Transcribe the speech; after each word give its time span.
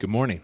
Good 0.00 0.08
morning. 0.08 0.40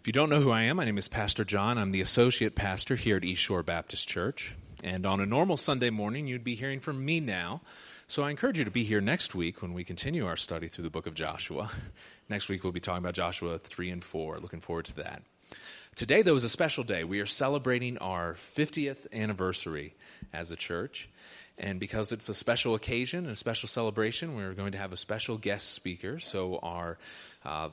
If 0.00 0.06
you 0.06 0.12
don't 0.14 0.30
know 0.30 0.40
who 0.40 0.50
I 0.50 0.62
am, 0.62 0.78
my 0.78 0.86
name 0.86 0.96
is 0.96 1.06
Pastor 1.06 1.44
John. 1.44 1.76
I'm 1.76 1.90
the 1.90 2.00
associate 2.00 2.54
pastor 2.54 2.96
here 2.96 3.18
at 3.18 3.24
East 3.24 3.42
Shore 3.42 3.62
Baptist 3.62 4.08
Church. 4.08 4.56
And 4.82 5.04
on 5.04 5.20
a 5.20 5.26
normal 5.26 5.58
Sunday 5.58 5.90
morning, 5.90 6.26
you'd 6.26 6.42
be 6.42 6.54
hearing 6.54 6.80
from 6.80 7.04
me 7.04 7.20
now. 7.20 7.60
So 8.06 8.22
I 8.22 8.30
encourage 8.30 8.56
you 8.56 8.64
to 8.64 8.70
be 8.70 8.84
here 8.84 9.02
next 9.02 9.34
week 9.34 9.60
when 9.60 9.74
we 9.74 9.84
continue 9.84 10.26
our 10.26 10.38
study 10.38 10.66
through 10.66 10.84
the 10.84 10.90
book 10.90 11.06
of 11.06 11.12
Joshua. 11.12 11.70
next 12.30 12.48
week, 12.48 12.64
we'll 12.64 12.72
be 12.72 12.80
talking 12.80 13.04
about 13.04 13.12
Joshua 13.12 13.58
3 13.58 13.90
and 13.90 14.02
4. 14.02 14.38
Looking 14.38 14.62
forward 14.62 14.86
to 14.86 14.96
that. 14.96 15.22
Today, 15.94 16.22
though, 16.22 16.36
is 16.36 16.44
a 16.44 16.48
special 16.48 16.84
day. 16.84 17.04
We 17.04 17.20
are 17.20 17.26
celebrating 17.26 17.98
our 17.98 18.36
50th 18.56 19.12
anniversary 19.12 19.94
as 20.32 20.50
a 20.50 20.56
church. 20.56 21.10
And 21.58 21.78
because 21.78 22.12
it's 22.12 22.30
a 22.30 22.34
special 22.34 22.74
occasion 22.74 23.26
a 23.26 23.36
special 23.36 23.68
celebration, 23.68 24.36
we're 24.36 24.54
going 24.54 24.72
to 24.72 24.78
have 24.78 24.94
a 24.94 24.96
special 24.96 25.36
guest 25.36 25.74
speaker. 25.74 26.18
So, 26.18 26.58
our 26.62 26.96
uh, 27.44 27.68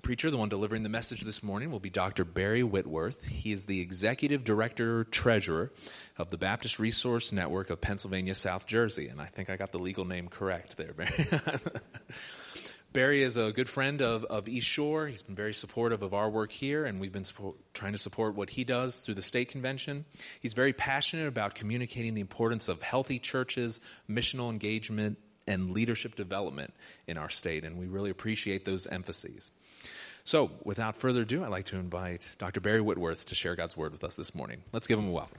preacher, 0.00 0.30
the 0.30 0.36
one 0.36 0.48
delivering 0.48 0.82
the 0.82 0.88
message 0.88 1.22
this 1.22 1.42
morning, 1.42 1.70
will 1.70 1.80
be 1.80 1.90
Dr. 1.90 2.24
Barry 2.24 2.62
Whitworth. 2.62 3.24
He 3.26 3.52
is 3.52 3.66
the 3.66 3.80
executive 3.80 4.44
director 4.44 5.04
treasurer 5.04 5.72
of 6.16 6.30
the 6.30 6.38
Baptist 6.38 6.78
Resource 6.78 7.32
Network 7.32 7.70
of 7.70 7.80
Pennsylvania, 7.80 8.34
South 8.34 8.66
Jersey. 8.66 9.08
And 9.08 9.20
I 9.20 9.26
think 9.26 9.50
I 9.50 9.56
got 9.56 9.72
the 9.72 9.78
legal 9.78 10.04
name 10.04 10.28
correct 10.28 10.76
there, 10.76 10.92
Barry. 10.92 11.26
Barry 12.92 13.22
is 13.22 13.36
a 13.36 13.52
good 13.52 13.68
friend 13.68 14.02
of, 14.02 14.24
of 14.24 14.48
East 14.48 14.66
Shore. 14.66 15.06
He's 15.06 15.22
been 15.22 15.36
very 15.36 15.54
supportive 15.54 16.02
of 16.02 16.12
our 16.12 16.28
work 16.28 16.50
here, 16.50 16.84
and 16.84 17.00
we've 17.00 17.12
been 17.12 17.24
support, 17.24 17.54
trying 17.72 17.92
to 17.92 17.98
support 17.98 18.34
what 18.34 18.50
he 18.50 18.64
does 18.64 18.98
through 18.98 19.14
the 19.14 19.22
state 19.22 19.50
convention. 19.50 20.04
He's 20.40 20.54
very 20.54 20.72
passionate 20.72 21.28
about 21.28 21.54
communicating 21.54 22.14
the 22.14 22.20
importance 22.20 22.68
of 22.68 22.82
healthy 22.82 23.20
churches, 23.20 23.80
missional 24.08 24.50
engagement, 24.50 25.18
and 25.46 25.70
leadership 25.70 26.16
development 26.16 26.74
in 27.06 27.16
our 27.16 27.28
state, 27.28 27.64
and 27.64 27.76
we 27.78 27.86
really 27.86 28.10
appreciate 28.10 28.64
those 28.64 28.86
emphases. 28.86 29.50
So, 30.24 30.50
without 30.64 30.96
further 30.96 31.22
ado, 31.22 31.42
I'd 31.42 31.50
like 31.50 31.66
to 31.66 31.76
invite 31.76 32.26
Dr. 32.38 32.60
Barry 32.60 32.80
Whitworth 32.80 33.26
to 33.26 33.34
share 33.34 33.56
God's 33.56 33.76
Word 33.76 33.92
with 33.92 34.04
us 34.04 34.16
this 34.16 34.34
morning. 34.34 34.62
Let's 34.72 34.86
give 34.86 34.98
him 34.98 35.08
a 35.08 35.10
welcome. 35.10 35.38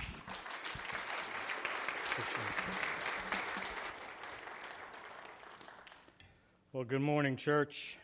Well, 6.74 6.84
good 6.84 7.02
morning, 7.02 7.36
church. 7.36 7.98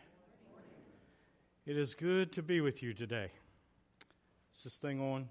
It 1.66 1.76
is 1.76 1.94
good 1.94 2.32
to 2.34 2.42
be 2.42 2.60
with 2.60 2.82
you 2.82 2.94
today. 2.94 3.30
Is 4.54 4.62
this 4.62 4.78
thing 4.78 5.00
on? 5.00 5.28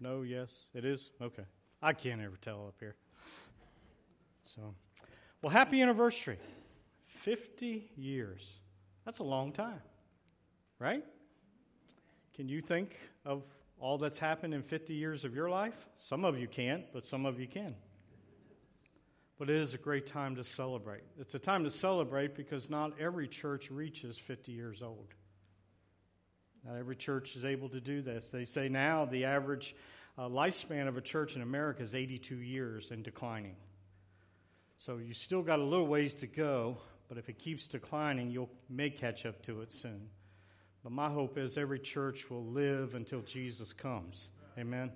No, 0.00 0.22
yes, 0.22 0.66
it 0.74 0.84
is? 0.84 1.10
Okay. 1.22 1.44
I 1.82 1.94
can't 1.94 2.20
ever 2.20 2.36
tell 2.36 2.66
up 2.66 2.74
here. 2.80 2.96
So, 4.42 4.74
well, 5.42 5.50
happy 5.50 5.80
anniversary. 5.80 6.38
50 7.22 7.90
years. 7.96 8.50
That's 9.04 9.20
a 9.20 9.24
long 9.24 9.52
time 9.52 9.80
right? 10.78 11.04
Can 12.34 12.48
you 12.48 12.60
think 12.60 12.98
of 13.24 13.42
all 13.78 13.98
that's 13.98 14.18
happened 14.18 14.54
in 14.54 14.62
50 14.62 14.94
years 14.94 15.24
of 15.24 15.34
your 15.34 15.48
life? 15.48 15.86
Some 15.96 16.24
of 16.24 16.38
you 16.38 16.48
can't, 16.48 16.84
but 16.92 17.06
some 17.06 17.26
of 17.26 17.40
you 17.40 17.46
can. 17.46 17.74
But 19.38 19.50
it 19.50 19.56
is 19.56 19.74
a 19.74 19.78
great 19.78 20.06
time 20.06 20.36
to 20.36 20.44
celebrate. 20.44 21.02
It's 21.18 21.34
a 21.34 21.38
time 21.38 21.64
to 21.64 21.70
celebrate 21.70 22.34
because 22.34 22.70
not 22.70 22.92
every 22.98 23.28
church 23.28 23.70
reaches 23.70 24.16
50 24.16 24.52
years 24.52 24.82
old. 24.82 25.08
Not 26.64 26.76
every 26.76 26.96
church 26.96 27.36
is 27.36 27.44
able 27.44 27.68
to 27.68 27.80
do 27.80 28.02
this. 28.02 28.30
They 28.30 28.44
say 28.44 28.68
now 28.68 29.04
the 29.04 29.26
average 29.26 29.76
uh, 30.18 30.28
lifespan 30.28 30.88
of 30.88 30.96
a 30.96 31.02
church 31.02 31.36
in 31.36 31.42
America 31.42 31.82
is 31.82 31.94
82 31.94 32.36
years 32.36 32.90
and 32.90 33.02
declining. 33.02 33.56
So 34.78 34.96
you 34.96 35.14
still 35.14 35.42
got 35.42 35.58
a 35.58 35.64
little 35.64 35.86
ways 35.86 36.14
to 36.16 36.26
go, 36.26 36.78
but 37.08 37.18
if 37.18 37.28
it 37.28 37.38
keeps 37.38 37.66
declining, 37.66 38.30
you 38.30 38.48
may 38.68 38.90
catch 38.90 39.26
up 39.26 39.42
to 39.42 39.60
it 39.60 39.72
soon. 39.72 40.08
But 40.86 40.92
my 40.92 41.10
hope 41.10 41.36
is 41.36 41.58
every 41.58 41.80
church 41.80 42.30
will 42.30 42.44
live 42.44 42.94
until 42.94 43.20
Jesus 43.22 43.72
comes. 43.72 44.28
Amen. 44.56 44.92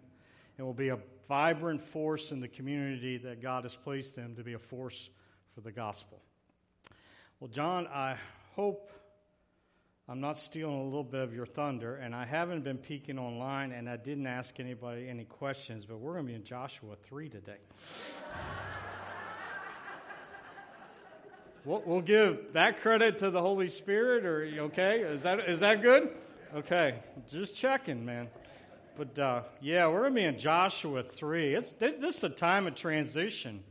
It 0.56 0.62
will 0.62 0.72
be 0.72 0.90
a 0.90 0.98
vibrant 1.26 1.82
force 1.82 2.30
in 2.30 2.38
the 2.38 2.46
community 2.46 3.18
that 3.18 3.42
God 3.42 3.64
has 3.64 3.74
placed 3.74 4.14
them 4.14 4.36
to 4.36 4.44
be 4.44 4.52
a 4.52 4.58
force 4.60 5.10
for 5.52 5.62
the 5.62 5.72
gospel. 5.72 6.22
Well, 7.40 7.48
John, 7.48 7.88
I 7.88 8.14
hope 8.54 8.92
I'm 10.08 10.20
not 10.20 10.38
stealing 10.38 10.78
a 10.78 10.84
little 10.84 11.02
bit 11.02 11.22
of 11.22 11.34
your 11.34 11.44
thunder, 11.44 11.96
and 11.96 12.14
I 12.14 12.24
haven't 12.24 12.62
been 12.62 12.78
peeking 12.78 13.18
online, 13.18 13.72
and 13.72 13.90
I 13.90 13.96
didn't 13.96 14.28
ask 14.28 14.60
anybody 14.60 15.08
any 15.08 15.24
questions, 15.24 15.86
but 15.86 15.98
we're 15.98 16.12
going 16.12 16.26
to 16.26 16.30
be 16.30 16.36
in 16.36 16.44
Joshua 16.44 16.94
3 17.02 17.28
today. 17.30 17.58
We'll, 21.64 21.82
we'll, 21.84 22.00
give 22.00 22.54
that 22.54 22.80
credit 22.80 23.18
to 23.18 23.30
the 23.30 23.42
Holy 23.42 23.68
Spirit, 23.68 24.24
or 24.24 24.48
okay? 24.64 25.00
Is 25.00 25.22
that 25.24 25.40
is 25.40 25.60
that 25.60 25.82
good? 25.82 26.08
Okay, 26.54 26.94
just 27.28 27.54
checking, 27.54 28.06
man. 28.06 28.28
But 28.96 29.18
uh, 29.18 29.42
yeah, 29.60 29.86
we're 29.88 30.04
gonna 30.04 30.14
be 30.14 30.24
in 30.24 30.38
Joshua 30.38 31.02
three. 31.02 31.54
It's 31.54 31.72
this 31.78 32.16
is 32.16 32.24
a 32.24 32.30
time 32.30 32.66
of 32.66 32.76
transition 32.76 33.62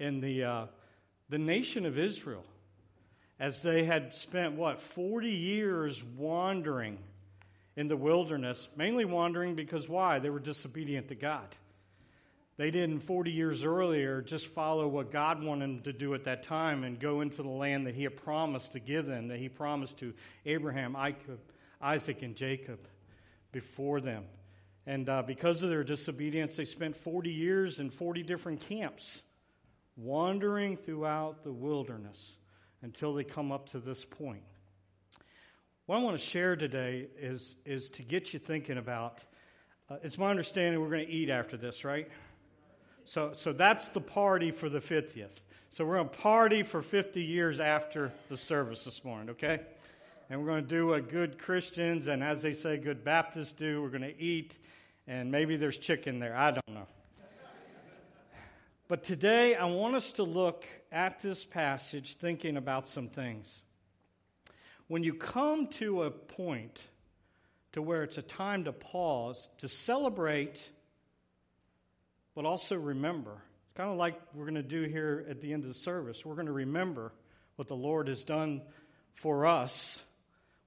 in 0.00 0.20
the 0.20 0.42
uh, 0.42 0.66
the 1.28 1.38
nation 1.38 1.86
of 1.86 1.96
Israel, 1.96 2.44
as 3.38 3.62
they 3.62 3.84
had 3.84 4.16
spent 4.16 4.54
what 4.54 4.80
forty 4.80 5.30
years 5.30 6.02
wandering 6.02 6.98
in 7.76 7.86
the 7.86 7.96
wilderness, 7.96 8.68
mainly 8.76 9.04
wandering 9.04 9.54
because 9.54 9.88
why? 9.88 10.18
They 10.18 10.30
were 10.30 10.40
disobedient 10.40 11.06
to 11.08 11.14
God. 11.14 11.54
They 12.58 12.70
didn't 12.70 13.00
40 13.00 13.30
years 13.30 13.64
earlier 13.64 14.20
just 14.20 14.46
follow 14.48 14.86
what 14.86 15.10
God 15.10 15.42
wanted 15.42 15.68
them 15.68 15.82
to 15.82 15.92
do 15.92 16.14
at 16.14 16.24
that 16.24 16.42
time 16.42 16.84
and 16.84 17.00
go 17.00 17.22
into 17.22 17.42
the 17.42 17.48
land 17.48 17.86
that 17.86 17.94
He 17.94 18.02
had 18.02 18.16
promised 18.16 18.72
to 18.72 18.80
give 18.80 19.06
them, 19.06 19.28
that 19.28 19.38
He 19.38 19.48
promised 19.48 19.98
to 19.98 20.12
Abraham, 20.44 20.96
Isaac, 21.80 22.22
and 22.22 22.36
Jacob 22.36 22.78
before 23.52 24.00
them. 24.00 24.24
And 24.86 25.08
uh, 25.08 25.22
because 25.22 25.62
of 25.62 25.70
their 25.70 25.84
disobedience, 25.84 26.56
they 26.56 26.64
spent 26.64 26.96
40 26.96 27.30
years 27.30 27.78
in 27.78 27.88
40 27.88 28.22
different 28.22 28.60
camps, 28.60 29.22
wandering 29.96 30.76
throughout 30.76 31.44
the 31.44 31.52
wilderness 31.52 32.36
until 32.82 33.14
they 33.14 33.24
come 33.24 33.52
up 33.52 33.68
to 33.70 33.78
this 33.78 34.04
point. 34.04 34.42
What 35.86 35.96
I 35.96 36.00
want 36.00 36.18
to 36.18 36.24
share 36.24 36.56
today 36.56 37.06
is, 37.18 37.56
is 37.64 37.90
to 37.90 38.02
get 38.02 38.32
you 38.32 38.38
thinking 38.38 38.78
about. 38.78 39.20
Uh, 39.90 39.96
it's 40.02 40.18
my 40.18 40.30
understanding 40.30 40.80
we're 40.80 40.90
going 40.90 41.06
to 41.06 41.12
eat 41.12 41.28
after 41.28 41.56
this, 41.56 41.84
right? 41.84 42.08
So, 43.04 43.32
so 43.32 43.52
that's 43.52 43.88
the 43.90 44.00
party 44.00 44.50
for 44.50 44.68
the 44.68 44.80
50th. 44.80 45.40
So 45.70 45.84
we're 45.84 45.96
going 45.96 46.08
to 46.08 46.18
party 46.18 46.62
for 46.62 46.82
50 46.82 47.22
years 47.22 47.58
after 47.58 48.12
the 48.28 48.36
service 48.36 48.84
this 48.84 49.04
morning, 49.04 49.30
okay? 49.30 49.60
And 50.28 50.40
we're 50.40 50.46
going 50.46 50.64
to 50.64 50.68
do 50.68 50.88
what 50.88 51.08
good 51.08 51.38
Christians 51.38 52.08
and, 52.08 52.22
as 52.22 52.42
they 52.42 52.52
say, 52.52 52.76
good 52.76 53.04
Baptists 53.04 53.52
do. 53.52 53.82
We're 53.82 53.88
going 53.88 54.02
to 54.02 54.22
eat, 54.22 54.58
and 55.06 55.30
maybe 55.30 55.56
there's 55.56 55.78
chicken 55.78 56.18
there. 56.18 56.36
I 56.36 56.50
don't 56.52 56.74
know. 56.74 56.86
But 58.88 59.04
today, 59.04 59.54
I 59.54 59.64
want 59.64 59.96
us 59.96 60.12
to 60.14 60.22
look 60.22 60.66
at 60.90 61.22
this 61.22 61.44
passage 61.44 62.16
thinking 62.16 62.58
about 62.58 62.86
some 62.86 63.08
things. 63.08 63.50
When 64.88 65.02
you 65.02 65.14
come 65.14 65.68
to 65.78 66.02
a 66.02 66.10
point 66.10 66.82
to 67.72 67.80
where 67.80 68.02
it's 68.02 68.18
a 68.18 68.22
time 68.22 68.64
to 68.64 68.72
pause, 68.72 69.48
to 69.58 69.68
celebrate 69.68 70.60
but 72.34 72.44
also 72.44 72.76
remember. 72.76 73.32
It's 73.32 73.76
kind 73.76 73.90
of 73.90 73.96
like 73.96 74.20
we're 74.34 74.44
going 74.44 74.54
to 74.54 74.62
do 74.62 74.82
here 74.82 75.24
at 75.28 75.40
the 75.40 75.52
end 75.52 75.64
of 75.64 75.68
the 75.68 75.74
service. 75.74 76.24
We're 76.24 76.34
going 76.34 76.46
to 76.46 76.52
remember 76.52 77.12
what 77.56 77.68
the 77.68 77.76
Lord 77.76 78.08
has 78.08 78.24
done 78.24 78.62
for 79.14 79.46
us 79.46 80.02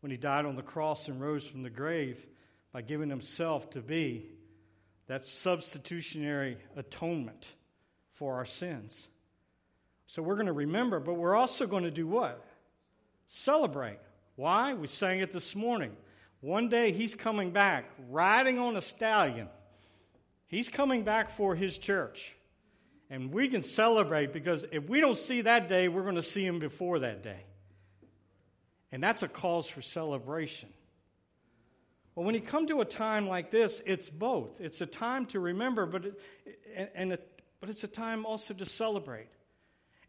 when 0.01 0.11
He 0.11 0.17
died 0.17 0.45
on 0.45 0.55
the 0.55 0.61
cross 0.61 1.07
and 1.07 1.21
rose 1.21 1.45
from 1.45 1.63
the 1.63 1.69
grave 1.69 2.23
by 2.71 2.81
giving 2.81 3.09
Himself 3.09 3.69
to 3.71 3.81
be 3.81 4.25
that 5.07 5.25
substitutionary 5.25 6.57
atonement 6.75 7.47
for 8.13 8.35
our 8.35 8.45
sins. 8.45 9.07
So 10.07 10.21
we're 10.21 10.35
going 10.35 10.47
to 10.47 10.53
remember, 10.53 10.99
but 10.99 11.15
we're 11.15 11.35
also 11.35 11.65
going 11.67 11.83
to 11.83 11.91
do 11.91 12.07
what? 12.07 12.43
Celebrate. 13.27 13.99
Why? 14.35 14.73
We 14.73 14.87
sang 14.87 15.19
it 15.19 15.31
this 15.31 15.56
morning. 15.56 15.91
One 16.41 16.69
day 16.69 16.91
He's 16.91 17.15
coming 17.15 17.51
back 17.51 17.85
riding 18.09 18.59
on 18.59 18.77
a 18.77 18.81
stallion 18.81 19.47
He's 20.56 20.69
coming 20.69 21.04
back 21.04 21.31
for 21.31 21.54
his 21.54 21.78
church. 21.78 22.34
And 23.10 23.34
we 23.34 23.50
can 23.50 23.62
celebrate 23.62 24.31
because 24.31 24.63
if 24.72 24.88
we 24.88 25.02
don't 25.02 25.18
see 25.18 25.42
that 25.42 25.68
day, 25.68 25.90
we're 25.90 26.04
going 26.04 26.16
to 26.16 26.22
see 26.22 26.46
him 26.46 26.60
before 26.60 27.00
that 27.00 27.22
day. 27.22 27.42
And 28.90 29.04
that's 29.04 29.22
a 29.22 29.28
cause 29.28 29.68
for 29.68 29.81
celebration. 29.81 30.69
Well, 32.16 32.25
when 32.25 32.36
you 32.36 32.42
come 32.42 32.68
to 32.68 32.80
a 32.80 32.86
time 32.86 33.28
like 33.28 33.52
this, 33.52 33.81
it's 33.86 34.10
both. 34.10 34.62
It's 34.62 34.80
a 34.80 34.86
time 34.86 35.25
to 35.28 35.42
remember, 35.42 35.86
but, 35.86 36.06
it, 36.06 36.22
and, 36.96 37.12
it, 37.12 37.42
but 37.60 37.69
it's 37.69 37.84
a 37.84 37.90
time 37.90 38.25
also 38.25 38.54
to 38.54 38.66
celebrate. 38.66 39.28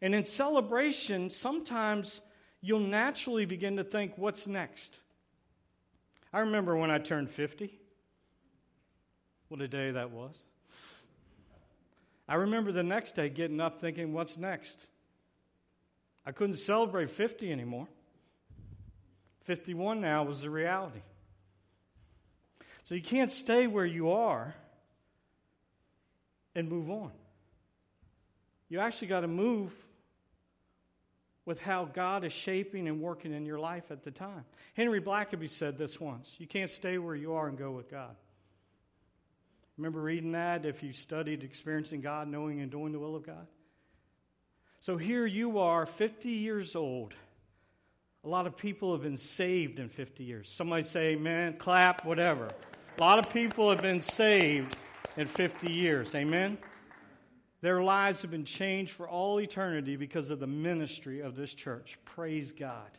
And 0.01 0.15
in 0.15 0.25
celebration, 0.25 1.29
sometimes 1.29 2.21
you'll 2.61 2.79
naturally 2.79 3.47
begin 3.47 3.79
to 3.79 3.85
think, 3.85 4.13
what's 4.15 4.47
next? 4.47 4.97
I 6.33 6.39
remember 6.39 6.77
when 6.77 6.93
I 6.93 6.99
turned 6.99 7.31
50. 7.31 7.81
What 9.49 9.61
a 9.61 9.69
day 9.69 9.93
that 9.93 10.11
was. 10.11 10.35
I 12.29 12.35
remember 12.37 12.73
the 12.73 12.83
next 12.83 13.15
day 13.15 13.29
getting 13.29 13.61
up 13.61 13.81
thinking, 13.81 14.13
what's 14.13 14.37
next? 14.37 14.85
I 16.25 16.33
couldn't 16.33 16.57
celebrate 16.57 17.11
50 17.11 17.53
anymore. 17.53 17.87
51 19.45 20.01
now 20.01 20.25
was 20.25 20.41
the 20.41 20.51
reality. 20.51 21.03
So 22.85 22.97
you 22.97 23.03
can't 23.03 23.31
stay 23.31 23.69
where 23.69 23.85
you 23.85 24.11
are 24.11 24.55
and 26.57 26.69
move 26.69 26.91
on. 26.91 27.13
You 28.69 28.81
actually 28.81 29.09
got 29.09 29.21
to 29.21 29.29
move 29.29 29.73
with 31.45 31.61
how 31.61 31.85
God 31.85 32.25
is 32.25 32.33
shaping 32.33 32.89
and 32.89 33.01
working 33.01 33.33
in 33.33 33.47
your 33.47 33.61
life 33.61 33.93
at 33.93 34.03
the 34.03 34.11
time. 34.11 34.45
Henry 34.75 35.01
Blackaby 35.01 35.49
said 35.49 35.79
this 35.79 36.01
once 36.01 36.35
You 36.39 36.49
can't 36.49 36.71
stay 36.71 36.99
where 36.99 37.15
you 37.15 37.35
are 37.35 37.47
and 37.47 37.57
go 37.57 37.71
with 37.71 37.89
God. 37.89 38.17
Remember 39.77 40.01
reading 40.01 40.33
that 40.33 40.65
if 40.65 40.83
you 40.83 40.93
studied 40.93 41.45
experiencing 41.45 42.01
God, 42.01 42.29
knowing 42.29 42.61
and 42.61 42.71
doing 42.71 42.93
the 42.93 42.99
will 42.99 43.15
of 43.15 43.27
God? 43.27 43.47
So 44.81 44.97
here 44.97 45.27
you 45.27 45.59
are, 45.59 45.87
50 45.87 46.31
years 46.31 46.77
old. 46.77 47.15
A 48.25 48.29
lot 48.29 48.47
of 48.47 48.57
people 48.57 48.93
have 48.93 49.03
been 49.03 49.17
saved 49.17 49.79
in 49.79 49.89
50 49.89 50.25
years. 50.25 50.51
Somebody 50.51 50.83
say, 50.83 51.15
man, 51.15 51.59
clap, 51.59 52.05
whatever. 52.05 52.49
A 52.99 53.01
lot 53.01 53.19
of 53.19 53.33
people 53.33 53.71
have 53.71 53.83
been 53.83 54.01
saved 54.01 54.77
in 55.17 55.29
50 55.29 55.73
years. 55.73 56.15
Amen? 56.15 56.59
Their 57.61 57.83
lives 57.83 58.23
have 58.23 58.31
been 58.31 58.45
changed 58.45 58.93
for 58.93 59.09
all 59.09 59.41
eternity 59.41 59.97
because 59.97 60.31
of 60.31 60.41
the 60.41 60.47
ministry 60.47 61.21
of 61.21 61.37
this 61.37 61.53
church. 61.53 61.99
Praise 62.05 62.53
God. 62.53 62.99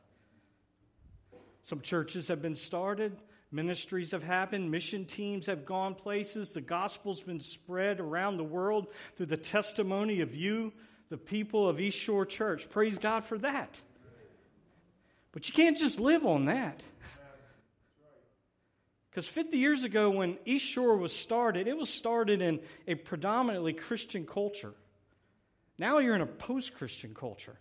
Some 1.63 1.81
churches 1.81 2.27
have 2.29 2.41
been 2.41 2.55
started, 2.55 3.17
ministries 3.51 4.11
have 4.11 4.23
happened, 4.23 4.69
mission 4.69 5.05
teams 5.05 5.45
have 5.45 5.65
gone 5.65 5.95
places, 5.95 6.51
the 6.51 6.61
gospel's 6.61 7.21
been 7.21 7.39
spread 7.39 7.99
around 7.99 8.37
the 8.37 8.43
world 8.43 8.87
through 9.15 9.27
the 9.27 9.37
testimony 9.37 10.21
of 10.21 10.35
you, 10.35 10.73
the 11.09 11.17
people 11.17 11.67
of 11.67 11.79
East 11.79 11.97
Shore 11.97 12.25
Church. 12.25 12.69
Praise 12.69 12.97
God 12.97 13.23
for 13.23 13.37
that. 13.39 13.79
But 15.31 15.47
you 15.47 15.53
can't 15.53 15.77
just 15.77 15.99
live 15.99 16.25
on 16.25 16.45
that. 16.45 16.81
Because 19.09 19.27
50 19.27 19.57
years 19.57 19.83
ago, 19.83 20.11
when 20.11 20.37
East 20.45 20.65
Shore 20.65 20.95
was 20.97 21.11
started, 21.11 21.67
it 21.67 21.75
was 21.75 21.89
started 21.89 22.41
in 22.41 22.59
a 22.87 22.95
predominantly 22.95 23.73
Christian 23.73 24.25
culture. 24.25 24.73
Now 25.79 25.99
you're 25.99 26.15
in 26.15 26.21
a 26.21 26.27
post 26.27 26.75
Christian 26.75 27.15
culture. 27.15 27.57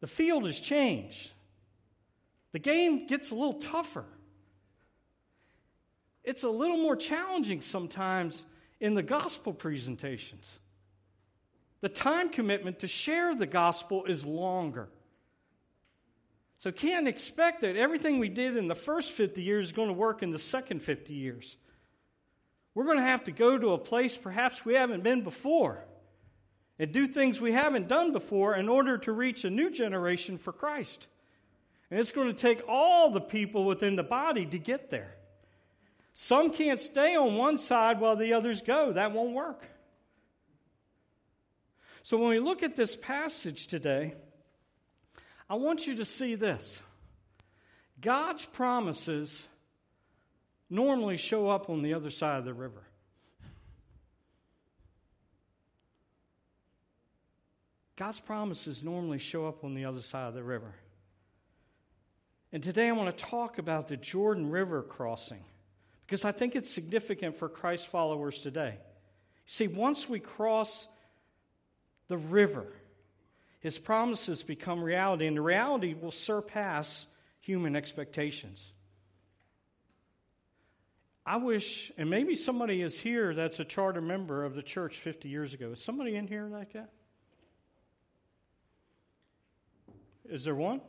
The 0.00 0.06
field 0.06 0.46
has 0.46 0.58
changed. 0.58 1.32
The 2.54 2.60
game 2.60 3.08
gets 3.08 3.32
a 3.32 3.34
little 3.34 3.54
tougher. 3.54 4.04
It's 6.22 6.44
a 6.44 6.48
little 6.48 6.76
more 6.76 6.94
challenging 6.94 7.62
sometimes 7.62 8.44
in 8.78 8.94
the 8.94 9.02
gospel 9.02 9.52
presentations. 9.52 10.48
The 11.80 11.88
time 11.88 12.30
commitment 12.30 12.78
to 12.78 12.86
share 12.86 13.34
the 13.34 13.44
gospel 13.44 14.04
is 14.04 14.24
longer. 14.24 14.88
So 16.58 16.70
can't 16.70 17.08
expect 17.08 17.62
that 17.62 17.74
everything 17.74 18.20
we 18.20 18.28
did 18.28 18.56
in 18.56 18.68
the 18.68 18.76
first 18.76 19.10
50 19.10 19.42
years 19.42 19.66
is 19.66 19.72
going 19.72 19.88
to 19.88 19.92
work 19.92 20.22
in 20.22 20.30
the 20.30 20.38
second 20.38 20.80
50 20.80 21.12
years. 21.12 21.56
We're 22.72 22.84
going 22.84 22.98
to 22.98 23.04
have 23.04 23.24
to 23.24 23.32
go 23.32 23.58
to 23.58 23.72
a 23.72 23.78
place 23.78 24.16
perhaps 24.16 24.64
we 24.64 24.74
haven't 24.74 25.02
been 25.02 25.22
before 25.22 25.84
and 26.78 26.92
do 26.92 27.08
things 27.08 27.40
we 27.40 27.50
haven't 27.50 27.88
done 27.88 28.12
before 28.12 28.54
in 28.54 28.68
order 28.68 28.96
to 28.98 29.10
reach 29.10 29.44
a 29.44 29.50
new 29.50 29.72
generation 29.72 30.38
for 30.38 30.52
Christ. 30.52 31.08
And 31.90 32.00
it's 32.00 32.12
going 32.12 32.28
to 32.28 32.34
take 32.34 32.62
all 32.68 33.10
the 33.10 33.20
people 33.20 33.64
within 33.64 33.96
the 33.96 34.02
body 34.02 34.46
to 34.46 34.58
get 34.58 34.90
there. 34.90 35.14
Some 36.14 36.50
can't 36.50 36.80
stay 36.80 37.16
on 37.16 37.36
one 37.36 37.58
side 37.58 38.00
while 38.00 38.16
the 38.16 38.34
others 38.34 38.62
go. 38.62 38.92
That 38.92 39.12
won't 39.12 39.32
work. 39.32 39.64
So 42.02 42.18
when 42.18 42.28
we 42.28 42.38
look 42.38 42.62
at 42.62 42.76
this 42.76 42.96
passage 42.96 43.66
today, 43.66 44.14
I 45.48 45.54
want 45.54 45.86
you 45.86 45.96
to 45.96 46.04
see 46.04 46.34
this 46.34 46.80
God's 48.00 48.44
promises 48.44 49.42
normally 50.70 51.16
show 51.16 51.48
up 51.48 51.70
on 51.70 51.82
the 51.82 51.94
other 51.94 52.10
side 52.10 52.38
of 52.38 52.44
the 52.44 52.54
river. 52.54 52.82
God's 57.96 58.20
promises 58.20 58.82
normally 58.82 59.18
show 59.18 59.46
up 59.46 59.62
on 59.62 59.74
the 59.74 59.84
other 59.84 60.00
side 60.00 60.28
of 60.28 60.34
the 60.34 60.42
river. 60.42 60.74
And 62.54 62.62
today 62.62 62.86
I 62.86 62.92
want 62.92 63.18
to 63.18 63.24
talk 63.24 63.58
about 63.58 63.88
the 63.88 63.96
Jordan 63.96 64.48
River 64.48 64.82
crossing 64.82 65.42
because 66.06 66.24
I 66.24 66.30
think 66.30 66.54
it's 66.54 66.70
significant 66.70 67.36
for 67.36 67.48
Christ 67.48 67.88
followers 67.88 68.40
today. 68.42 68.76
See, 69.44 69.66
once 69.66 70.08
we 70.08 70.20
cross 70.20 70.86
the 72.06 72.16
river, 72.16 72.68
his 73.58 73.76
promises 73.76 74.44
become 74.44 74.84
reality, 74.84 75.26
and 75.26 75.36
the 75.36 75.42
reality 75.42 75.94
will 76.00 76.12
surpass 76.12 77.06
human 77.40 77.74
expectations. 77.74 78.64
I 81.26 81.38
wish, 81.38 81.90
and 81.98 82.08
maybe 82.08 82.36
somebody 82.36 82.82
is 82.82 83.00
here 83.00 83.34
that's 83.34 83.58
a 83.58 83.64
charter 83.64 84.00
member 84.00 84.44
of 84.44 84.54
the 84.54 84.62
church 84.62 85.00
50 85.00 85.28
years 85.28 85.54
ago. 85.54 85.72
Is 85.72 85.82
somebody 85.82 86.14
in 86.14 86.28
here 86.28 86.46
like 86.46 86.74
that? 86.74 86.92
Is 90.30 90.44
there 90.44 90.54
one? 90.54 90.82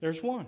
There's 0.00 0.22
one. 0.22 0.46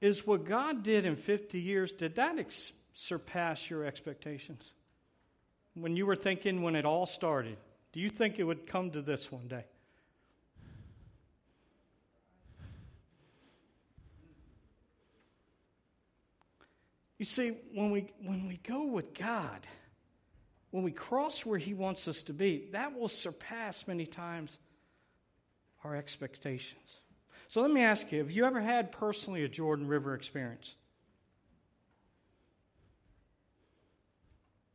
Is 0.00 0.26
what 0.26 0.44
God 0.44 0.82
did 0.82 1.06
in 1.06 1.16
50 1.16 1.60
years, 1.60 1.92
did 1.92 2.16
that 2.16 2.38
ex- 2.38 2.72
surpass 2.92 3.70
your 3.70 3.84
expectations? 3.84 4.72
When 5.74 5.96
you 5.96 6.06
were 6.06 6.16
thinking 6.16 6.62
when 6.62 6.74
it 6.74 6.84
all 6.84 7.06
started, 7.06 7.56
do 7.92 8.00
you 8.00 8.08
think 8.08 8.38
it 8.38 8.44
would 8.44 8.66
come 8.66 8.90
to 8.90 9.02
this 9.02 9.30
one 9.30 9.48
day? 9.48 9.64
You 17.18 17.24
see, 17.24 17.52
when 17.72 17.92
we, 17.92 18.08
when 18.24 18.48
we 18.48 18.56
go 18.56 18.84
with 18.84 19.14
God, 19.14 19.64
when 20.72 20.82
we 20.82 20.90
cross 20.90 21.46
where 21.46 21.58
He 21.58 21.72
wants 21.72 22.08
us 22.08 22.24
to 22.24 22.32
be, 22.32 22.68
that 22.72 22.98
will 22.98 23.06
surpass 23.06 23.86
many 23.86 24.06
times 24.06 24.58
our 25.84 25.96
expectations. 25.96 27.00
So 27.48 27.60
let 27.60 27.70
me 27.70 27.82
ask 27.82 28.10
you 28.12 28.18
have 28.18 28.30
you 28.30 28.44
ever 28.44 28.60
had 28.60 28.92
personally 28.92 29.44
a 29.44 29.48
Jordan 29.48 29.86
River 29.86 30.14
experience? 30.14 30.74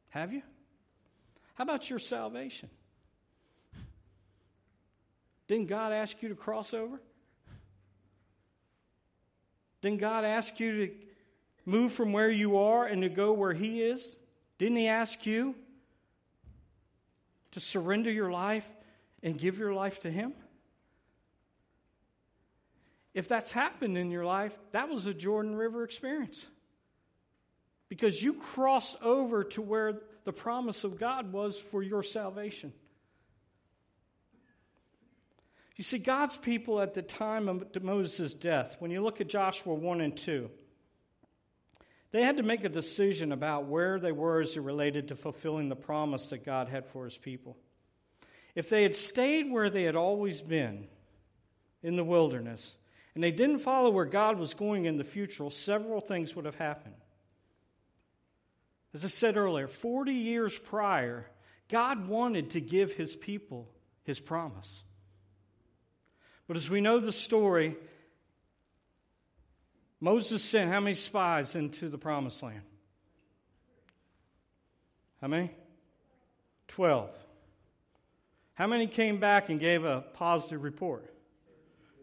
Have 0.09 0.33
you? 0.33 0.42
How 1.56 1.63
about 1.63 1.89
your 1.89 2.00
salvation? 2.00 2.69
Didn't 5.48 5.68
God 5.68 5.92
ask 5.94 6.21
you 6.21 6.30
to 6.30 6.36
cross 6.36 6.74
over? 6.74 7.00
Didn't 9.81 9.99
God 9.99 10.26
ask 10.26 10.59
you 10.59 10.87
to 10.87 10.94
move 11.66 11.92
from 11.92 12.14
where 12.14 12.30
you 12.30 12.57
are 12.57 12.85
and 12.85 13.02
to 13.02 13.09
go 13.09 13.33
where 13.33 13.54
He 13.54 13.81
is? 13.81 14.18
Didn't 14.57 14.78
He 14.78 14.87
ask 14.87 15.26
you 15.26 15.56
to 17.52 17.59
surrender 17.59 18.11
your 18.11 18.31
life 18.31 18.68
and 19.23 19.37
give 19.37 19.57
your 19.57 19.73
life 19.73 19.99
to 20.02 20.11
Him? 20.11 20.33
If 23.18 23.28
that's 23.28 23.52
happened 23.52 23.97
in 23.97 24.12
your 24.12 24.26
life, 24.26 24.56
that 24.74 24.90
was 24.90 25.07
a 25.07 25.14
Jordan 25.14 25.56
River 25.56 25.83
experience. 25.83 26.45
Because 27.90 28.21
you 28.21 28.33
cross 28.33 28.95
over 29.02 29.44
to 29.45 29.62
where 29.64 30.02
the 30.24 30.31
promise 30.31 30.83
of 30.83 31.00
God 31.00 31.33
was 31.33 31.57
for 31.57 31.81
your 31.81 32.04
salvation. 32.04 32.74
You 35.78 35.83
see, 35.83 35.97
God's 35.97 36.38
people 36.38 36.80
at 36.80 36.94
the 36.94 37.02
time 37.02 37.50
of 37.50 37.66
Moses' 37.81 38.36
death, 38.36 38.76
when 38.78 38.92
you 38.92 39.02
look 39.02 39.19
at 39.19 39.30
Joshua 39.30 39.74
1 39.74 40.00
and 40.00 40.16
2, 40.16 40.52
they 42.12 42.21
had 42.21 42.38
to 42.38 42.44
make 42.44 42.66
a 42.66 42.69
decision 42.69 43.31
about 43.31 43.66
where 43.66 44.00
they 44.00 44.12
were 44.12 44.42
as 44.42 44.56
it 44.56 44.62
related 44.62 45.07
to 45.07 45.16
fulfilling 45.16 45.69
the 45.69 45.76
promise 45.76 46.30
that 46.30 46.45
God 46.45 46.68
had 46.68 46.86
for 46.86 47.06
his 47.06 47.18
people. 47.18 47.57
If 48.54 48.69
they 48.69 48.83
had 48.83 48.94
stayed 48.94 49.50
where 49.50 49.71
they 49.71 49.86
had 49.86 49.95
always 49.95 50.40
been, 50.40 50.88
in 51.83 51.95
the 51.95 52.04
wilderness, 52.04 52.76
and 53.18 53.24
they 53.24 53.31
didn't 53.31 53.62
follow 53.62 53.90
where 53.90 54.06
God 54.06 54.38
was 54.38 54.54
going 54.54 54.86
in 54.86 54.97
the 54.97 55.04
future, 55.04 55.50
several 55.50 56.00
things 56.00 56.36
would 56.36 56.45
have 56.45 56.54
happened. 56.54 56.94
As 58.94 59.04
I 59.04 59.07
said 59.07 59.38
earlier, 59.38 59.68
40 59.68 60.14
years 60.14 60.56
prior, 60.56 61.26
God 61.68 62.07
wanted 62.07 62.52
to 62.52 62.62
give 62.62 62.94
his 62.94 63.16
people 63.16 63.71
his 64.04 64.19
promise. 64.19 64.83
But 66.47 66.57
as 66.57 66.69
we 66.69 66.80
know 66.80 67.00
the 67.00 67.12
story, 67.12 67.76
Moses 70.00 70.44
sent 70.44 70.69
how 70.69 70.80
many 70.80 70.94
spies 70.94 71.56
into 71.56 71.90
the 71.90 71.97
promised 71.97 72.44
land? 72.44 72.62
How 75.21 75.28
many? 75.28 75.50
Twelve. 76.68 77.09
How 78.54 78.68
many 78.68 78.86
came 78.86 79.19
back 79.19 79.50
and 79.50 79.59
gave 79.59 79.86
a 79.86 80.02
positive 80.14 80.62
report? 80.62 81.12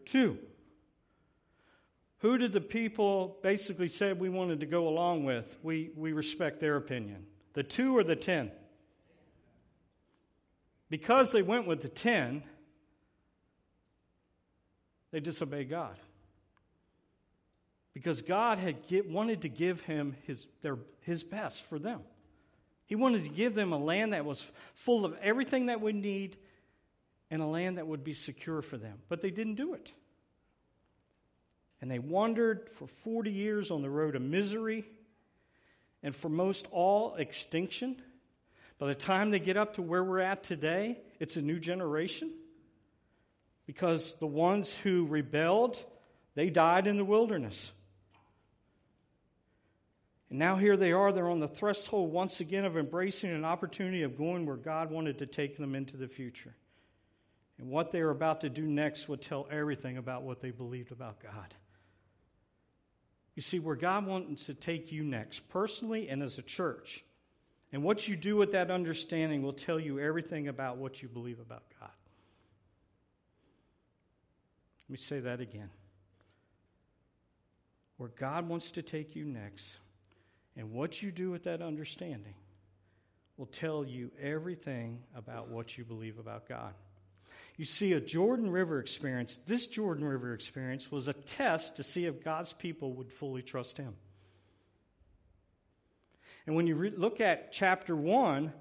Two. 0.05 0.39
Who 2.19 2.37
did 2.37 2.53
the 2.53 2.61
people 2.61 3.37
basically 3.43 3.87
say 3.87 4.13
we 4.13 4.29
wanted 4.29 4.61
to 4.61 4.65
go 4.65 4.87
along 4.87 5.25
with? 5.25 5.57
We, 5.61 5.91
we 5.95 6.13
respect 6.13 6.59
their 6.59 6.75
opinion. 6.75 7.25
The 7.53 7.63
two 7.63 7.95
or 7.97 8.03
the 8.03 8.15
ten? 8.15 8.51
Because 10.89 11.31
they 11.31 11.41
went 11.41 11.67
with 11.67 11.81
the 11.81 11.89
ten, 11.89 12.43
They 15.15 15.21
disobeyed 15.21 15.69
God. 15.69 15.95
Because 17.93 18.21
God 18.21 18.57
had 18.57 18.85
get, 18.85 19.09
wanted 19.09 19.43
to 19.43 19.47
give 19.47 19.79
him 19.79 20.17
his, 20.27 20.45
their, 20.61 20.77
his 21.03 21.23
best 21.23 21.61
for 21.69 21.79
them. 21.79 22.01
He 22.85 22.95
wanted 22.95 23.23
to 23.23 23.29
give 23.29 23.55
them 23.55 23.71
a 23.71 23.77
land 23.77 24.11
that 24.11 24.25
was 24.25 24.45
full 24.73 25.05
of 25.05 25.15
everything 25.21 25.67
that 25.67 25.79
we 25.79 25.93
need 25.93 26.35
and 27.31 27.41
a 27.41 27.45
land 27.45 27.77
that 27.77 27.87
would 27.87 28.03
be 28.03 28.11
secure 28.11 28.61
for 28.61 28.75
them. 28.75 28.97
But 29.07 29.21
they 29.21 29.31
didn't 29.31 29.55
do 29.55 29.73
it. 29.73 29.89
And 31.81 31.91
they 31.91 31.99
wandered 31.99 32.69
for 32.69 32.87
40 32.87 33.31
years 33.31 33.71
on 33.71 33.81
the 33.81 33.89
road 33.89 34.15
of 34.15 34.21
misery 34.21 34.85
and 36.01 36.15
for 36.15 36.29
most 36.29 36.67
all 36.71 37.15
extinction. 37.15 38.01
By 38.77 38.87
the 38.87 38.95
time 38.95 39.31
they 39.31 39.39
get 39.39 39.57
up 39.57 39.75
to 39.75 39.81
where 39.81 40.03
we're 40.03 40.19
at 40.19 40.43
today, 40.43 40.99
it's 41.19 41.35
a 41.35 41.41
new 41.41 41.59
generation. 41.59 42.31
Because 43.65 44.13
the 44.15 44.27
ones 44.27 44.73
who 44.73 45.07
rebelled, 45.07 45.83
they 46.35 46.49
died 46.49 46.87
in 46.87 46.97
the 46.97 47.05
wilderness. 47.05 47.71
And 50.29 50.39
now 50.39 50.55
here 50.57 50.77
they 50.77 50.91
are, 50.91 51.11
they're 51.11 51.29
on 51.29 51.39
the 51.39 51.47
threshold 51.47 52.11
once 52.11 52.39
again 52.39 52.65
of 52.65 52.77
embracing 52.77 53.31
an 53.31 53.45
opportunity 53.45 54.03
of 54.03 54.17
going 54.17 54.45
where 54.45 54.57
God 54.57 54.91
wanted 54.91 55.19
to 55.19 55.25
take 55.25 55.57
them 55.57 55.75
into 55.75 55.97
the 55.97 56.07
future. 56.07 56.53
And 57.57 57.69
what 57.69 57.91
they 57.91 58.01
are 58.01 58.09
about 58.09 58.41
to 58.41 58.49
do 58.49 58.63
next 58.63 59.07
would 59.07 59.21
tell 59.21 59.47
everything 59.49 59.97
about 59.97 60.23
what 60.23 60.41
they 60.41 60.51
believed 60.51 60.91
about 60.91 61.21
God. 61.21 61.53
You 63.35 63.41
see, 63.41 63.59
where 63.59 63.75
God 63.75 64.07
wants 64.07 64.45
to 64.45 64.53
take 64.53 64.91
you 64.91 65.03
next, 65.03 65.49
personally 65.49 66.07
and 66.09 66.23
as 66.23 66.37
a 66.37 66.41
church, 66.41 67.03
and 67.73 67.83
what 67.83 68.07
you 68.07 68.15
do 68.15 68.37
with 68.37 68.53
that 68.53 68.71
understanding 68.71 69.43
will 69.43 69.53
tell 69.53 69.79
you 69.79 69.99
everything 69.99 70.47
about 70.47 70.77
what 70.77 71.01
you 71.01 71.09
believe 71.09 71.39
about 71.39 71.63
God. 71.79 71.89
Let 74.83 74.89
me 74.89 74.97
say 74.97 75.19
that 75.19 75.41
again. 75.41 75.69
Where 77.97 78.09
God 78.09 78.47
wants 78.47 78.71
to 78.71 78.81
take 78.81 79.15
you 79.15 79.25
next, 79.25 79.75
and 80.55 80.71
what 80.71 81.01
you 81.01 81.11
do 81.11 81.31
with 81.31 81.43
that 81.43 81.61
understanding 81.61 82.35
will 83.35 83.47
tell 83.47 83.83
you 83.83 84.11
everything 84.21 84.99
about 85.15 85.49
what 85.49 85.77
you 85.77 85.83
believe 85.83 86.19
about 86.19 86.47
God. 86.47 86.73
You 87.57 87.65
see, 87.65 87.93
a 87.93 88.01
Jordan 88.01 88.49
River 88.49 88.79
experience, 88.79 89.39
this 89.45 89.67
Jordan 89.67 90.03
River 90.03 90.33
experience 90.33 90.91
was 90.91 91.07
a 91.07 91.13
test 91.13 91.77
to 91.77 91.83
see 91.83 92.05
if 92.05 92.23
God's 92.23 92.51
people 92.51 92.93
would 92.93 93.11
fully 93.11 93.41
trust 93.41 93.77
Him. 93.77 93.95
And 96.45 96.55
when 96.55 96.67
you 96.67 96.75
re- 96.75 96.93
look 96.95 97.21
at 97.21 97.53
chapter 97.53 97.95
1, 97.95 98.51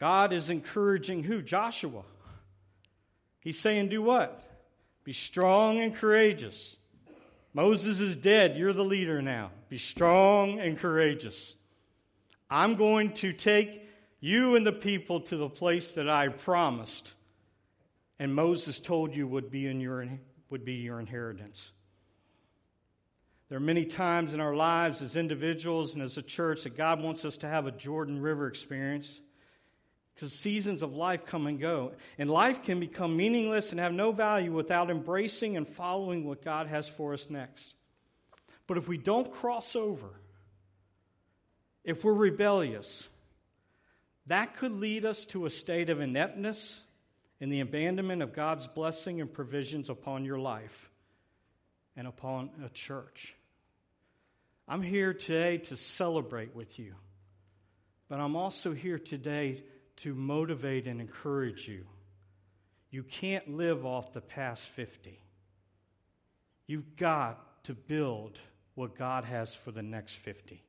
God 0.00 0.32
is 0.32 0.50
encouraging 0.50 1.22
who? 1.22 1.42
Joshua. 1.42 2.02
He's 3.40 3.58
saying, 3.58 3.88
Do 3.88 4.02
what? 4.02 4.42
Be 5.04 5.12
strong 5.12 5.80
and 5.80 5.94
courageous. 5.94 6.76
Moses 7.52 8.00
is 8.00 8.16
dead. 8.16 8.56
You're 8.56 8.72
the 8.72 8.84
leader 8.84 9.22
now. 9.22 9.50
Be 9.68 9.78
strong 9.78 10.60
and 10.60 10.78
courageous. 10.78 11.54
I'm 12.48 12.76
going 12.76 13.12
to 13.14 13.32
take 13.32 13.86
you 14.20 14.56
and 14.56 14.66
the 14.66 14.72
people 14.72 15.20
to 15.22 15.36
the 15.36 15.48
place 15.48 15.94
that 15.94 16.08
I 16.08 16.28
promised 16.28 17.12
and 18.20 18.34
Moses 18.34 18.78
told 18.80 19.16
you 19.16 19.26
would 19.26 19.50
be, 19.50 19.66
in 19.66 19.80
your, 19.80 20.06
would 20.50 20.62
be 20.62 20.74
your 20.74 21.00
inheritance. 21.00 21.72
There 23.48 23.56
are 23.56 23.62
many 23.62 23.86
times 23.86 24.34
in 24.34 24.40
our 24.40 24.54
lives 24.54 25.00
as 25.00 25.16
individuals 25.16 25.94
and 25.94 26.02
as 26.02 26.18
a 26.18 26.22
church 26.22 26.64
that 26.64 26.76
God 26.76 27.02
wants 27.02 27.24
us 27.24 27.38
to 27.38 27.48
have 27.48 27.66
a 27.66 27.72
Jordan 27.72 28.20
River 28.20 28.46
experience 28.46 29.20
because 30.14 30.34
seasons 30.34 30.82
of 30.82 30.92
life 30.92 31.24
come 31.24 31.46
and 31.46 31.58
go. 31.58 31.92
And 32.18 32.30
life 32.30 32.62
can 32.62 32.78
become 32.78 33.16
meaningless 33.16 33.70
and 33.70 33.80
have 33.80 33.94
no 33.94 34.12
value 34.12 34.52
without 34.52 34.90
embracing 34.90 35.56
and 35.56 35.66
following 35.66 36.26
what 36.26 36.44
God 36.44 36.66
has 36.66 36.86
for 36.86 37.14
us 37.14 37.30
next. 37.30 37.74
But 38.66 38.76
if 38.76 38.86
we 38.86 38.98
don't 38.98 39.32
cross 39.32 39.74
over, 39.74 40.10
if 41.84 42.04
we're 42.04 42.12
rebellious, 42.12 43.08
that 44.26 44.58
could 44.58 44.72
lead 44.72 45.06
us 45.06 45.24
to 45.26 45.46
a 45.46 45.50
state 45.50 45.88
of 45.88 46.02
ineptness 46.02 46.82
in 47.40 47.48
the 47.48 47.60
abandonment 47.60 48.22
of 48.22 48.34
God's 48.34 48.66
blessing 48.66 49.20
and 49.20 49.32
provisions 49.32 49.88
upon 49.88 50.24
your 50.24 50.38
life 50.38 50.90
and 51.96 52.06
upon 52.06 52.50
a 52.64 52.68
church. 52.68 53.34
I'm 54.68 54.82
here 54.82 55.14
today 55.14 55.58
to 55.58 55.76
celebrate 55.76 56.54
with 56.54 56.78
you, 56.78 56.94
but 58.08 58.20
I'm 58.20 58.36
also 58.36 58.72
here 58.72 58.98
today 58.98 59.64
to 59.96 60.14
motivate 60.14 60.86
and 60.86 61.00
encourage 61.00 61.66
you. 61.66 61.86
You 62.90 63.02
can't 63.02 63.56
live 63.56 63.86
off 63.86 64.12
the 64.12 64.20
past 64.20 64.66
50. 64.68 65.18
You've 66.66 66.96
got 66.96 67.64
to 67.64 67.74
build 67.74 68.38
what 68.74 68.96
God 68.96 69.24
has 69.24 69.54
for 69.54 69.72
the 69.72 69.82
next 69.82 70.14
50. 70.16 70.62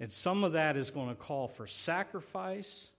And 0.00 0.10
some 0.10 0.44
of 0.44 0.52
that 0.52 0.76
is 0.76 0.90
going 0.90 1.08
to 1.08 1.14
call 1.14 1.48
for 1.48 1.66
sacrifice 1.66 2.90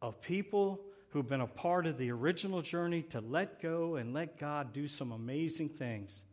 of 0.00 0.20
people 0.20 0.80
who've 1.12 1.28
been 1.28 1.42
a 1.42 1.46
part 1.46 1.86
of 1.86 1.98
the 1.98 2.10
original 2.10 2.62
journey 2.62 3.02
to 3.02 3.20
let 3.20 3.60
go 3.60 3.96
and 3.96 4.14
let 4.14 4.38
God 4.38 4.72
do 4.72 4.88
some 4.88 5.12
amazing 5.12 5.68
things 5.68 6.24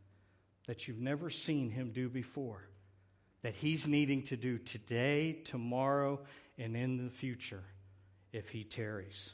that 0.68 0.88
you've 0.88 1.02
never 1.02 1.30
seen 1.30 1.70
Him 1.70 1.92
do 1.92 2.08
before, 2.08 2.64
that 3.42 3.56
He's 3.56 3.88
needing 3.88 4.24
to 4.24 4.38
do 4.38 4.58
today, 4.58 5.34
tomorrow, 5.44 6.22
and 6.58 6.78
in 6.78 7.04
the 7.04 7.10
future 7.10 7.64
if 8.32 8.50
He 8.50 8.64
tarries. 8.64 9.34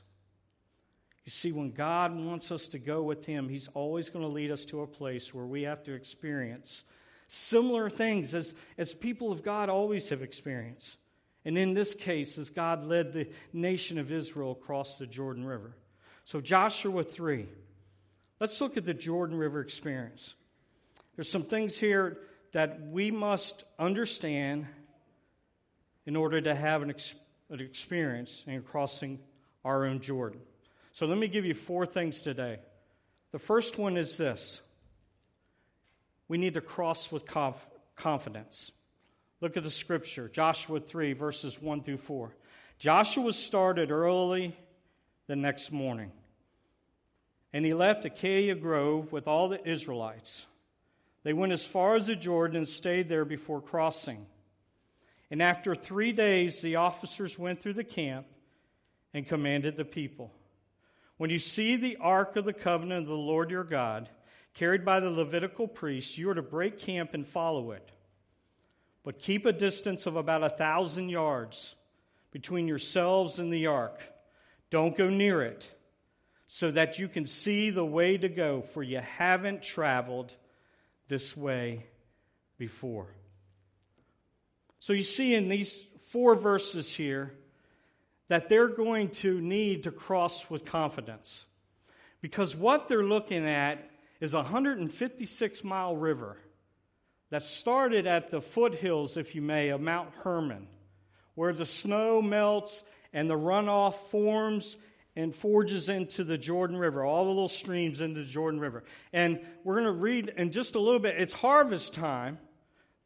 You 1.26 1.32
see, 1.32 1.52
when 1.52 1.72
God 1.72 2.16
wants 2.16 2.52
us 2.52 2.68
to 2.70 2.80
go 2.80 3.04
with 3.04 3.26
Him, 3.26 3.48
He's 3.48 3.68
always 3.76 4.10
going 4.10 4.26
to 4.26 4.32
lead 4.32 4.50
us 4.50 4.66
to 4.66 4.82
a 4.82 4.88
place 4.88 5.32
where 5.32 5.46
we 5.46 5.64
have 5.64 5.84
to 5.84 5.94
experience 5.94 6.84
similar 7.28 7.90
things 7.90 8.34
as, 8.34 8.54
as 8.80 8.96
people 8.96 9.32
of 9.32 9.44
God 9.44 9.70
always 9.70 10.10
have 10.10 10.24
experienced. 10.24 10.98
And 11.46 11.58
in 11.60 11.76
this 11.76 11.94
case, 11.94 12.40
as 12.40 12.50
God 12.50 12.86
led 12.86 13.14
the 13.14 13.30
nation 13.54 14.00
of 14.00 14.12
Israel 14.12 14.52
across 14.52 14.98
the 14.98 15.06
Jordan 15.06 15.46
River. 15.46 15.76
So, 16.24 16.42
Joshua 16.42 17.04
3. 17.04 17.48
Let's 18.40 18.60
look 18.60 18.78
at 18.78 18.86
the 18.86 18.96
Jordan 18.96 19.38
River 19.38 19.62
experience. 19.62 20.34
There's 21.16 21.30
some 21.30 21.44
things 21.44 21.78
here 21.78 22.18
that 22.52 22.88
we 22.90 23.12
must 23.12 23.64
understand 23.78 24.66
in 26.06 26.16
order 26.16 26.42
to 26.42 26.56
have 26.56 26.82
an, 26.82 26.90
ex- 26.90 27.14
an 27.50 27.60
experience 27.60 28.44
in 28.48 28.62
crossing 28.64 29.20
our 29.64 29.86
own 29.86 30.00
Jordan. 30.00 30.42
So, 30.94 31.06
let 31.06 31.20
me 31.20 31.28
give 31.28 31.46
you 31.46 31.54
four 31.54 31.86
things 31.86 32.24
today. 32.24 32.58
The 33.32 33.40
first 33.40 33.78
one 33.78 33.98
is 33.98 34.18
this 34.18 34.62
we 36.28 36.40
need 36.40 36.56
to 36.56 36.62
cross 36.62 37.12
with 37.12 37.28
conf- 37.28 37.68
confidence. 37.96 38.72
Look 39.42 39.58
at 39.58 39.64
the 39.64 39.72
scripture, 39.72 40.30
Joshua 40.30 40.80
3, 40.80 41.14
verses 41.14 41.62
1 41.62 41.84
through 41.84 41.98
4. 41.98 42.34
Joshua 42.80 43.34
started 43.34 43.92
early 43.92 44.58
the 45.28 45.36
next 45.36 45.72
morning, 45.72 46.12
and 47.54 47.66
he 47.66 47.74
left 47.74 48.06
Acacia 48.06 48.56
Grove 48.56 49.12
with 49.12 49.28
all 49.28 49.50
the 49.50 49.70
Israelites. 49.70 50.46
They 51.24 51.34
went 51.34 51.54
as 51.54 51.66
far 51.66 51.96
as 51.96 52.08
the 52.08 52.16
Jordan 52.16 52.58
and 52.58 52.68
stayed 52.68 53.10
there 53.10 53.26
before 53.26 53.62
crossing. 53.62 54.26
And 55.32 55.42
after 55.42 55.76
three 55.76 56.12
days, 56.12 56.62
the 56.62 56.76
officers 56.76 57.38
went 57.38 57.62
through 57.62 57.74
the 57.74 57.84
camp 57.84 58.28
and 59.14 59.28
commanded 59.28 59.76
the 59.76 59.86
people 59.86 60.32
When 61.18 61.30
you 61.30 61.40
see 61.40 61.78
the 61.78 61.98
ark 61.98 62.36
of 62.36 62.46
the 62.46 62.54
covenant 62.54 63.04
of 63.04 63.08
the 63.08 63.16
Lord 63.16 63.50
your 63.50 63.64
God, 63.64 64.10
carried 64.54 64.86
by 64.86 65.00
the 65.00 65.10
Levitical 65.10 65.68
priests, 65.68 66.18
you 66.18 66.30
are 66.30 66.36
to 66.36 66.42
break 66.42 66.80
camp 66.80 67.14
and 67.14 67.26
follow 67.26 67.72
it. 67.72 67.90
But 69.06 69.20
keep 69.20 69.46
a 69.46 69.54
distance 69.54 70.08
of 70.08 70.16
about 70.16 70.44
a 70.44 70.50
thousand 70.50 71.10
yards 71.10 71.76
between 72.32 72.68
yourselves 72.68 73.38
and 73.38 73.54
the 73.54 73.68
ark. 73.68 74.02
Don't 74.72 74.98
go 74.98 75.10
near 75.10 75.44
it, 75.44 75.66
so 76.48 76.72
that 76.72 76.98
you 76.98 77.08
can 77.08 77.28
see 77.28 77.70
the 77.70 77.86
way 77.86 78.18
to 78.18 78.28
go, 78.28 78.64
for 78.74 78.82
you 78.82 79.00
haven't 79.00 79.62
traveled 79.62 80.34
this 81.08 81.38
way 81.38 81.86
before. 82.58 83.08
So 84.80 84.94
you 84.94 85.04
see 85.04 85.36
in 85.36 85.50
these 85.50 85.84
four 86.08 86.36
verses 86.36 86.92
here 86.92 87.32
that 88.28 88.50
they're 88.50 88.68
going 88.68 89.10
to 89.10 89.40
need 89.40 89.84
to 89.84 89.92
cross 89.92 90.50
with 90.50 90.66
confidence. 90.66 91.46
Because 92.22 92.56
what 92.56 92.88
they're 92.88 93.04
looking 93.04 93.48
at 93.48 93.88
is 94.20 94.34
a 94.34 94.38
156 94.38 95.64
mile 95.64 95.96
river 95.96 96.38
that 97.36 97.44
started 97.44 98.08
at 98.08 98.32
the 98.32 98.40
foothills, 98.40 99.18
if 99.18 99.36
you 99.36 99.42
may, 99.42 99.68
of 99.68 99.82
Mount 99.82 100.10
Hermon, 100.24 100.70
where 101.34 101.52
the 101.52 101.66
snow 101.66 102.22
melts 102.22 102.82
and 103.12 103.30
the 103.30 103.36
runoff 103.36 103.96
forms 104.10 104.78
and 105.18 105.36
forges 105.36 105.90
into 105.90 106.24
the 106.24 106.38
Jordan 106.38 106.78
River, 106.78 107.04
all 107.04 107.26
the 107.26 107.32
little 107.32 107.50
streams 107.50 108.00
into 108.00 108.22
the 108.22 108.26
Jordan 108.26 108.62
River. 108.62 108.86
And 109.12 109.42
we're 109.66 109.74
going 109.74 109.84
to 109.84 109.92
read 109.92 110.32
in 110.38 110.52
just 110.52 110.76
a 110.76 110.80
little 110.80 111.02
bit. 111.02 111.16
It's 111.18 111.34
harvest 111.34 111.94
time, 111.94 112.38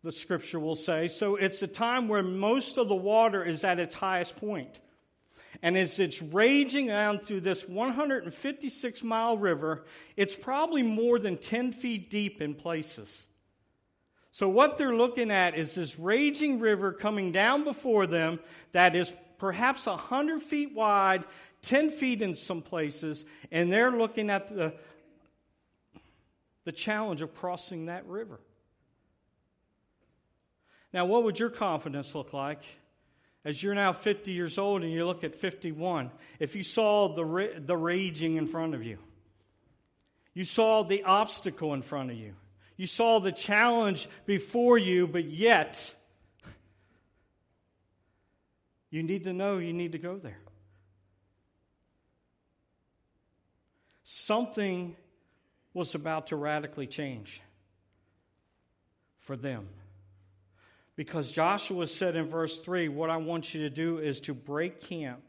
the 0.03 0.11
scripture 0.11 0.59
will 0.59 0.75
say. 0.75 1.07
So 1.07 1.35
it's 1.35 1.63
a 1.63 1.67
time 1.67 2.07
where 2.07 2.21
most 2.21 2.77
of 2.77 2.87
the 2.87 2.93
water 2.93 3.43
is 3.43 3.63
at 3.63 3.79
its 3.79 3.95
highest 3.95 4.35
point. 4.35 4.79
And 5.63 5.75
as 5.75 5.99
it's 5.99 6.21
raging 6.21 6.85
down 6.85 7.17
through 7.17 7.41
this 7.41 7.67
156 7.67 9.01
mile 9.01 9.39
river, 9.39 9.85
it's 10.15 10.35
probably 10.35 10.83
more 10.83 11.17
than 11.17 11.37
10 11.37 11.71
feet 11.71 12.11
deep 12.11 12.43
in 12.43 12.53
places. 12.53 13.25
So, 14.31 14.47
what 14.47 14.77
they're 14.77 14.95
looking 14.95 15.31
at 15.31 15.57
is 15.57 15.75
this 15.75 15.97
raging 15.97 16.59
river 16.59 16.91
coming 16.91 17.31
down 17.31 17.63
before 17.63 18.05
them 18.05 18.39
that 18.73 18.95
is 18.95 19.11
perhaps 19.39 19.87
100 19.87 20.43
feet 20.43 20.75
wide, 20.75 21.25
10 21.63 21.91
feet 21.91 22.21
in 22.21 22.35
some 22.35 22.61
places, 22.61 23.25
and 23.51 23.71
they're 23.71 23.91
looking 23.91 24.29
at 24.29 24.53
the, 24.53 24.73
the 26.65 26.71
challenge 26.71 27.21
of 27.21 27.33
crossing 27.33 27.87
that 27.87 28.05
river. 28.05 28.39
Now, 30.93 31.05
what 31.05 31.23
would 31.23 31.39
your 31.39 31.49
confidence 31.49 32.15
look 32.15 32.33
like 32.33 32.63
as 33.45 33.61
you're 33.61 33.75
now 33.75 33.93
50 33.93 34.31
years 34.31 34.57
old 34.57 34.83
and 34.83 34.91
you 34.91 35.05
look 35.05 35.23
at 35.23 35.35
51? 35.35 36.11
If 36.39 36.55
you 36.55 36.63
saw 36.63 37.15
the, 37.15 37.61
the 37.65 37.77
raging 37.77 38.37
in 38.37 38.47
front 38.47 38.75
of 38.75 38.83
you, 38.83 38.97
you 40.33 40.43
saw 40.43 40.83
the 40.83 41.03
obstacle 41.03 41.73
in 41.73 41.81
front 41.81 42.11
of 42.11 42.17
you, 42.17 42.33
you 42.79 42.87
saw 42.87 43.19
the 43.19 43.33
challenge 43.33 44.07
before 44.25 44.77
you, 44.77 45.05
but 45.05 45.25
yet 45.25 45.93
you 48.89 49.03
need 49.03 49.25
to 49.25 49.33
know 49.33 49.57
you 49.57 49.73
need 49.73 49.91
to 49.91 49.97
go 49.97 50.15
there. 50.15 50.39
Something 54.03 54.95
was 55.73 55.93
about 55.93 56.27
to 56.27 56.37
radically 56.37 56.87
change 56.87 57.41
for 59.19 59.35
them. 59.35 59.67
Because 60.95 61.33
Joshua 61.33 61.85
said 61.85 62.15
in 62.15 62.29
verse 62.29 62.61
3, 62.61 62.87
What 62.87 63.09
I 63.09 63.17
want 63.17 63.53
you 63.53 63.63
to 63.63 63.69
do 63.69 63.97
is 63.97 64.21
to 64.21 64.33
break 64.33 64.83
camp 64.83 65.23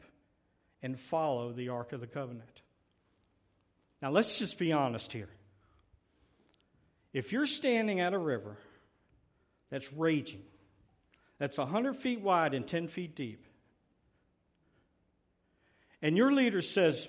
and 0.81 0.97
follow 0.97 1.51
the 1.51 1.67
Ark 1.67 1.91
of 1.91 1.99
the 1.99 2.07
Covenant. 2.07 2.61
Now, 4.01 4.11
let's 4.11 4.39
just 4.39 4.57
be 4.57 4.71
honest 4.71 5.11
here. 5.11 5.27
If 7.13 7.31
you're 7.31 7.45
standing 7.45 7.99
at 7.99 8.13
a 8.13 8.17
river 8.17 8.57
that's 9.69 9.91
raging, 9.93 10.43
that's 11.37 11.57
100 11.57 11.97
feet 11.97 12.21
wide 12.21 12.53
and 12.53 12.67
10 12.67 12.87
feet 12.87 13.15
deep, 13.15 13.45
and 16.01 16.17
your 16.17 16.31
leader 16.31 16.61
says, 16.61 17.07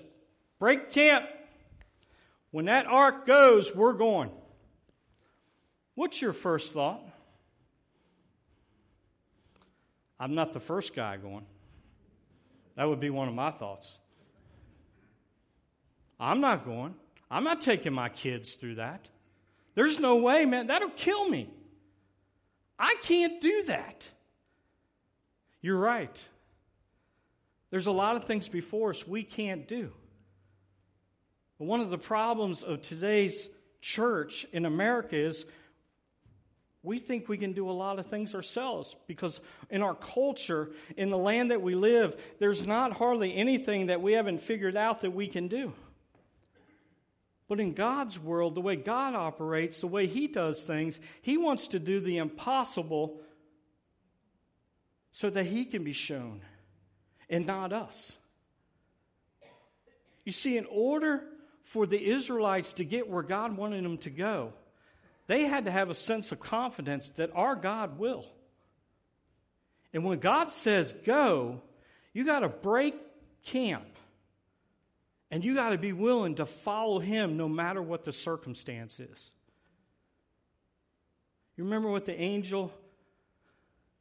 Break 0.59 0.91
camp. 0.91 1.25
When 2.51 2.65
that 2.65 2.85
ark 2.85 3.25
goes, 3.25 3.75
we're 3.75 3.93
going. 3.93 4.29
What's 5.95 6.21
your 6.21 6.33
first 6.33 6.71
thought? 6.71 7.03
I'm 10.19 10.35
not 10.35 10.53
the 10.53 10.59
first 10.59 10.95
guy 10.95 11.17
going. 11.17 11.45
That 12.75 12.87
would 12.87 12.99
be 12.99 13.09
one 13.09 13.27
of 13.27 13.33
my 13.33 13.51
thoughts. 13.51 13.97
I'm 16.19 16.39
not 16.39 16.63
going. 16.65 16.95
I'm 17.29 17.43
not 17.43 17.59
taking 17.59 17.91
my 17.91 18.09
kids 18.09 18.53
through 18.53 18.75
that. 18.75 19.09
There's 19.75 19.99
no 19.99 20.17
way, 20.17 20.45
man. 20.45 20.67
That'll 20.67 20.89
kill 20.89 21.27
me. 21.27 21.49
I 22.77 22.95
can't 23.01 23.41
do 23.41 23.63
that. 23.67 24.07
You're 25.61 25.77
right. 25.77 26.21
There's 27.69 27.87
a 27.87 27.91
lot 27.91 28.15
of 28.15 28.25
things 28.25 28.49
before 28.49 28.91
us 28.91 29.07
we 29.07 29.23
can't 29.23 29.67
do. 29.67 29.91
But 31.57 31.65
one 31.65 31.79
of 31.79 31.89
the 31.89 31.97
problems 31.97 32.61
of 32.61 32.81
today's 32.81 33.47
church 33.81 34.45
in 34.51 34.65
America 34.65 35.15
is 35.15 35.45
we 36.83 36.99
think 36.99 37.29
we 37.29 37.37
can 37.37 37.53
do 37.53 37.69
a 37.69 37.71
lot 37.71 37.97
of 37.97 38.07
things 38.07 38.35
ourselves 38.35 38.95
because 39.07 39.39
in 39.69 39.81
our 39.81 39.95
culture, 39.95 40.71
in 40.97 41.09
the 41.09 41.17
land 41.17 41.51
that 41.51 41.61
we 41.61 41.75
live, 41.75 42.21
there's 42.39 42.67
not 42.67 42.91
hardly 42.91 43.33
anything 43.33 43.87
that 43.87 44.01
we 44.01 44.13
haven't 44.13 44.43
figured 44.43 44.75
out 44.75 45.01
that 45.01 45.11
we 45.11 45.27
can 45.27 45.47
do. 45.47 45.73
But 47.53 47.59
in 47.59 47.73
God's 47.73 48.19
world, 48.19 48.55
the 48.55 48.61
way 48.61 48.75
God 48.75 49.13
operates, 49.13 49.79
the 49.79 49.85
way 49.85 50.07
He 50.07 50.25
does 50.25 50.63
things, 50.63 50.99
He 51.21 51.37
wants 51.37 51.67
to 51.67 51.77
do 51.77 51.99
the 51.99 52.17
impossible 52.17 53.21
so 55.11 55.29
that 55.29 55.45
He 55.45 55.63
can 55.65 55.83
be 55.83 55.93
shown 55.93 56.41
and 57.29 57.45
not 57.45 57.71
us. 57.71 58.13
You 60.25 60.31
see, 60.31 60.57
in 60.57 60.65
order 60.65 61.25
for 61.65 61.85
the 61.85 62.03
Israelites 62.03 62.73
to 62.73 62.83
get 62.83 63.07
where 63.07 63.21
God 63.21 63.55
wanted 63.55 63.85
them 63.85 63.99
to 63.99 64.09
go, 64.09 64.53
they 65.27 65.43
had 65.43 65.65
to 65.65 65.71
have 65.71 65.91
a 65.91 65.93
sense 65.93 66.31
of 66.31 66.39
confidence 66.39 67.11
that 67.17 67.29
our 67.35 67.55
God 67.55 67.99
will. 67.99 68.25
And 69.93 70.03
when 70.03 70.17
God 70.17 70.49
says 70.49 70.95
go, 71.05 71.61
you 72.13 72.25
got 72.25 72.39
to 72.39 72.49
break 72.49 72.95
camp. 73.43 73.92
And 75.33 75.43
you 75.43 75.55
got 75.55 75.69
to 75.69 75.79
be 75.79 75.93
willing 75.93 76.35
to 76.35 76.45
follow 76.45 76.99
him 76.99 77.37
no 77.37 77.49
matter 77.49 77.81
what 77.81 78.03
the 78.03 78.11
circumstance 78.11 78.99
is. 78.99 79.31
You 81.57 81.63
remember 81.63 81.89
what 81.89 82.05
the 82.05 82.13
angel 82.13 82.71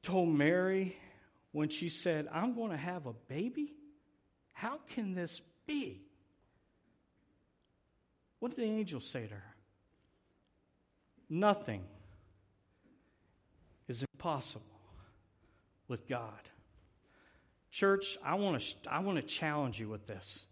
told 0.02 0.28
Mary 0.28 0.94
when 1.52 1.70
she 1.70 1.88
said, 1.88 2.28
I'm 2.30 2.54
going 2.54 2.70
to 2.70 2.76
have 2.76 3.06
a 3.06 3.14
baby? 3.14 3.72
How 4.52 4.78
can 4.90 5.14
this 5.14 5.40
be? 5.66 6.02
What 8.38 8.54
did 8.54 8.62
the 8.62 8.70
angel 8.70 9.00
say 9.00 9.26
to 9.26 9.34
her? 9.34 9.54
Nothing 11.30 11.82
is 13.88 14.04
impossible 14.12 14.66
with 15.88 16.06
God. 16.06 16.42
Church, 17.70 18.18
I 18.22 18.34
want 18.34 18.60
to 18.60 18.92
I 18.92 18.98
want 18.98 19.16
to 19.16 19.22
challenge 19.22 19.80
you 19.80 19.88
with 19.88 20.06
this. 20.06 20.44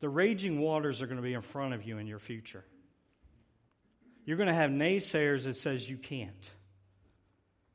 The 0.00 0.08
raging 0.08 0.60
waters 0.60 1.02
are 1.02 1.06
going 1.06 1.16
to 1.16 1.22
be 1.22 1.34
in 1.34 1.42
front 1.42 1.74
of 1.74 1.84
you 1.84 1.98
in 1.98 2.06
your 2.06 2.18
future. 2.18 2.64
You're 4.24 4.36
going 4.36 4.48
to 4.48 4.54
have 4.54 4.70
naysayers 4.70 5.44
that 5.44 5.56
says 5.56 5.88
you 5.88 5.96
can't. 5.96 6.50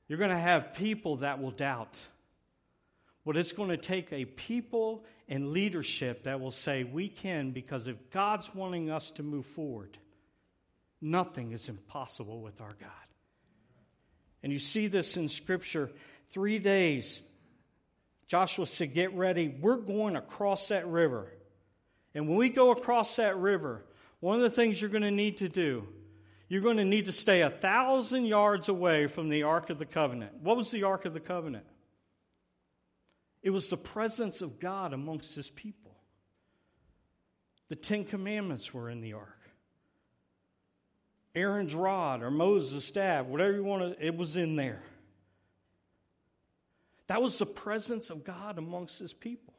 You're 0.08 0.20
going 0.20 0.32
to 0.32 0.38
have 0.38 0.74
people 0.74 1.18
that 1.18 1.42
will 1.42 1.52
doubt. 1.52 2.00
But 3.26 3.38
it's 3.38 3.52
going 3.52 3.70
to 3.70 3.78
take 3.78 4.12
a 4.12 4.26
people 4.26 5.06
and 5.30 5.52
leadership 5.52 6.24
that 6.24 6.40
will 6.40 6.52
say 6.52 6.84
we 6.84 7.08
can 7.08 7.52
because 7.52 7.88
if 7.88 8.10
God's 8.12 8.54
wanting 8.54 8.90
us 8.90 9.12
to 9.12 9.24
move 9.24 9.46
forward, 9.46 9.98
Nothing 11.02 11.52
is 11.52 11.68
impossible 11.68 12.42
with 12.42 12.62
our 12.62 12.74
God. 12.80 12.90
And 14.44 14.54
you 14.54 14.60
see 14.60 14.88
this 14.88 15.18
in 15.18 15.28
Scripture. 15.28 15.90
Three 16.30 16.60
days, 16.60 17.22
Joshua 18.28 18.68
said, 18.68 18.94
Get 18.94 19.16
ready. 19.16 19.48
We're 19.48 19.78
going 19.78 20.16
across 20.16 20.68
that 20.68 20.88
river. 20.88 21.28
And 22.14 22.28
when 22.28 22.38
we 22.38 22.50
go 22.50 22.72
across 22.72 23.16
that 23.16 23.38
river, 23.38 23.86
one 24.20 24.36
of 24.36 24.42
the 24.42 24.50
things 24.50 24.82
you're 24.82 24.90
going 24.90 25.04
to 25.04 25.12
need 25.12 25.38
to 25.38 25.50
do, 25.50 25.88
you're 26.50 26.62
going 26.62 26.78
to 26.78 26.86
need 26.86 27.06
to 27.06 27.12
stay 27.12 27.42
a 27.42 27.50
thousand 27.50 28.26
yards 28.26 28.68
away 28.70 29.08
from 29.08 29.30
the 29.30 29.44
Ark 29.44 29.70
of 29.70 29.80
the 29.80 29.86
Covenant. 29.86 30.34
What 30.42 30.58
was 30.58 30.70
the 30.72 30.84
Ark 30.84 31.06
of 31.06 31.14
the 31.14 31.20
Covenant? 31.20 31.66
It 33.42 33.50
was 33.50 33.70
the 33.70 33.78
presence 33.78 34.42
of 34.42 34.60
God 34.60 34.94
amongst 34.94 35.36
his 35.36 35.50
people. 35.50 35.96
The 37.70 37.76
Ten 37.76 38.04
Commandments 38.04 38.74
were 38.74 38.90
in 38.90 39.02
the 39.02 39.14
ark. 39.14 39.40
Aaron's 41.34 41.74
rod 41.74 42.22
or 42.22 42.30
Moses' 42.30 42.84
staff, 42.84 43.26
whatever 43.26 43.54
you 43.54 43.64
want 43.64 43.98
to, 43.98 44.06
it 44.06 44.16
was 44.16 44.36
in 44.36 44.58
there. 44.58 44.84
That 47.08 47.22
was 47.22 47.40
the 47.40 47.46
presence 47.46 48.10
of 48.10 48.24
God 48.24 48.58
amongst 48.58 49.00
his 49.00 49.14
people. 49.14 49.51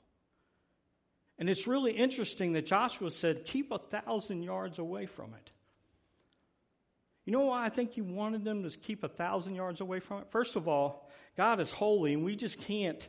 And 1.43 1.51
it's 1.51 1.67
really 1.67 1.91
interesting 1.91 2.53
that 2.53 2.67
Joshua 2.67 3.11
said, 3.11 3.45
keep 3.45 3.73
a 3.73 3.79
thousand 3.79 4.45
yards 4.45 4.79
away 4.79 5.07
from 5.07 5.35
it. 5.35 5.51
You 7.25 7.33
know 7.33 7.41
why 7.41 7.65
I 7.65 7.69
think 7.69 7.95
he 7.95 8.01
wanted 8.01 8.45
them 8.45 8.63
to 8.63 8.79
keep 8.79 9.03
a 9.03 9.09
thousand 9.09 9.57
yards 9.57 9.81
away 9.81 9.99
from 9.99 10.19
it? 10.19 10.29
First 10.31 10.55
of 10.55 10.69
all, 10.69 11.11
God 11.37 11.59
is 11.59 11.73
holy, 11.73 12.13
and 12.13 12.25
we 12.25 12.37
just 12.37 12.61
can't 12.61 13.09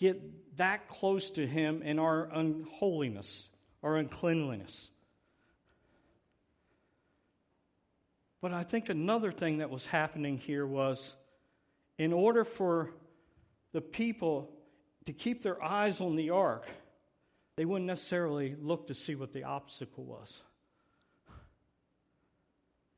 get 0.00 0.56
that 0.56 0.88
close 0.88 1.30
to 1.30 1.46
him 1.46 1.82
in 1.82 2.00
our 2.00 2.24
unholiness, 2.32 3.48
our 3.84 3.96
uncleanliness. 3.96 4.90
But 8.40 8.52
I 8.52 8.64
think 8.64 8.88
another 8.88 9.30
thing 9.30 9.58
that 9.58 9.70
was 9.70 9.86
happening 9.86 10.38
here 10.38 10.66
was 10.66 11.14
in 11.96 12.12
order 12.12 12.42
for 12.42 12.90
the 13.70 13.80
people 13.80 14.50
to 15.06 15.12
keep 15.12 15.44
their 15.44 15.62
eyes 15.62 16.00
on 16.00 16.16
the 16.16 16.30
ark, 16.30 16.66
they 17.58 17.64
wouldn't 17.64 17.88
necessarily 17.88 18.54
look 18.62 18.86
to 18.86 18.94
see 18.94 19.16
what 19.16 19.32
the 19.32 19.42
obstacle 19.42 20.04
was. 20.04 20.42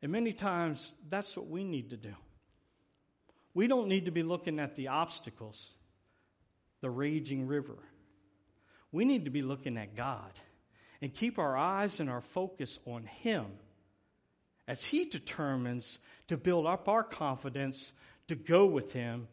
And 0.02 0.12
many 0.12 0.34
times, 0.34 0.94
that's 1.08 1.34
what 1.34 1.48
we 1.48 1.64
need 1.64 1.88
to 1.90 1.96
do. 1.96 2.12
We 3.54 3.68
don't 3.68 3.88
need 3.88 4.04
to 4.04 4.10
be 4.10 4.20
looking 4.20 4.60
at 4.60 4.76
the 4.76 4.88
obstacles, 4.88 5.70
the 6.82 6.90
raging 6.90 7.46
river. 7.46 7.78
We 8.92 9.06
need 9.06 9.24
to 9.24 9.30
be 9.30 9.40
looking 9.40 9.78
at 9.78 9.96
God 9.96 10.38
and 11.00 11.14
keep 11.14 11.38
our 11.38 11.56
eyes 11.56 11.98
and 11.98 12.10
our 12.10 12.20
focus 12.20 12.78
on 12.84 13.04
Him 13.04 13.46
as 14.68 14.84
He 14.84 15.06
determines 15.06 15.98
to 16.28 16.36
build 16.36 16.66
up 16.66 16.86
our 16.86 17.02
confidence 17.02 17.94
to 18.28 18.34
go 18.34 18.66
with 18.66 18.92
Him 18.92 19.26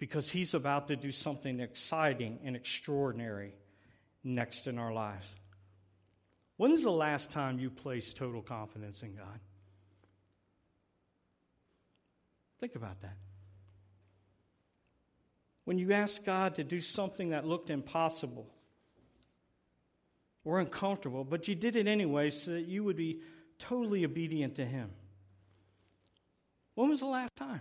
because 0.00 0.28
He's 0.28 0.54
about 0.54 0.88
to 0.88 0.96
do 0.96 1.12
something 1.12 1.60
exciting 1.60 2.40
and 2.42 2.56
extraordinary 2.56 3.54
next 4.24 4.66
in 4.66 4.78
our 4.78 4.92
lives. 4.92 5.28
When's 6.56 6.82
the 6.82 6.90
last 6.90 7.30
time 7.30 7.58
you 7.58 7.70
placed 7.70 8.16
total 8.16 8.42
confidence 8.42 9.02
in 9.02 9.14
God? 9.14 9.40
Think 12.60 12.76
about 12.76 13.00
that. 13.02 13.16
When 15.64 15.78
you 15.78 15.92
asked 15.92 16.24
God 16.24 16.56
to 16.56 16.64
do 16.64 16.80
something 16.80 17.30
that 17.30 17.46
looked 17.46 17.70
impossible 17.70 18.48
or 20.44 20.60
uncomfortable, 20.60 21.24
but 21.24 21.48
you 21.48 21.54
did 21.54 21.76
it 21.76 21.86
anyway 21.86 22.30
so 22.30 22.52
that 22.52 22.66
you 22.66 22.84
would 22.84 22.96
be 22.96 23.20
totally 23.58 24.04
obedient 24.04 24.56
to 24.56 24.64
Him. 24.64 24.90
When 26.74 26.88
was 26.88 27.00
the 27.00 27.06
last 27.06 27.34
time? 27.36 27.60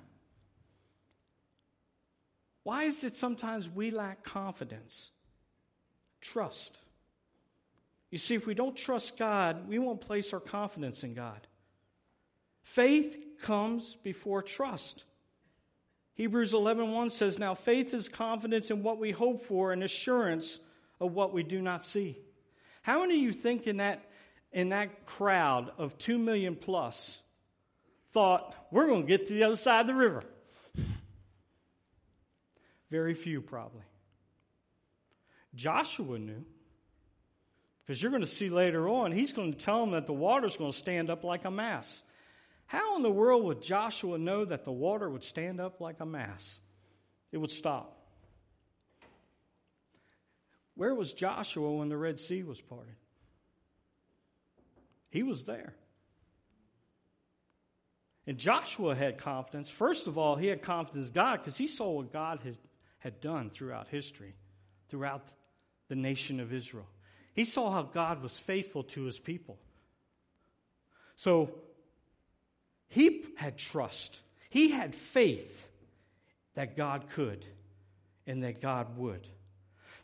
Why 2.64 2.84
is 2.84 3.04
it 3.04 3.16
sometimes 3.16 3.70
we 3.70 3.92
lack 3.92 4.24
confidence? 4.24 5.12
Trust. 6.22 6.78
You 8.12 8.18
see, 8.18 8.36
if 8.36 8.46
we 8.46 8.54
don't 8.54 8.76
trust 8.76 9.18
God, 9.18 9.68
we 9.68 9.80
won't 9.80 10.02
place 10.02 10.34
our 10.34 10.40
confidence 10.40 11.04
in 11.04 11.14
God. 11.14 11.48
Faith 12.62 13.18
comes 13.42 13.96
before 13.96 14.42
trust. 14.42 15.04
Hebrews 16.14 16.54
11:1 16.54 17.10
says, 17.10 17.40
"Now 17.40 17.56
faith 17.56 17.94
is 17.94 18.08
confidence 18.10 18.70
in 18.70 18.84
what 18.84 19.00
we 19.00 19.12
hope 19.12 19.42
for 19.42 19.72
and 19.72 19.84
assurance 19.84 20.60
of 21.00 21.14
what 21.14 21.34
we 21.34 21.42
do 21.42 21.62
not 21.62 21.84
see." 21.84 22.18
How 22.84 23.02
many 23.02 23.16
of 23.16 23.22
you 23.22 23.34
think 23.34 23.66
in 23.66 23.78
that 23.78 24.08
in 24.52 24.70
that 24.70 25.06
crowd 25.06 25.74
of 25.78 25.98
2 25.98 26.18
million 26.18 26.58
plus 26.58 27.24
thought, 28.12 28.54
"We're 28.70 28.88
going 28.88 29.04
to 29.04 29.08
get 29.08 29.28
to 29.28 29.34
the 29.34 29.44
other 29.44 29.56
side 29.56 29.82
of 29.82 29.88
the 29.88 29.96
river"? 29.96 30.22
Very 32.90 33.14
few 33.14 33.42
probably. 33.42 33.86
Joshua 35.56 36.18
knew. 36.18 36.46
Because 37.86 38.02
you're 38.02 38.12
going 38.12 38.22
to 38.22 38.28
see 38.28 38.50
later 38.50 38.88
on, 38.88 39.12
he's 39.12 39.34
going 39.34 39.54
to 39.54 39.60
tell 39.60 39.82
them 39.82 39.92
that 39.92 40.06
the 40.06 40.14
water's 40.14 40.56
going 40.56 40.72
to 40.72 40.78
stand 40.78 41.10
up 41.10 41.24
like 41.24 41.46
a 41.46 41.52
mass. 41.52 42.04
How 42.68 42.96
in 42.96 43.02
the 43.02 43.12
world 43.12 43.44
would 43.44 43.62
Joshua 43.62 44.18
know 44.18 44.46
that 44.46 44.64
the 44.64 44.72
water 44.72 45.10
would 45.10 45.24
stand 45.24 45.60
up 45.60 45.82
like 45.82 46.00
a 46.00 46.06
mass? 46.06 46.60
It 47.32 47.38
would 47.38 47.52
stop. 47.52 47.98
Where 50.76 50.96
was 50.96 51.12
Joshua 51.12 51.70
when 51.74 51.90
the 51.90 51.98
Red 51.98 52.20
Sea 52.20 52.44
was 52.44 52.62
parted? 52.62 52.96
He 55.10 55.24
was 55.24 55.44
there. 55.44 55.76
And 58.26 58.38
Joshua 58.38 58.96
had 58.96 59.18
confidence. 59.18 59.70
First 59.70 60.08
of 60.08 60.18
all, 60.18 60.38
he 60.38 60.48
had 60.48 60.62
confidence 60.62 61.08
in 61.08 61.14
God 61.14 61.40
because 61.40 61.58
he 61.58 61.68
saw 61.68 61.92
what 61.92 62.14
God 62.14 62.40
had, 62.44 62.58
had 63.00 63.20
done 63.20 63.50
throughout 63.50 63.90
history, 63.90 64.36
throughout 64.88 65.24
the 65.92 65.96
nation 65.98 66.40
of 66.40 66.54
Israel. 66.54 66.88
He 67.34 67.44
saw 67.44 67.70
how 67.70 67.84
God 67.84 68.24
was 68.24 68.40
faithful 68.40 68.84
to 68.84 69.04
his 69.04 69.20
people. 69.20 69.58
So 71.18 71.52
he 72.88 73.26
had 73.36 73.58
trust, 73.58 74.18
he 74.50 74.72
had 74.72 74.96
faith 74.96 75.68
that 76.56 76.78
God 76.78 77.10
could 77.10 77.46
and 78.26 78.44
that 78.44 78.62
God 78.62 78.98
would. 78.98 79.28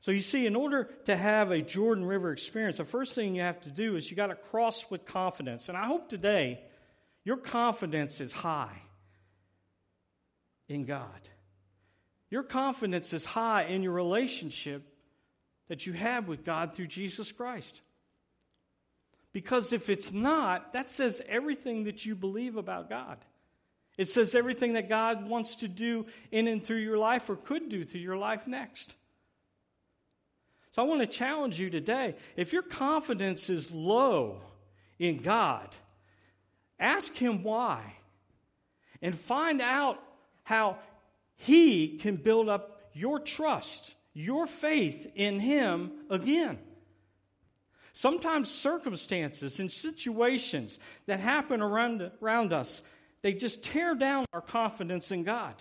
So 0.02 0.12
you 0.12 0.19
see, 0.19 0.45
in 0.45 0.58
order 0.58 0.89
to 1.06 1.15
have 1.15 1.52
a 1.52 1.62
Jordan 1.62 2.04
River 2.04 2.34
experience, 2.34 2.78
the 2.78 2.84
first 2.84 3.15
thing 3.15 3.34
you 3.34 3.43
have 3.43 3.62
to 3.62 3.69
do 3.69 3.95
is 3.95 4.12
you 4.12 4.17
got 4.17 4.28
to 4.28 4.36
cross 4.36 4.91
with 4.91 5.06
confidence. 5.06 5.69
And 5.69 5.78
I 5.78 5.86
hope 5.86 6.10
today 6.10 6.60
your 7.23 7.38
confidence 7.38 8.19
is 8.19 8.34
high 8.34 8.82
in 10.67 10.84
God. 10.84 11.30
Your 12.30 12.43
confidence 12.43 13.13
is 13.13 13.23
high 13.23 13.63
in 13.67 13.84
your 13.84 13.93
relationship 13.93 14.84
that 15.67 15.86
you 15.86 15.93
have 15.93 16.27
with 16.27 16.45
God 16.45 16.73
through 16.73 16.88
Jesus 16.88 17.32
Christ. 17.32 17.82
Because 19.34 19.73
if 19.73 19.89
it's 19.89 20.12
not, 20.12 20.73
that 20.73 20.89
says 20.89 21.21
everything 21.27 21.84
that 21.84 22.06
you 22.06 22.15
believe 22.15 22.58
about 22.58 22.89
God. 22.89 23.17
It 23.97 24.08
says 24.08 24.36
everything 24.36 24.73
that 24.73 24.89
God 24.89 25.27
wants 25.27 25.58
to 25.58 25.67
do 25.67 26.06
in 26.32 26.47
and 26.47 26.63
through 26.63 26.77
your 26.77 26.97
life 26.97 27.30
or 27.30 27.36
could 27.36 27.69
do 27.69 27.84
through 27.84 28.01
your 28.01 28.17
life 28.17 28.47
next. 28.47 28.93
So 30.71 30.84
I 30.84 30.86
want 30.86 31.01
to 31.01 31.08
challenge 31.08 31.60
you 31.60 31.69
today. 31.69 32.15
If 32.36 32.53
your 32.53 32.62
confidence 32.62 33.49
is 33.49 33.71
low 33.71 34.41
in 34.99 35.17
God, 35.17 35.75
ask 36.80 37.13
Him 37.15 37.41
why 37.41 37.95
and 39.01 39.17
find 39.17 39.62
out 39.62 39.99
how 40.43 40.77
He 41.36 41.97
can 41.97 42.15
build 42.15 42.49
up 42.49 42.82
your 42.93 43.19
trust 43.19 43.95
your 44.17 44.47
faith 44.47 45.12
in 45.15 45.39
Him 45.39 45.91
again. 46.10 46.58
Sometimes 47.93 48.49
circumstances 48.49 49.60
and 49.60 49.71
situations 49.71 50.80
that 51.06 51.19
happen 51.19 51.62
around, 51.62 52.12
around 52.21 52.51
us, 52.51 52.82
they 53.21 53.34
just 53.34 53.63
tear 53.63 53.95
down 53.95 54.25
our 54.34 54.41
confidence 54.41 55.12
in 55.12 55.23
God. 55.23 55.56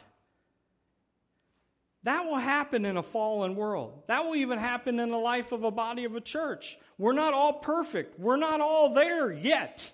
That 2.05 2.25
will 2.25 2.37
happen 2.37 2.87
in 2.87 2.97
a 2.97 3.03
fallen 3.03 3.57
world. 3.57 4.05
That 4.07 4.25
will 4.25 4.37
even 4.37 4.59
happen 4.59 5.01
in 5.01 5.11
the 5.11 5.17
life 5.19 5.53
of 5.53 5.65
a 5.65 5.71
body 5.71 6.05
of 6.05 6.15
a 6.15 6.21
church. 6.21 6.79
We're 6.99 7.13
not 7.13 7.35
all 7.35 7.55
perfect. 7.55 8.19
We're 8.19 8.37
not 8.37 8.61
all 8.61 8.95
there 8.95 9.33
yet. 9.33 9.93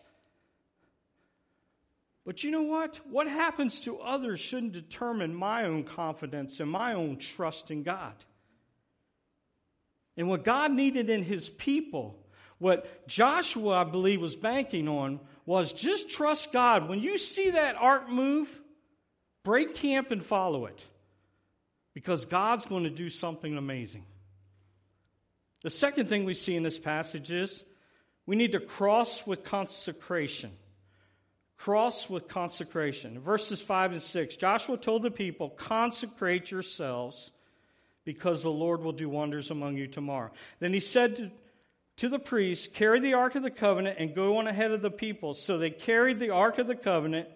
But 2.25 2.44
you 2.44 2.53
know 2.53 2.62
what? 2.62 3.01
What 3.11 3.27
happens 3.27 3.81
to 3.81 3.98
others 3.98 4.38
shouldn't 4.38 4.72
determine 4.72 5.35
my 5.35 5.64
own 5.64 5.85
confidence 5.85 6.61
and 6.61 6.70
my 6.70 6.94
own 6.94 7.16
trust 7.16 7.70
in 7.70 7.83
God. 7.83 8.14
And 10.16 10.29
what 10.29 10.44
God 10.44 10.72
needed 10.72 11.09
in 11.09 11.22
his 11.22 11.48
people, 11.48 12.18
what 12.59 13.07
Joshua, 13.07 13.81
I 13.81 13.85
believe, 13.85 14.20
was 14.20 14.37
banking 14.37 14.88
on, 14.88 15.20
was 15.46 15.72
just 15.72 16.11
trust 16.11 16.53
God. 16.53 16.88
When 16.88 17.01
you 17.01 17.18
see 17.18 17.51
that 17.51 17.77
ark 17.77 18.09
move, 18.09 18.48
break 19.42 19.75
camp 19.75 20.11
and 20.11 20.25
follow 20.25 20.66
it. 20.66 20.85
Because 21.94 22.25
God's 22.25 22.64
going 22.66 22.85
to 22.85 22.90
do 22.90 23.09
something 23.09 23.57
amazing. 23.57 24.05
The 25.62 25.70
second 25.70 26.09
thing 26.09 26.25
we 26.25 26.35
see 26.35 26.57
in 26.57 26.62
this 26.62 26.79
passage 26.79 27.31
is 27.31 27.64
we 28.27 28.37
need 28.37 28.53
to 28.53 28.61
cross 28.61 29.27
with 29.27 29.44
consecration. 29.44 30.51
Cross 31.57 32.11
with 32.11 32.29
consecration. 32.29 33.20
Verses 33.20 33.61
5 33.61 33.92
and 33.92 34.03
6 34.03 34.37
Joshua 34.37 34.77
told 34.77 35.03
the 35.03 35.11
people, 35.11 35.51
Consecrate 35.51 36.51
yourselves 36.51 37.31
because 38.05 38.43
the 38.43 38.51
Lord 38.51 38.83
will 38.83 38.93
do 38.93 39.09
wonders 39.09 39.51
among 39.51 39.77
you 39.77 39.87
tomorrow. 39.87 40.31
Then 40.59 40.73
he 40.73 40.81
said 40.81 41.17
to, 41.17 41.31
to 41.99 42.09
the 42.09 42.19
priests, 42.19 42.69
Carry 42.73 43.01
the 43.01 43.15
Ark 43.15 43.35
of 43.35 43.43
the 43.43 43.51
Covenant 43.51 43.97
and 43.99 44.15
go 44.15 44.38
on 44.38 44.47
ahead 44.47 44.73
of 44.73 44.83
the 44.83 44.91
people. 44.91 45.35
So 45.35 45.59
they 45.59 45.71
carried 45.71 46.19
the 46.19 46.31
Ark 46.31 46.59
of 46.59 46.67
the 46.67 46.75
Covenant 46.75 47.29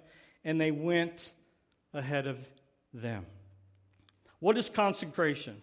and 0.45 0.61
they 0.61 0.71
went 0.71 1.33
ahead 1.93 2.27
of 2.27 2.39
them. 2.93 3.27
What 4.41 4.59
is 4.59 4.69
consecration? 4.69 5.61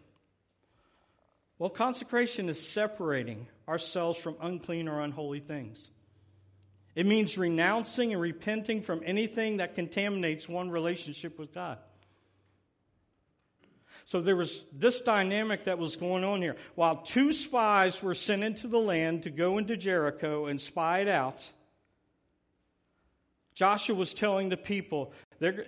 Well, 1.60 1.70
consecration 1.70 2.50
is 2.50 2.66
separating 2.66 3.48
ourselves 3.68 4.18
from 4.18 4.36
unclean 4.42 4.88
or 4.88 5.02
unholy 5.02 5.40
things. 5.40 5.90
It 6.96 7.06
means 7.06 7.38
renouncing 7.38 8.12
and 8.12 8.22
repenting 8.22 8.82
from 8.82 9.02
anything 9.06 9.58
that 9.58 9.76
contaminates 9.76 10.48
one 10.48 10.70
relationship 10.70 11.40
with 11.40 11.54
God. 11.54 11.78
So 14.06 14.22
there 14.22 14.36
was 14.36 14.64
this 14.74 15.02
dynamic 15.02 15.66
that 15.66 15.78
was 15.78 15.96
going 15.96 16.24
on 16.24 16.42
here. 16.42 16.58
While 16.76 16.98
two 16.98 17.32
spies 17.32 18.04
were 18.04 18.14
sent 18.14 18.44
into 18.44 18.68
the 18.68 18.80
land 18.80 19.24
to 19.24 19.30
go 19.30 19.58
into 19.58 19.78
Jericho 19.78 20.48
and 20.48 20.60
spy 20.60 21.00
it 21.00 21.08
out, 21.08 21.44
Joshua 23.54 23.96
was 23.96 24.14
telling 24.14 24.50
the 24.50 24.58
people, 24.58 25.14
they're, 25.40 25.66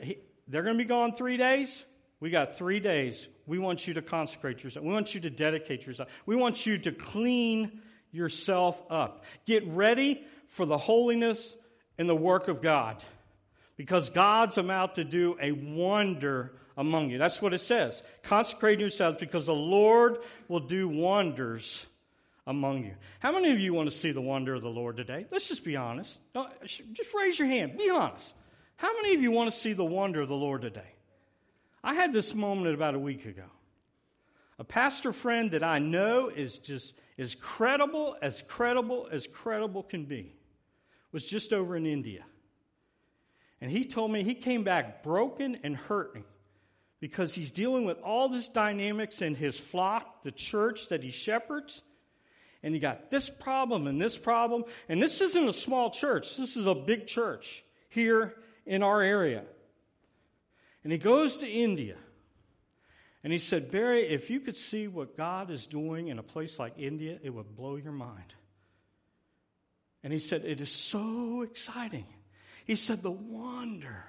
they're 0.47 0.63
going 0.63 0.77
to 0.77 0.83
be 0.83 0.87
gone 0.87 1.13
three 1.13 1.37
days. 1.37 1.85
We 2.19 2.29
got 2.29 2.57
three 2.57 2.79
days. 2.79 3.27
We 3.45 3.59
want 3.59 3.87
you 3.87 3.93
to 3.95 4.01
consecrate 4.01 4.63
yourself. 4.63 4.85
We 4.85 4.93
want 4.93 5.13
you 5.13 5.21
to 5.21 5.29
dedicate 5.29 5.85
yourself. 5.85 6.09
We 6.25 6.35
want 6.35 6.65
you 6.65 6.77
to 6.79 6.91
clean 6.91 7.81
yourself 8.11 8.81
up. 8.89 9.23
Get 9.45 9.67
ready 9.67 10.23
for 10.49 10.65
the 10.65 10.77
holiness 10.77 11.55
and 11.97 12.09
the 12.09 12.15
work 12.15 12.47
of 12.47 12.61
God 12.61 13.03
because 13.77 14.09
God's 14.09 14.57
about 14.57 14.95
to 14.95 15.03
do 15.03 15.37
a 15.41 15.51
wonder 15.51 16.53
among 16.77 17.09
you. 17.09 17.17
That's 17.17 17.41
what 17.41 17.53
it 17.53 17.59
says. 17.59 18.01
Consecrate 18.23 18.79
yourselves 18.79 19.17
because 19.19 19.45
the 19.45 19.53
Lord 19.53 20.19
will 20.47 20.59
do 20.59 20.87
wonders 20.87 21.85
among 22.47 22.83
you. 22.83 22.93
How 23.19 23.31
many 23.31 23.51
of 23.51 23.59
you 23.59 23.73
want 23.73 23.89
to 23.89 23.95
see 23.95 24.11
the 24.11 24.21
wonder 24.21 24.53
of 24.53 24.61
the 24.61 24.69
Lord 24.69 24.97
today? 24.97 25.25
Let's 25.31 25.47
just 25.47 25.63
be 25.63 25.75
honest. 25.75 26.19
just 26.63 27.13
raise 27.13 27.39
your 27.39 27.47
hand. 27.47 27.77
Be 27.77 27.89
honest. 27.89 28.33
How 28.77 28.93
many 29.01 29.15
of 29.15 29.21
you 29.21 29.31
want 29.31 29.49
to 29.49 29.55
see 29.55 29.73
the 29.73 29.85
wonder 29.85 30.21
of 30.21 30.27
the 30.27 30.35
Lord 30.35 30.61
today? 30.61 30.91
I 31.83 31.93
had 31.93 32.11
this 32.11 32.33
moment 32.35 32.73
about 32.73 32.95
a 32.95 32.99
week 32.99 33.25
ago. 33.25 33.45
A 34.57 34.63
pastor 34.63 35.13
friend 35.13 35.51
that 35.51 35.63
I 35.63 35.79
know 35.79 36.29
is 36.29 36.57
just 36.59 36.93
as 37.17 37.35
credible, 37.35 38.15
as 38.21 38.41
credible 38.41 39.07
as 39.11 39.27
credible 39.27 39.83
can 39.83 40.05
be, 40.05 40.35
was 41.11 41.25
just 41.25 41.53
over 41.53 41.75
in 41.75 41.85
India. 41.85 42.23
And 43.61 43.71
he 43.71 43.85
told 43.85 44.11
me 44.11 44.23
he 44.23 44.35
came 44.35 44.63
back 44.63 45.03
broken 45.03 45.59
and 45.63 45.75
hurting 45.75 46.23
because 46.99 47.35
he's 47.35 47.51
dealing 47.51 47.85
with 47.85 47.99
all 47.99 48.29
this 48.29 48.47
dynamics 48.47 49.21
in 49.21 49.35
his 49.35 49.59
flock, 49.59 50.23
the 50.23 50.31
church 50.31 50.89
that 50.89 51.03
he 51.03 51.11
shepherds. 51.11 51.81
and 52.63 52.73
you 52.73 52.79
got 52.79 53.11
this 53.11 53.29
problem 53.29 53.85
and 53.85 54.01
this 54.01 54.17
problem. 54.17 54.63
And 54.89 55.01
this 55.01 55.21
isn't 55.21 55.47
a 55.47 55.53
small 55.53 55.91
church, 55.91 56.37
this 56.37 56.57
is 56.57 56.65
a 56.65 56.75
big 56.75 57.07
church 57.07 57.63
here 57.89 58.33
in 58.65 58.81
our 58.81 59.01
area. 59.01 59.43
And 60.83 60.91
he 60.91 60.97
goes 60.97 61.39
to 61.39 61.47
India. 61.47 61.97
And 63.23 63.33
he 63.33 63.39
said, 63.39 63.71
Barry, 63.71 64.07
if 64.07 64.29
you 64.29 64.39
could 64.39 64.55
see 64.55 64.87
what 64.87 65.17
God 65.17 65.49
is 65.49 65.65
doing 65.65 66.09
in 66.09 66.19
a 66.19 66.23
place 66.23 66.59
like 66.59 66.73
India, 66.77 67.17
it 67.23 67.31
would 67.31 67.55
blow 67.55 67.75
your 67.75 67.91
mind. 67.91 68.35
And 70.03 70.13
he 70.13 70.19
said, 70.19 70.45
It 70.45 70.61
is 70.61 70.71
so 70.71 71.41
exciting. 71.41 72.05
He 72.65 72.75
said, 72.75 73.01
The 73.01 73.09
wonder 73.09 74.05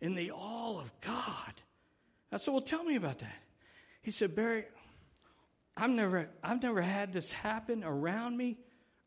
and 0.00 0.16
the 0.16 0.30
awe 0.30 0.78
of 0.78 0.92
God. 1.00 1.54
I 2.32 2.38
said, 2.38 2.52
Well, 2.52 2.62
tell 2.62 2.82
me 2.82 2.96
about 2.96 3.18
that. 3.18 3.36
He 4.00 4.10
said, 4.10 4.34
Barry, 4.34 4.64
I've 5.76 5.90
never, 5.90 6.28
I've 6.42 6.62
never 6.62 6.80
had 6.80 7.12
this 7.12 7.30
happen 7.30 7.84
around 7.84 8.36
me. 8.36 8.58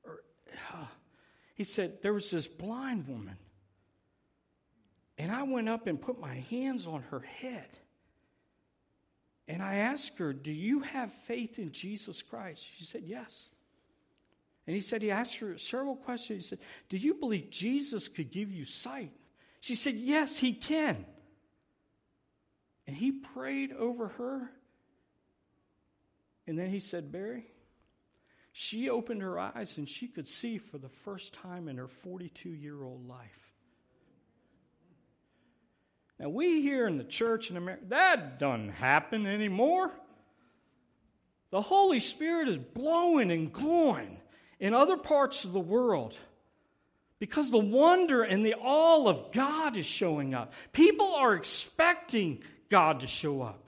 Uh, 0.08 0.86
he 1.56 1.64
said, 1.64 2.02
There 2.02 2.14
was 2.14 2.30
this 2.30 2.48
blind 2.48 3.08
woman. 3.08 3.38
And 5.18 5.32
I 5.32 5.44
went 5.44 5.70
up 5.70 5.88
and 5.88 6.00
put 6.00 6.20
my 6.20 6.36
hands 6.36 6.88
on 6.88 7.02
her 7.10 7.22
head. 7.22 7.68
And 9.48 9.62
I 9.62 9.76
asked 9.76 10.18
her, 10.20 10.34
Do 10.34 10.52
you 10.52 10.82
have 10.82 11.12
faith 11.28 11.58
in 11.60 11.72
Jesus 11.72 12.22
Christ? 12.22 12.68
She 12.78 12.86
said, 12.86 13.04
Yes. 13.06 13.50
And 14.68 14.76
he 14.76 14.82
said, 14.82 15.02
He 15.02 15.12
asked 15.12 15.38
her 15.38 15.58
several 15.58 15.96
questions. 15.96 16.44
He 16.44 16.50
said, 16.50 16.60
Do 16.90 16.98
you 16.98 17.16
believe 17.16 17.50
Jesus 17.50 18.08
could 18.08 18.32
give 18.32 18.52
you 18.52 18.66
sight? 18.66 19.12
She 19.62 19.76
said, 19.76 19.96
Yes, 19.96 20.38
he 20.38 20.54
can. 20.54 21.06
And 22.88 22.96
he 22.96 23.12
prayed 23.12 23.72
over 23.74 24.10
her. 24.10 24.52
And 26.48 26.58
then 26.58 26.70
he 26.70 26.80
said, 26.80 27.12
Barry, 27.12 27.46
she 28.52 28.90
opened 28.90 29.22
her 29.22 29.40
eyes 29.40 29.78
and 29.78 29.90
she 29.90 30.08
could 30.08 30.28
see 30.28 30.58
for 30.60 30.78
the 30.78 30.90
first 30.90 31.34
time 31.34 31.68
in 31.68 31.78
her 31.78 31.88
42 31.88 32.50
year 32.50 32.84
old 32.84 33.08
life. 33.08 33.46
Now, 36.20 36.30
we 36.30 36.62
here 36.62 36.88
in 36.88 36.98
the 36.98 37.04
church 37.04 37.50
in 37.50 37.58
America, 37.58 37.84
that 37.90 38.40
doesn't 38.40 38.70
happen 38.70 39.26
anymore. 39.26 39.92
The 41.52 41.62
Holy 41.62 42.00
Spirit 42.00 42.48
is 42.48 42.58
blowing 42.58 43.32
and 43.32 43.52
going 43.52 44.18
in 44.60 44.74
other 44.74 44.98
parts 44.98 45.44
of 45.44 45.52
the 45.52 45.60
world 45.60 46.18
because 47.20 47.52
the 47.52 47.58
wonder 47.58 48.24
and 48.24 48.46
the 48.46 48.56
awe 48.56 49.08
of 49.08 49.32
God 49.32 49.76
is 49.76 49.86
showing 49.86 50.34
up. 50.34 50.54
People 50.72 51.14
are 51.16 51.34
expecting 51.34 52.42
God 52.70 53.02
to 53.02 53.08
show 53.08 53.42
up. 53.42 53.62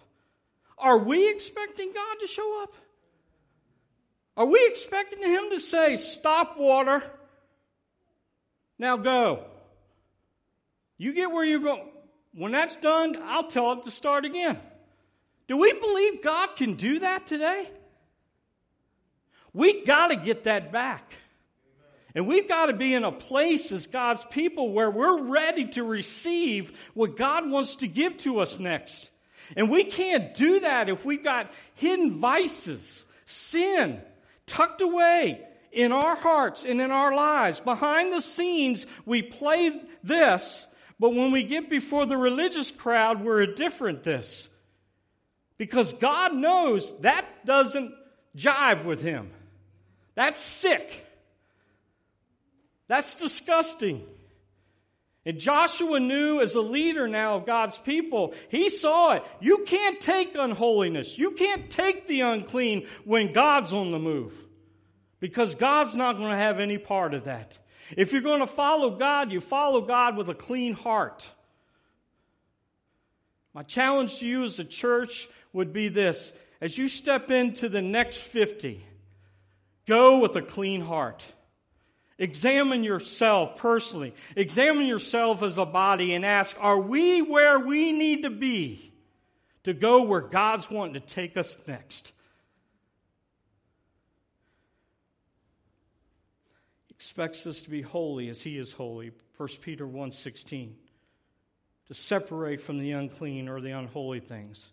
Are 0.77 0.97
we 0.97 1.29
expecting 1.29 1.91
God 1.93 2.15
to 2.21 2.27
show 2.27 2.63
up? 2.63 2.73
Are 4.35 4.45
we 4.45 4.65
expecting 4.67 5.21
Him 5.21 5.49
to 5.49 5.59
say, 5.59 5.97
Stop 5.97 6.57
water, 6.57 7.03
now 8.77 8.97
go? 8.97 9.45
You 10.97 11.13
get 11.13 11.31
where 11.31 11.45
you're 11.45 11.59
going. 11.59 11.89
When 12.33 12.51
that's 12.51 12.75
done, 12.75 13.17
I'll 13.23 13.47
tell 13.47 13.73
it 13.73 13.83
to 13.83 13.91
start 13.91 14.25
again. 14.25 14.59
Do 15.47 15.57
we 15.57 15.73
believe 15.73 16.23
God 16.23 16.55
can 16.55 16.75
do 16.75 16.99
that 16.99 17.25
today? 17.25 17.69
We 19.53 19.85
got 19.85 20.09
to 20.09 20.15
get 20.15 20.43
that 20.43 20.71
back. 20.71 21.11
And 22.17 22.25
we've 22.25 22.49
got 22.49 22.65
to 22.65 22.73
be 22.73 22.95
in 22.95 23.03
a 23.03 23.11
place 23.11 23.71
as 23.71 23.85
God's 23.85 24.25
people 24.31 24.73
where 24.73 24.89
we're 24.89 25.21
ready 25.21 25.67
to 25.69 25.83
receive 25.83 26.73
what 26.95 27.15
God 27.15 27.47
wants 27.47 27.77
to 27.77 27.87
give 27.87 28.17
to 28.17 28.39
us 28.39 28.57
next. 28.57 29.11
And 29.55 29.69
we 29.69 29.83
can't 29.83 30.33
do 30.33 30.61
that 30.61 30.89
if 30.89 31.05
we've 31.05 31.23
got 31.23 31.51
hidden 31.75 32.19
vices, 32.19 33.05
sin 33.27 34.01
tucked 34.47 34.81
away 34.81 35.47
in 35.71 35.91
our 35.91 36.15
hearts 36.15 36.65
and 36.65 36.81
in 36.81 36.91
our 36.91 37.15
lives. 37.15 37.59
Behind 37.59 38.11
the 38.11 38.21
scenes, 38.21 38.87
we 39.05 39.21
play 39.21 39.79
this 40.03 40.67
but 40.99 41.13
when 41.13 41.31
we 41.31 41.43
get 41.43 41.69
before 41.69 42.05
the 42.05 42.17
religious 42.17 42.71
crowd, 42.71 43.23
we're 43.23 43.41
a 43.41 43.55
different 43.55 44.03
this. 44.03 44.49
Because 45.57 45.93
God 45.93 46.33
knows 46.33 46.93
that 47.01 47.45
doesn't 47.45 47.93
jive 48.35 48.85
with 48.85 49.01
Him. 49.01 49.31
That's 50.15 50.39
sick. 50.39 51.06
That's 52.87 53.15
disgusting. 53.15 54.03
And 55.25 55.39
Joshua 55.39 55.99
knew 55.99 56.39
as 56.39 56.55
a 56.55 56.61
leader 56.61 57.07
now 57.07 57.35
of 57.35 57.45
God's 57.45 57.77
people, 57.77 58.33
he 58.49 58.69
saw 58.69 59.13
it. 59.13 59.23
You 59.41 59.65
can't 59.65 59.99
take 59.99 60.35
unholiness. 60.35 61.17
You 61.17 61.31
can't 61.31 61.69
take 61.69 62.07
the 62.07 62.21
unclean 62.21 62.87
when 63.03 63.33
God's 63.33 63.73
on 63.73 63.91
the 63.91 63.99
move. 63.99 64.33
Because 65.19 65.55
God's 65.55 65.95
not 65.95 66.17
going 66.17 66.31
to 66.31 66.37
have 66.37 66.59
any 66.61 66.77
part 66.77 67.13
of 67.13 67.25
that. 67.25 67.57
If 67.97 68.13
you're 68.13 68.21
going 68.21 68.39
to 68.39 68.47
follow 68.47 68.97
God, 68.97 69.31
you 69.31 69.41
follow 69.41 69.81
God 69.81 70.15
with 70.15 70.29
a 70.29 70.35
clean 70.35 70.73
heart. 70.73 71.29
My 73.53 73.63
challenge 73.63 74.19
to 74.19 74.27
you 74.27 74.43
as 74.43 74.59
a 74.59 74.63
church 74.63 75.27
would 75.51 75.73
be 75.73 75.89
this 75.89 76.31
as 76.61 76.77
you 76.77 76.87
step 76.87 77.31
into 77.31 77.69
the 77.69 77.81
next 77.81 78.21
50, 78.21 78.83
go 79.87 80.19
with 80.19 80.35
a 80.35 80.41
clean 80.41 80.81
heart. 80.81 81.23
Examine 82.19 82.83
yourself 82.83 83.57
personally. 83.57 84.13
Examine 84.35 84.87
yourself 84.87 85.43
as 85.43 85.57
a 85.57 85.65
body 85.65 86.15
and 86.15 86.25
ask, 86.25 86.55
are 86.59 86.79
we 86.79 87.21
where 87.21 87.59
we 87.59 87.91
need 87.91 88.23
to 88.23 88.29
be 88.29 88.91
to 89.63 89.73
go 89.73 90.03
where 90.03 90.21
God's 90.21 90.69
wanting 90.69 90.95
to 90.95 90.99
take 90.99 91.37
us 91.37 91.57
next? 91.67 92.11
He 96.87 96.95
expects 96.95 97.45
us 97.45 97.61
to 97.63 97.69
be 97.69 97.83
holy 97.83 98.29
as 98.29 98.41
he 98.41 98.57
is 98.57 98.73
holy 98.73 99.11
1 99.37 99.49
peter 99.61 99.85
1.16 99.85 100.71
to 101.87 101.93
separate 101.93 102.59
from 102.59 102.79
the 102.79 102.91
unclean 102.91 103.47
or 103.47 103.61
the 103.61 103.71
unholy 103.71 104.19
things 104.19 104.65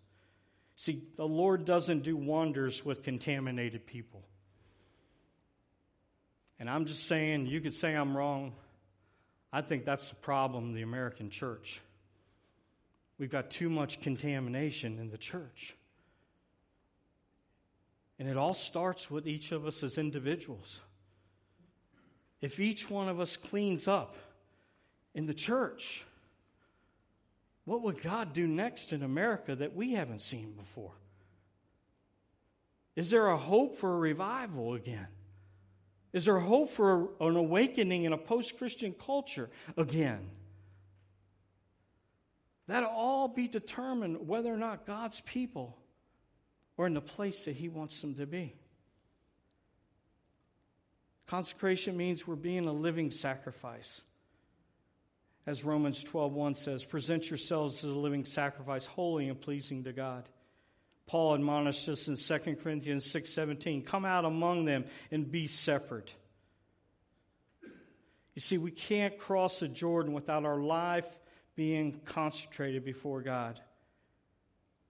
see 0.75 1.03
the 1.17 1.29
lord 1.29 1.67
doesn't 1.67 2.03
do 2.03 2.17
wonders 2.17 2.83
with 2.83 3.03
contaminated 3.03 3.87
people 3.87 4.25
and 6.59 6.69
i'm 6.69 6.85
just 6.85 7.07
saying 7.07 7.47
you 7.47 7.61
could 7.61 7.75
say 7.75 7.95
i'm 7.95 8.17
wrong 8.17 8.53
i 9.53 9.61
think 9.61 9.85
that's 9.85 10.11
the 10.11 10.17
problem 10.17 10.75
the 10.75 10.83
american 10.83 11.31
church 11.31 11.81
we've 13.19 13.31
got 13.31 13.51
too 13.51 13.69
much 13.69 14.01
contamination 14.01 14.99
in 14.99 15.11
the 15.11 15.19
church 15.19 15.75
and 18.19 18.29
it 18.29 18.37
all 18.37 18.55
starts 18.55 19.11
with 19.11 19.27
each 19.27 19.53
of 19.53 19.67
us 19.67 19.83
as 19.83 19.99
individuals 19.99 20.81
if 22.45 22.61
each 22.61 22.91
one 22.91 23.09
of 23.09 23.21
us 23.21 23.39
cleans 23.39 23.89
up 23.89 24.17
in 25.15 25.25
the 25.25 25.33
church, 25.33 26.05
what 27.65 27.81
would 27.81 28.03
God 28.03 28.35
do 28.35 28.47
next 28.47 28.93
in 28.93 29.03
America 29.03 29.57
that 29.57 29.75
we 29.75 29.95
haven't 29.95 30.21
seen 30.21 30.53
before? 30.53 30.93
Is 32.97 33.09
there 33.09 33.29
a 33.29 33.37
hope 33.39 33.77
for 33.77 33.95
a 33.95 33.99
revival 33.99 34.75
again? 34.75 35.07
Is 36.15 36.27
there 36.27 36.39
hope 36.39 36.71
for 36.71 37.09
an 37.21 37.37
awakening 37.37 38.05
in 38.05 38.13
a 38.13 38.17
post 38.17 38.57
Christian 38.57 38.95
culture 38.95 39.51
again? 39.77 40.31
That'll 42.69 42.89
all 42.89 43.27
be 43.27 43.49
determined 43.49 44.29
whether 44.29 44.55
or 44.55 44.57
not 44.57 44.87
God's 44.87 45.21
people 45.23 45.77
are 46.79 46.87
in 46.87 46.95
the 46.95 47.01
place 47.01 47.45
that 47.45 47.57
He 47.57 47.69
wants 47.69 48.01
them 48.01 48.15
to 48.15 48.27
be. 48.27 48.55
Consecration 51.27 51.97
means 51.97 52.27
we're 52.27 52.37
being 52.37 52.67
a 52.67 52.73
living 52.73 53.11
sacrifice. 53.11 54.03
As 55.47 55.65
Romans 55.65 56.05
12:1 56.05 56.57
says, 56.57 56.85
present 56.85 57.29
yourselves 57.29 57.79
as 57.79 57.91
a 57.91 57.99
living 57.99 58.25
sacrifice, 58.25 58.87
holy 58.87 59.29
and 59.29 59.41
pleasing 59.41 59.83
to 59.83 59.93
God. 59.93 60.29
Paul 61.07 61.35
admonished 61.35 61.89
us 61.89 62.09
in 62.09 62.17
2 62.17 62.57
Corinthians 62.57 63.05
6:17, 63.07 63.85
come 63.85 64.05
out 64.05 64.25
among 64.25 64.65
them 64.65 64.87
and 65.11 65.31
be 65.31 65.47
separate. 65.47 66.15
You 68.35 68.41
see, 68.41 68.59
we 68.59 68.71
can't 68.71 69.19
cross 69.19 69.61
the 69.61 69.69
Jordan 69.69 70.13
without 70.13 70.45
our 70.45 70.59
life 70.59 71.07
being 71.55 72.01
concentrated 72.05 72.85
before 72.85 73.23
God. 73.23 73.61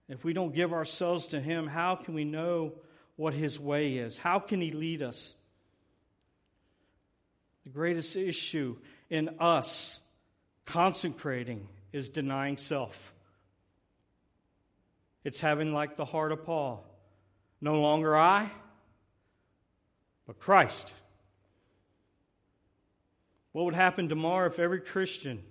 If 0.07 0.23
we 0.23 0.33
don't 0.33 0.53
give 0.53 0.73
ourselves 0.73 1.27
to 1.27 1.41
Him, 1.41 1.67
how 1.67 1.95
can 1.95 2.13
we 2.13 2.25
know 2.25 2.73
what 3.15 3.33
His 3.33 3.59
way 3.59 3.97
is? 3.97 4.17
How 4.17 4.39
can 4.39 4.61
He 4.61 4.71
lead 4.71 5.01
us? 5.01 5.35
The 7.63 7.69
greatest 7.71 8.15
issue 8.15 8.77
in 9.09 9.37
us 9.39 9.99
consecrating 10.65 11.67
is 11.91 12.09
denying 12.09 12.57
self. 12.57 13.14
It's 15.25 15.41
having 15.41 15.73
like 15.73 15.95
the 15.95 16.05
heart 16.05 16.31
of 16.31 16.45
Paul. 16.45 16.85
No 17.59 17.81
longer 17.81 18.15
I, 18.15 18.49
but 20.27 20.39
Christ. 20.39 20.93
What 23.51 23.65
would 23.65 23.73
happen 23.73 24.07
tomorrow 24.07 24.47
if 24.47 24.59
every 24.59 24.81
Christian 24.81 25.41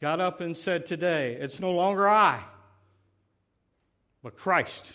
got 0.00 0.20
up 0.20 0.40
and 0.40 0.56
said 0.56 0.86
today, 0.86 1.36
it's 1.38 1.60
no 1.60 1.72
longer 1.72 2.08
I, 2.08 2.42
but 4.22 4.38
Christ? 4.38 4.90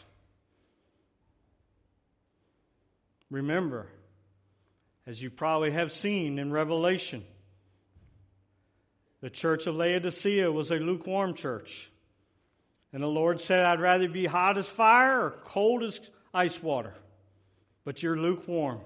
Remember, 3.30 3.88
as 5.06 5.22
you 5.22 5.30
probably 5.30 5.72
have 5.72 5.92
seen 5.92 6.40
in 6.40 6.52
Revelation, 6.52 7.24
the 9.22 9.30
church 9.30 9.68
of 9.68 9.76
Laodicea 9.76 10.52
was 10.52 10.72
a 10.72 10.76
lukewarm 10.78 11.36
church. 11.36 11.91
And 12.94 13.02
the 13.02 13.08
Lord 13.08 13.40
said, 13.40 13.64
I'd 13.64 13.80
rather 13.80 14.10
be 14.10 14.26
hot 14.26 14.58
as 14.58 14.68
fire 14.68 15.26
or 15.26 15.32
cold 15.44 15.84
as 15.84 16.00
ice 16.34 16.62
water, 16.62 16.94
but 17.86 18.04
you're 18.04 18.18
lukewarm. 18.18 18.80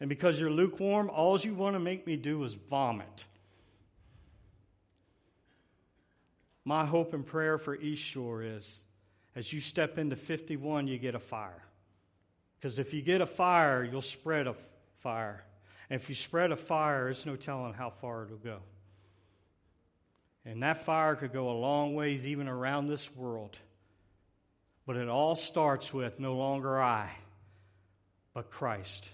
And 0.00 0.08
because 0.08 0.38
you're 0.38 0.50
lukewarm, 0.50 1.10
all 1.10 1.38
you 1.40 1.54
want 1.54 1.74
to 1.74 1.80
make 1.80 2.06
me 2.06 2.16
do 2.16 2.44
is 2.44 2.54
vomit. 2.54 3.24
My 6.64 6.84
hope 6.84 7.14
and 7.14 7.24
prayer 7.24 7.56
for 7.56 7.74
East 7.74 8.02
Shore 8.02 8.42
is 8.42 8.82
as 9.34 9.52
you 9.52 9.60
step 9.60 9.98
into 9.98 10.16
51, 10.16 10.86
you 10.86 10.98
get 10.98 11.14
a 11.14 11.18
fire. 11.18 11.62
Because 12.58 12.78
if 12.78 12.92
you 12.92 13.02
get 13.02 13.20
a 13.20 13.26
fire, 13.26 13.84
you'll 13.84 14.02
spread 14.02 14.46
a 14.46 14.54
fire. 14.98 15.44
And 15.88 16.00
if 16.00 16.08
you 16.08 16.14
spread 16.14 16.52
a 16.52 16.56
fire, 16.56 17.04
there's 17.04 17.24
no 17.24 17.36
telling 17.36 17.72
how 17.72 17.90
far 17.90 18.24
it'll 18.24 18.36
go. 18.36 18.58
And 20.48 20.62
that 20.62 20.86
fire 20.86 21.14
could 21.14 21.34
go 21.34 21.50
a 21.50 21.58
long 21.58 21.94
ways, 21.94 22.26
even 22.26 22.48
around 22.48 22.86
this 22.86 23.14
world. 23.14 23.58
But 24.86 24.96
it 24.96 25.06
all 25.06 25.34
starts 25.34 25.92
with 25.92 26.18
no 26.18 26.36
longer 26.36 26.80
I, 26.80 27.10
but 28.32 28.50
Christ. 28.50 29.10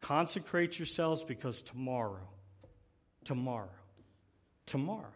Consecrate 0.00 0.78
yourselves 0.78 1.24
because 1.24 1.60
tomorrow, 1.62 2.28
tomorrow, 3.24 3.68
tomorrow, 4.66 5.12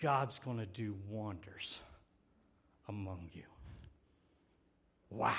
God's 0.00 0.40
going 0.40 0.58
to 0.58 0.66
do 0.66 0.96
wonders 1.08 1.78
among 2.88 3.30
you. 3.32 3.44
Wow. 5.08 5.34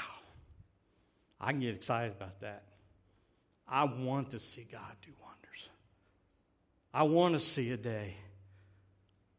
I 1.42 1.52
can 1.52 1.60
get 1.60 1.76
excited 1.76 2.14
about 2.14 2.40
that. 2.40 2.64
I 3.68 3.84
want 3.84 4.30
to 4.30 4.40
see 4.40 4.66
God 4.72 4.96
do 5.02 5.12
wonders. 5.20 5.25
I 6.96 7.04
want 7.04 7.34
to 7.34 7.42
see 7.42 7.72
a 7.72 7.78
day 7.78 8.16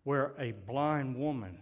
where 0.05 0.35
a 0.39 0.53
blind 0.53 1.17
woman 1.17 1.57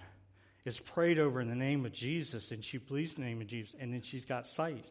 is 0.65 0.81
prayed 0.81 1.21
over 1.21 1.41
in 1.41 1.49
the 1.49 1.55
name 1.55 1.87
of 1.87 1.93
Jesus 1.93 2.51
and 2.51 2.65
she 2.65 2.79
believes 2.79 3.15
the 3.15 3.21
name 3.21 3.41
of 3.41 3.47
Jesus 3.47 3.77
and 3.79 3.95
then 3.95 4.03
she's 4.03 4.25
got 4.25 4.45
sight. 4.45 4.91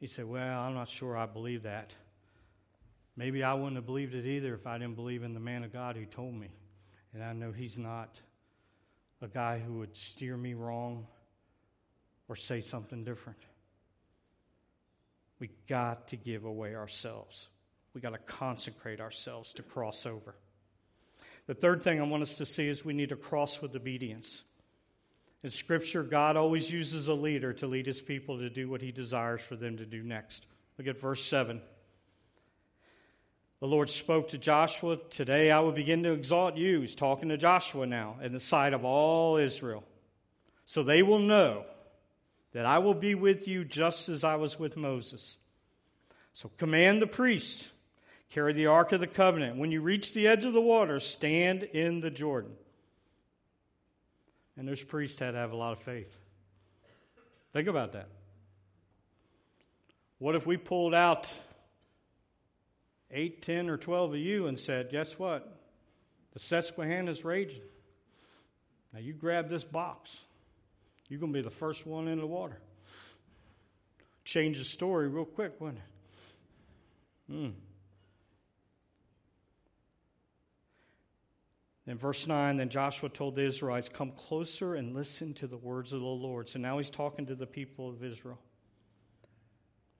He 0.00 0.08
said, 0.08 0.24
Well, 0.24 0.58
I'm 0.58 0.74
not 0.74 0.88
sure 0.88 1.16
I 1.16 1.26
believe 1.26 1.62
that. 1.62 1.94
Maybe 3.16 3.44
I 3.44 3.54
wouldn't 3.54 3.76
have 3.76 3.86
believed 3.86 4.16
it 4.16 4.26
either 4.26 4.54
if 4.54 4.66
I 4.66 4.76
didn't 4.76 4.96
believe 4.96 5.22
in 5.22 5.34
the 5.34 5.40
man 5.40 5.62
of 5.62 5.72
God 5.72 5.94
who 5.94 6.04
told 6.04 6.34
me. 6.34 6.50
And 7.14 7.22
I 7.22 7.32
know 7.32 7.52
he's 7.52 7.78
not 7.78 8.18
a 9.20 9.28
guy 9.28 9.60
who 9.60 9.74
would 9.74 9.96
steer 9.96 10.36
me 10.36 10.54
wrong 10.54 11.06
or 12.26 12.34
say 12.34 12.60
something 12.60 13.04
different. 13.04 13.38
We 15.38 15.50
got 15.68 16.08
to 16.08 16.16
give 16.16 16.44
away 16.44 16.74
ourselves. 16.74 17.48
We 17.94 18.00
got 18.00 18.10
to 18.10 18.18
consecrate 18.18 19.00
ourselves 19.00 19.52
to 19.54 19.62
cross 19.62 20.06
over. 20.06 20.34
The 21.46 21.54
third 21.54 21.82
thing 21.82 22.00
I 22.00 22.04
want 22.04 22.22
us 22.22 22.38
to 22.38 22.46
see 22.46 22.68
is 22.68 22.84
we 22.84 22.94
need 22.94 23.10
to 23.10 23.16
cross 23.16 23.60
with 23.60 23.74
obedience. 23.74 24.42
In 25.42 25.50
Scripture, 25.50 26.02
God 26.02 26.36
always 26.36 26.70
uses 26.70 27.08
a 27.08 27.14
leader 27.14 27.52
to 27.54 27.66
lead 27.66 27.86
his 27.86 28.00
people 28.00 28.38
to 28.38 28.48
do 28.48 28.68
what 28.68 28.80
he 28.80 28.92
desires 28.92 29.40
for 29.40 29.56
them 29.56 29.76
to 29.78 29.84
do 29.84 30.02
next. 30.02 30.46
Look 30.78 30.86
at 30.86 31.00
verse 31.00 31.24
7. 31.24 31.60
The 33.60 33.66
Lord 33.66 33.90
spoke 33.90 34.28
to 34.28 34.38
Joshua, 34.38 34.98
Today 35.10 35.50
I 35.50 35.60
will 35.60 35.72
begin 35.72 36.02
to 36.04 36.12
exalt 36.12 36.56
you. 36.56 36.80
He's 36.80 36.94
talking 36.94 37.28
to 37.28 37.36
Joshua 37.36 37.86
now 37.86 38.16
in 38.22 38.32
the 38.32 38.40
sight 38.40 38.72
of 38.72 38.84
all 38.84 39.36
Israel. 39.36 39.84
So 40.64 40.82
they 40.82 41.02
will 41.02 41.20
know 41.20 41.64
that 42.52 42.66
I 42.66 42.78
will 42.78 42.94
be 42.94 43.14
with 43.14 43.48
you 43.48 43.64
just 43.64 44.08
as 44.08 44.24
I 44.24 44.36
was 44.36 44.58
with 44.58 44.76
Moses. 44.76 45.36
So 46.34 46.50
command 46.58 47.02
the 47.02 47.06
priest, 47.06 47.64
carry 48.32 48.52
the 48.52 48.66
ark 48.66 48.92
of 48.92 49.00
the 49.00 49.06
covenant. 49.06 49.56
When 49.56 49.70
you 49.70 49.80
reach 49.80 50.14
the 50.14 50.26
edge 50.26 50.44
of 50.44 50.52
the 50.52 50.60
water, 50.60 50.98
stand 51.00 51.62
in 51.62 52.00
the 52.00 52.10
Jordan. 52.10 52.52
And 54.56 54.66
those 54.66 54.82
priests 54.82 55.18
had 55.18 55.32
to 55.32 55.38
have 55.38 55.52
a 55.52 55.56
lot 55.56 55.72
of 55.72 55.80
faith. 55.80 56.14
Think 57.52 57.68
about 57.68 57.92
that. 57.92 58.08
What 60.18 60.34
if 60.34 60.46
we 60.46 60.56
pulled 60.56 60.94
out 60.94 61.32
8, 63.10 63.42
10, 63.42 63.68
or 63.68 63.76
12 63.76 64.14
of 64.14 64.18
you 64.18 64.46
and 64.46 64.58
said, 64.58 64.90
Guess 64.90 65.18
what? 65.18 65.58
The 66.32 66.38
Susquehanna 66.38 67.10
is 67.10 67.24
raging. 67.24 67.60
Now 68.92 69.00
you 69.00 69.12
grab 69.12 69.50
this 69.50 69.64
box. 69.64 70.20
You're 71.08 71.20
going 71.20 71.32
to 71.32 71.38
be 71.38 71.42
the 71.42 71.50
first 71.50 71.86
one 71.86 72.08
in 72.08 72.18
the 72.18 72.26
water. 72.26 72.58
Change 74.24 74.58
the 74.58 74.64
story 74.64 75.08
real 75.08 75.26
quick, 75.26 75.60
wouldn't 75.60 75.78
it? 77.28 77.32
Hmm. 77.32 77.50
In 81.86 81.98
verse 81.98 82.26
9, 82.28 82.58
then 82.58 82.68
Joshua 82.68 83.08
told 83.08 83.34
the 83.34 83.44
Israelites, 83.44 83.88
Come 83.88 84.12
closer 84.12 84.76
and 84.76 84.94
listen 84.94 85.34
to 85.34 85.48
the 85.48 85.56
words 85.56 85.92
of 85.92 86.00
the 86.00 86.06
Lord. 86.06 86.48
So 86.48 86.58
now 86.58 86.78
he's 86.78 86.90
talking 86.90 87.26
to 87.26 87.34
the 87.34 87.46
people 87.46 87.88
of 87.88 88.04
Israel. 88.04 88.38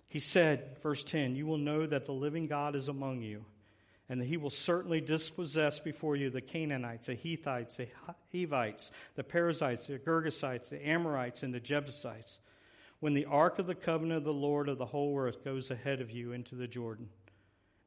He 0.07 0.21
said, 0.21 0.77
verse 0.83 1.03
10, 1.03 1.35
You 1.35 1.47
will 1.47 1.59
know 1.59 1.87
that 1.87 2.05
the 2.05 2.12
living 2.12 2.47
God 2.47 2.77
is 2.77 2.88
among 2.88 3.23
you, 3.23 3.45
and 4.09 4.21
that 4.21 4.27
he 4.27 4.37
will 4.37 4.51
certainly 4.51 5.01
dispossess 5.01 5.81
before 5.81 6.14
you 6.14 6.31
the 6.31 6.40
Canaanites, 6.40 7.07
the 7.07 7.14
Hittites, 7.14 7.77
the 7.77 7.88
Hivites, 8.31 8.92
the 9.16 9.25
Perizzites, 9.25 9.87
the 9.87 9.99
Girgashites, 9.99 10.68
the 10.68 10.87
Amorites, 10.87 11.42
and 11.42 11.53
the 11.53 11.61
Jebusites, 11.61 12.38
when 13.01 13.14
the 13.14 13.25
ark 13.25 13.59
of 13.59 13.66
the 13.66 13.75
covenant 13.75 14.18
of 14.18 14.25
the 14.25 14.33
Lord 14.33 14.68
of 14.68 14.79
the 14.79 14.87
whole 14.87 15.18
earth 15.18 15.42
goes 15.42 15.73
ahead 15.73 16.01
of 16.01 16.12
you 16.12 16.33
into 16.33 16.55
the 16.55 16.68
Jordan. 16.68 17.09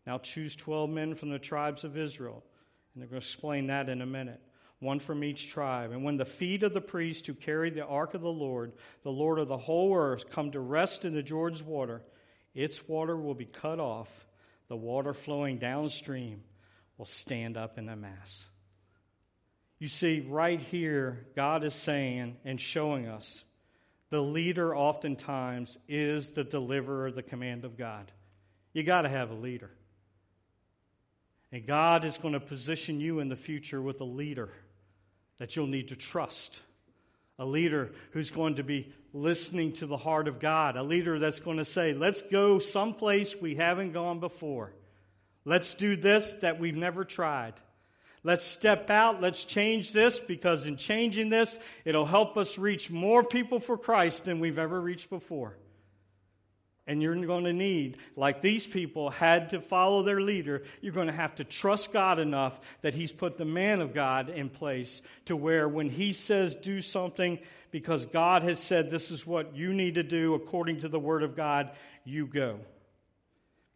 Now 0.06 0.18
choose 0.18 0.56
12 0.56 0.90
men 0.90 1.16
from 1.16 1.30
the 1.30 1.40
tribes 1.40 1.86
of 1.86 1.96
Israel. 1.96 2.44
And 2.96 3.02
they're 3.02 3.10
going 3.10 3.22
to 3.22 3.28
explain 3.28 3.68
that 3.68 3.90
in 3.90 4.02
a 4.02 4.06
minute. 4.06 4.42
One 4.80 5.00
from 5.00 5.24
each 5.24 5.50
tribe. 5.50 5.92
And 5.92 6.04
when 6.04 6.18
the 6.18 6.26
feet 6.26 6.64
of 6.64 6.74
the 6.74 6.82
priest 6.82 7.28
who 7.28 7.34
carried 7.34 7.76
the 7.76 7.86
ark 7.86 8.14
of 8.14 8.22
the 8.22 8.28
Lord, 8.28 8.72
the 9.04 9.12
Lord 9.12 9.38
of 9.38 9.48
the 9.48 9.58
whole 9.58 9.96
earth, 9.96 10.30
come 10.30 10.52
to 10.52 10.60
rest 10.60 11.06
in 11.06 11.14
the 11.14 11.24
Jordan's 11.24 11.64
water, 11.64 12.02
its 12.54 12.88
water 12.88 13.18
will 13.18 13.34
be 13.34 13.46
cut 13.46 13.80
off 13.80 14.10
the 14.68 14.76
water 14.76 15.14
flowing 15.14 15.58
downstream 15.58 16.42
will 16.98 17.06
stand 17.06 17.58
up 17.58 17.78
in 17.78 17.88
a 17.90 17.96
mass. 17.96 18.46
You 19.80 19.88
see, 19.88 20.22
right 20.22 20.60
here, 20.60 21.28
God 21.36 21.64
is 21.64 21.76
saying 21.76 22.38
and 22.46 22.60
showing 22.60 23.08
us 23.08 23.44
the 24.10 24.22
leader 24.22 24.76
oftentimes 24.76 25.78
is 25.88 26.32
the 26.32 26.44
deliverer 26.44 27.08
of 27.08 27.16
the 27.16 27.24
command 27.24 27.66
of 27.66 27.78
God. 27.78 28.12
You 28.74 28.84
got 28.84 29.02
to 29.02 29.10
have 29.10 29.32
a 29.32 29.36
leader. 29.36 29.72
And 31.56 31.66
God 31.66 32.04
is 32.04 32.18
going 32.18 32.34
to 32.34 32.42
position 32.42 33.00
you 33.00 33.22
in 33.22 33.30
the 33.30 33.38
future 33.38 33.82
with 33.82 34.02
a 34.02 34.04
leader 34.04 34.50
that 35.38 35.56
you'll 35.56 35.68
need 35.68 35.88
to 35.88 35.96
trust 35.96 36.60
a 37.40 37.46
leader 37.46 37.94
who's 38.12 38.30
going 38.30 38.56
to 38.56 38.64
be 38.64 38.92
listening 39.14 39.72
to 39.72 39.86
the 39.86 39.96
heart 39.96 40.28
of 40.28 40.42
God, 40.42 40.76
a 40.76 40.84
leader 40.84 41.18
that's 41.18 41.40
going 41.40 41.56
to 41.56 41.64
say, 41.64 41.94
let's 41.94 42.22
go 42.24 42.60
someplace 42.60 43.38
we 43.38 43.56
haven't 43.56 43.94
gone 43.94 44.20
before. 44.20 44.74
Let's 45.46 45.76
do 45.76 45.96
this 45.96 46.34
that 46.42 46.60
we've 46.60 46.76
never 46.76 47.06
tried. 47.06 47.54
Let's 48.22 48.44
step 48.44 48.90
out. 48.90 49.22
Let's 49.22 49.46
change 49.46 49.94
this 49.94 50.20
because 50.20 50.68
in 50.68 50.76
changing 50.76 51.30
this, 51.30 51.58
it'll 51.86 52.06
help 52.06 52.36
us 52.36 52.58
reach 52.58 52.92
more 52.92 53.24
people 53.24 53.62
for 53.62 53.78
Christ 53.78 54.26
than 54.26 54.42
we've 54.42 54.60
ever 54.60 54.82
reached 54.82 55.10
before. 55.10 55.56
And 56.88 57.02
you're 57.02 57.16
going 57.16 57.46
to 57.46 57.54
need, 57.54 57.98
like 58.16 58.42
these 58.42 58.68
people 58.68 59.10
had 59.10 59.50
to 59.50 59.60
follow 59.60 60.04
their 60.04 60.22
leader, 60.22 60.64
you're 60.82 60.94
going 60.94 61.08
to 61.08 61.14
have 61.14 61.34
to 61.36 61.44
trust 61.44 61.92
God 61.92 62.20
enough 62.20 62.60
that 62.82 62.94
He's 62.94 63.12
put 63.12 63.38
the 63.38 63.46
man 63.46 63.82
of 63.82 63.94
God 63.94 64.30
in 64.30 64.50
place 64.50 65.02
to 65.26 65.36
where 65.36 65.68
when 65.68 65.90
He 65.90 66.14
says 66.14 66.56
do 66.56 66.82
something, 66.82 67.40
because 67.72 68.06
God 68.06 68.44
has 68.44 68.60
said 68.60 68.92
this 68.92 69.10
is 69.10 69.26
what 69.26 69.56
you 69.56 69.74
need 69.74 69.96
to 69.96 70.04
do 70.04 70.36
according 70.36 70.82
to 70.82 70.88
the 70.88 71.00
Word 71.00 71.24
of 71.24 71.36
God, 71.36 71.72
you 72.04 72.28
go. 72.28 72.60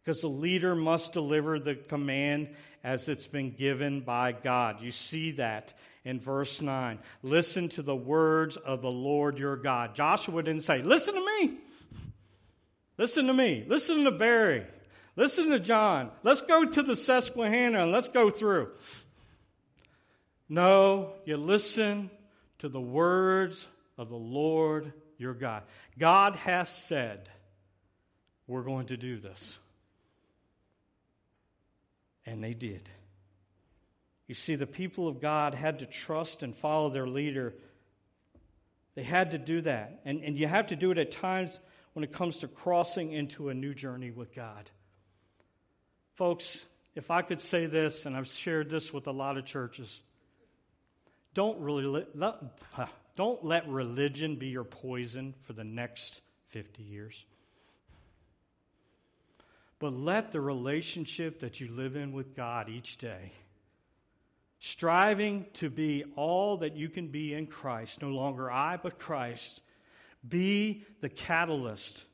Because 0.04 0.20
the 0.20 0.28
leader 0.28 0.74
must 0.74 1.12
deliver 1.12 1.58
the 1.58 1.74
command 1.74 2.50
as 2.82 3.08
it's 3.08 3.26
been 3.26 3.50
given 3.50 4.00
by 4.00 4.32
God. 4.32 4.80
You 4.80 4.90
see 4.90 5.32
that 5.32 5.74
in 6.04 6.20
verse 6.20 6.60
9. 6.60 6.98
Listen 7.22 7.68
to 7.70 7.82
the 7.82 7.94
words 7.94 8.56
of 8.56 8.82
the 8.82 8.90
Lord 8.90 9.36
your 9.36 9.56
God. 9.56 9.94
Joshua 9.94 10.42
didn't 10.42 10.62
say, 10.62 10.82
Listen 10.82 11.14
to 11.14 11.26
me. 11.40 11.58
Listen 13.00 13.28
to 13.28 13.32
me. 13.32 13.64
Listen 13.66 14.04
to 14.04 14.10
Barry. 14.10 14.66
Listen 15.16 15.48
to 15.48 15.58
John. 15.58 16.10
Let's 16.22 16.42
go 16.42 16.66
to 16.66 16.82
the 16.82 16.94
Susquehanna 16.94 17.84
and 17.84 17.92
let's 17.92 18.08
go 18.08 18.28
through. 18.28 18.68
No, 20.50 21.14
you 21.24 21.38
listen 21.38 22.10
to 22.58 22.68
the 22.68 22.80
words 22.80 23.66
of 23.96 24.10
the 24.10 24.16
Lord 24.16 24.92
your 25.16 25.32
God. 25.32 25.62
God 25.98 26.36
has 26.36 26.68
said, 26.68 27.30
We're 28.46 28.64
going 28.64 28.88
to 28.88 28.98
do 28.98 29.18
this. 29.18 29.58
And 32.26 32.44
they 32.44 32.52
did. 32.52 32.86
You 34.28 34.34
see, 34.34 34.56
the 34.56 34.66
people 34.66 35.08
of 35.08 35.22
God 35.22 35.54
had 35.54 35.78
to 35.78 35.86
trust 35.86 36.42
and 36.42 36.54
follow 36.54 36.90
their 36.90 37.06
leader 37.06 37.54
They 38.94 39.04
had 39.04 39.30
to 39.30 39.38
do 39.38 39.62
that. 39.62 40.02
And, 40.04 40.22
and 40.22 40.36
you 40.36 40.46
have 40.46 40.66
to 40.66 40.76
do 40.76 40.90
it 40.90 40.98
at 40.98 41.12
times 41.12 41.58
when 41.92 42.04
it 42.04 42.12
comes 42.12 42.38
to 42.38 42.48
crossing 42.48 43.12
into 43.12 43.48
a 43.48 43.54
new 43.54 43.74
journey 43.74 44.10
with 44.10 44.34
God. 44.34 44.70
Folks, 46.14 46.64
if 46.94 47.10
I 47.10 47.22
could 47.22 47.40
say 47.40 47.66
this, 47.66 48.06
and 48.06 48.16
I've 48.16 48.28
shared 48.28 48.70
this 48.70 48.92
with 48.92 49.06
a 49.06 49.12
lot 49.12 49.38
of 49.38 49.44
churches, 49.44 50.02
don't, 51.34 51.58
really 51.60 52.06
let, 52.14 52.38
don't 53.16 53.44
let 53.44 53.68
religion 53.68 54.36
be 54.36 54.48
your 54.48 54.64
poison 54.64 55.34
for 55.42 55.52
the 55.52 55.64
next 55.64 56.20
50 56.48 56.82
years. 56.82 57.24
But 59.78 59.94
let 59.94 60.30
the 60.30 60.40
relationship 60.40 61.40
that 61.40 61.58
you 61.58 61.68
live 61.70 61.96
in 61.96 62.12
with 62.12 62.36
God 62.36 62.68
each 62.68 62.98
day, 62.98 63.32
striving 64.58 65.46
to 65.54 65.70
be 65.70 66.04
all 66.16 66.58
that 66.58 66.76
you 66.76 66.90
can 66.90 67.08
be 67.08 67.32
in 67.32 67.46
Christ, 67.46 68.02
no 68.02 68.08
longer 68.08 68.50
I, 68.50 68.76
but 68.76 68.98
Christ, 68.98 69.62
be 70.26 70.84
the 71.00 71.08
catalyst 71.08 72.04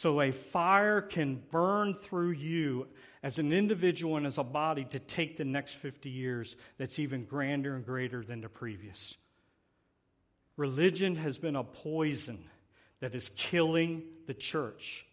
so 0.00 0.22
a 0.22 0.32
fire 0.32 1.02
can 1.02 1.42
burn 1.50 1.92
through 1.92 2.30
you 2.30 2.86
as 3.22 3.38
an 3.38 3.52
individual 3.52 4.16
and 4.16 4.26
as 4.26 4.38
a 4.38 4.42
body 4.42 4.84
to 4.84 4.98
take 4.98 5.36
the 5.36 5.44
next 5.44 5.74
50 5.74 6.08
years 6.08 6.56
that's 6.78 6.98
even 6.98 7.26
grander 7.26 7.76
and 7.76 7.84
greater 7.84 8.24
than 8.24 8.40
the 8.40 8.48
previous. 8.48 9.14
Religion 10.56 11.16
has 11.16 11.36
been 11.36 11.54
a 11.54 11.64
poison 11.64 12.42
that 13.00 13.14
is 13.14 13.30
killing 13.36 14.04
the 14.26 14.32
church. 14.32 15.04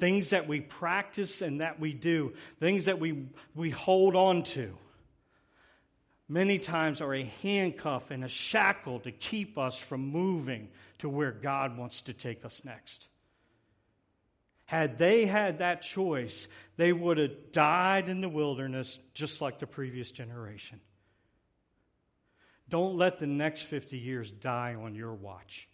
Things 0.00 0.30
that 0.30 0.48
we 0.48 0.60
practice 0.60 1.40
and 1.40 1.60
that 1.60 1.78
we 1.78 1.92
do, 1.92 2.32
things 2.58 2.86
that 2.86 2.98
we, 2.98 3.26
we 3.54 3.70
hold 3.70 4.16
on 4.16 4.42
to, 4.44 4.76
many 6.30 6.58
times 6.58 7.00
are 7.00 7.12
a 7.12 7.24
handcuff 7.42 8.10
and 8.10 8.24
a 8.24 8.28
shackle 8.28 9.00
to 9.00 9.10
keep 9.10 9.58
us 9.58 9.76
from 9.76 10.00
moving 10.00 10.68
to 10.98 11.08
where 11.08 11.32
God 11.32 11.76
wants 11.76 12.02
to 12.02 12.12
take 12.12 12.44
us 12.44 12.62
next. 12.64 13.08
Had 14.64 14.98
they 14.98 15.26
had 15.26 15.58
that 15.58 15.82
choice, 15.82 16.46
they 16.76 16.92
would 16.92 17.18
have 17.18 17.50
died 17.50 18.08
in 18.08 18.20
the 18.20 18.28
wilderness 18.28 19.00
just 19.12 19.40
like 19.40 19.58
the 19.58 19.66
previous 19.66 20.12
generation. 20.12 20.80
Don't 22.68 22.96
let 22.96 23.18
the 23.18 23.26
next 23.26 23.62
50 23.62 23.98
years 23.98 24.30
die 24.30 24.76
on 24.80 24.94
your 24.94 25.12
watch. 25.12 25.68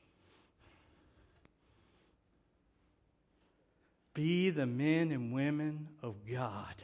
Be 4.14 4.48
the 4.48 4.64
men 4.64 5.12
and 5.12 5.34
women 5.34 5.88
of 6.02 6.14
God 6.24 6.74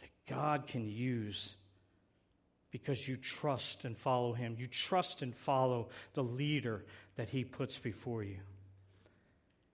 that 0.00 0.10
God 0.28 0.66
can 0.66 0.86
use 0.86 1.56
because 2.70 3.06
you 3.06 3.16
trust 3.16 3.84
and 3.84 3.96
follow 3.96 4.32
Him. 4.32 4.56
You 4.58 4.66
trust 4.66 5.22
and 5.22 5.34
follow 5.34 5.88
the 6.14 6.22
leader 6.22 6.84
that 7.16 7.30
He 7.30 7.44
puts 7.44 7.78
before 7.78 8.22
you. 8.22 8.38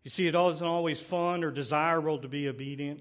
You 0.03 0.11
see, 0.11 0.27
it 0.27 0.35
isn't 0.35 0.67
always 0.67 1.01
fun 1.01 1.43
or 1.43 1.51
desirable 1.51 2.19
to 2.19 2.29
be 2.29 2.49
obedient. 2.49 3.01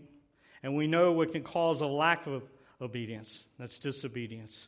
And 0.64 0.76
we 0.76 0.88
know 0.88 1.12
what 1.12 1.32
can 1.32 1.44
cause 1.44 1.82
a 1.82 1.86
lack 1.86 2.26
of 2.26 2.44
obedience 2.82 3.44
that's 3.60 3.78
disobedience. 3.80 4.68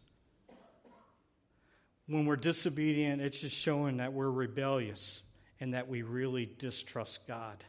When 2.08 2.26
we're 2.26 2.36
disobedient, 2.36 3.22
it's 3.22 3.40
just 3.40 3.56
showing 3.56 3.98
that 3.98 4.14
we're 4.14 4.30
rebellious 4.30 5.24
and 5.60 5.74
that 5.74 5.90
we 5.90 6.04
really 6.04 6.50
distrust 6.60 7.28
God. 7.28 7.64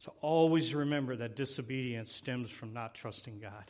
So 0.00 0.12
always 0.20 0.74
remember 0.74 1.16
that 1.16 1.36
disobedience 1.36 2.12
stems 2.12 2.50
from 2.50 2.72
not 2.72 2.94
trusting 2.94 3.38
God. 3.40 3.64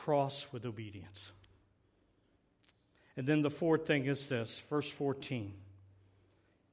Cross 0.00 0.48
with 0.52 0.64
obedience. 0.64 1.30
And 3.16 3.26
then 3.26 3.42
the 3.42 3.50
fourth 3.50 3.86
thing 3.86 4.06
is 4.06 4.28
this, 4.28 4.60
verse 4.70 4.90
14. 4.90 5.52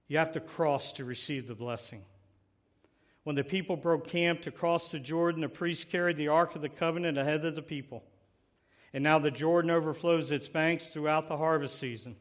You 0.08 0.18
have 0.18 0.32
to 0.32 0.40
cross 0.40 0.94
to 0.94 1.06
receive 1.06 1.48
the 1.48 1.54
blessing. 1.54 2.02
When 3.24 3.36
the 3.36 3.44
people 3.44 3.76
broke 3.76 4.08
camp 4.08 4.44
to 4.44 4.52
cross 4.52 4.90
the 4.90 5.00
Jordan, 5.00 5.42
the 5.42 5.50
priests 5.50 5.84
carried 5.84 6.18
the 6.18 6.30
Ark 6.30 6.56
of 6.56 6.62
the 6.62 6.70
Covenant 6.70 7.18
ahead 7.18 7.46
of 7.46 7.56
the 7.56 7.62
people. 7.62 8.04
And 8.94 9.04
now 9.04 9.20
the 9.20 9.30
Jordan 9.30 9.70
overflows 9.70 10.32
its 10.32 10.48
banks 10.48 10.88
throughout 10.88 11.28
the 11.28 11.38
harvest 11.38 11.78
season. 11.78 12.16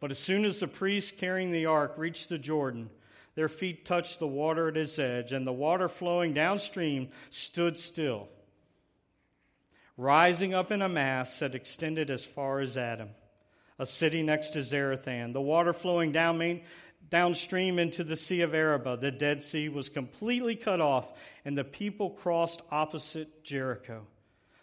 But 0.00 0.10
as 0.10 0.18
soon 0.18 0.44
as 0.44 0.60
the 0.60 0.68
priests 0.68 1.10
carrying 1.10 1.50
the 1.50 1.66
ark 1.66 1.94
reached 1.96 2.28
the 2.28 2.38
Jordan, 2.38 2.90
their 3.34 3.48
feet 3.48 3.86
touched 3.86 4.20
the 4.20 4.26
water 4.26 4.68
at 4.68 4.76
its 4.76 4.98
edge, 4.98 5.32
and 5.32 5.46
the 5.46 5.52
water 5.52 5.88
flowing 5.88 6.34
downstream 6.34 7.08
stood 7.30 7.78
still 7.78 8.28
rising 9.96 10.54
up 10.54 10.70
in 10.70 10.82
a 10.82 10.88
mass 10.88 11.38
that 11.38 11.54
extended 11.54 12.10
as 12.10 12.24
far 12.24 12.60
as 12.60 12.76
Adam, 12.76 13.08
a 13.78 13.86
city 13.86 14.22
next 14.22 14.50
to 14.50 14.60
Zarethan. 14.60 15.32
The 15.32 15.40
water 15.40 15.72
flowing 15.72 16.12
down 16.12 16.38
main, 16.38 16.62
downstream 17.10 17.78
into 17.78 18.04
the 18.04 18.16
Sea 18.16 18.42
of 18.42 18.54
Arabah, 18.54 18.96
the 18.96 19.10
Dead 19.10 19.42
Sea, 19.42 19.68
was 19.68 19.88
completely 19.88 20.56
cut 20.56 20.80
off, 20.80 21.12
and 21.44 21.56
the 21.56 21.64
people 21.64 22.10
crossed 22.10 22.62
opposite 22.70 23.44
Jericho. 23.44 24.06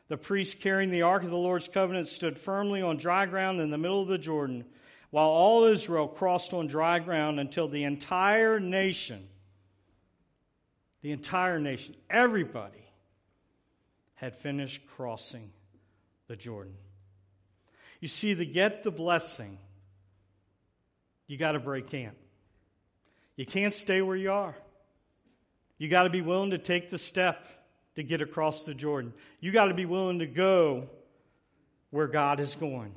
The 0.09 0.17
priests 0.17 0.55
carrying 0.55 0.91
the 0.91 1.03
Ark 1.03 1.23
of 1.23 1.29
the 1.29 1.37
Lord's 1.37 1.67
covenant 1.67 2.07
stood 2.07 2.37
firmly 2.37 2.81
on 2.81 2.97
dry 2.97 3.25
ground 3.25 3.61
in 3.61 3.71
the 3.71 3.77
middle 3.77 4.01
of 4.01 4.07
the 4.07 4.17
Jordan, 4.17 4.65
while 5.09 5.29
all 5.29 5.65
Israel 5.65 6.07
crossed 6.07 6.53
on 6.53 6.67
dry 6.67 6.99
ground 6.99 7.39
until 7.39 7.67
the 7.67 7.83
entire 7.83 8.59
nation, 8.59 9.27
the 11.01 11.11
entire 11.11 11.59
nation, 11.59 11.95
everybody, 12.09 12.82
had 14.15 14.35
finished 14.35 14.85
crossing 14.87 15.51
the 16.27 16.35
Jordan. 16.35 16.75
You 17.99 18.07
see, 18.07 18.35
to 18.35 18.45
get 18.45 18.83
the 18.83 18.91
blessing, 18.91 19.57
you 21.27 21.37
got 21.37 21.53
to 21.53 21.59
break 21.59 21.89
camp. 21.89 22.15
You 23.35 23.45
can't 23.45 23.73
stay 23.73 24.01
where 24.01 24.15
you 24.15 24.31
are. 24.31 24.55
You 25.77 25.89
got 25.89 26.03
to 26.03 26.09
be 26.09 26.21
willing 26.21 26.51
to 26.51 26.57
take 26.57 26.89
the 26.89 26.97
step 26.97 27.47
to 27.95 28.03
get 28.03 28.21
across 28.21 28.63
the 28.63 28.73
Jordan. 28.73 29.13
You 29.39 29.51
got 29.51 29.65
to 29.65 29.73
be 29.73 29.85
willing 29.85 30.19
to 30.19 30.27
go 30.27 30.89
where 31.89 32.07
God 32.07 32.39
is 32.39 32.55
going. 32.55 32.93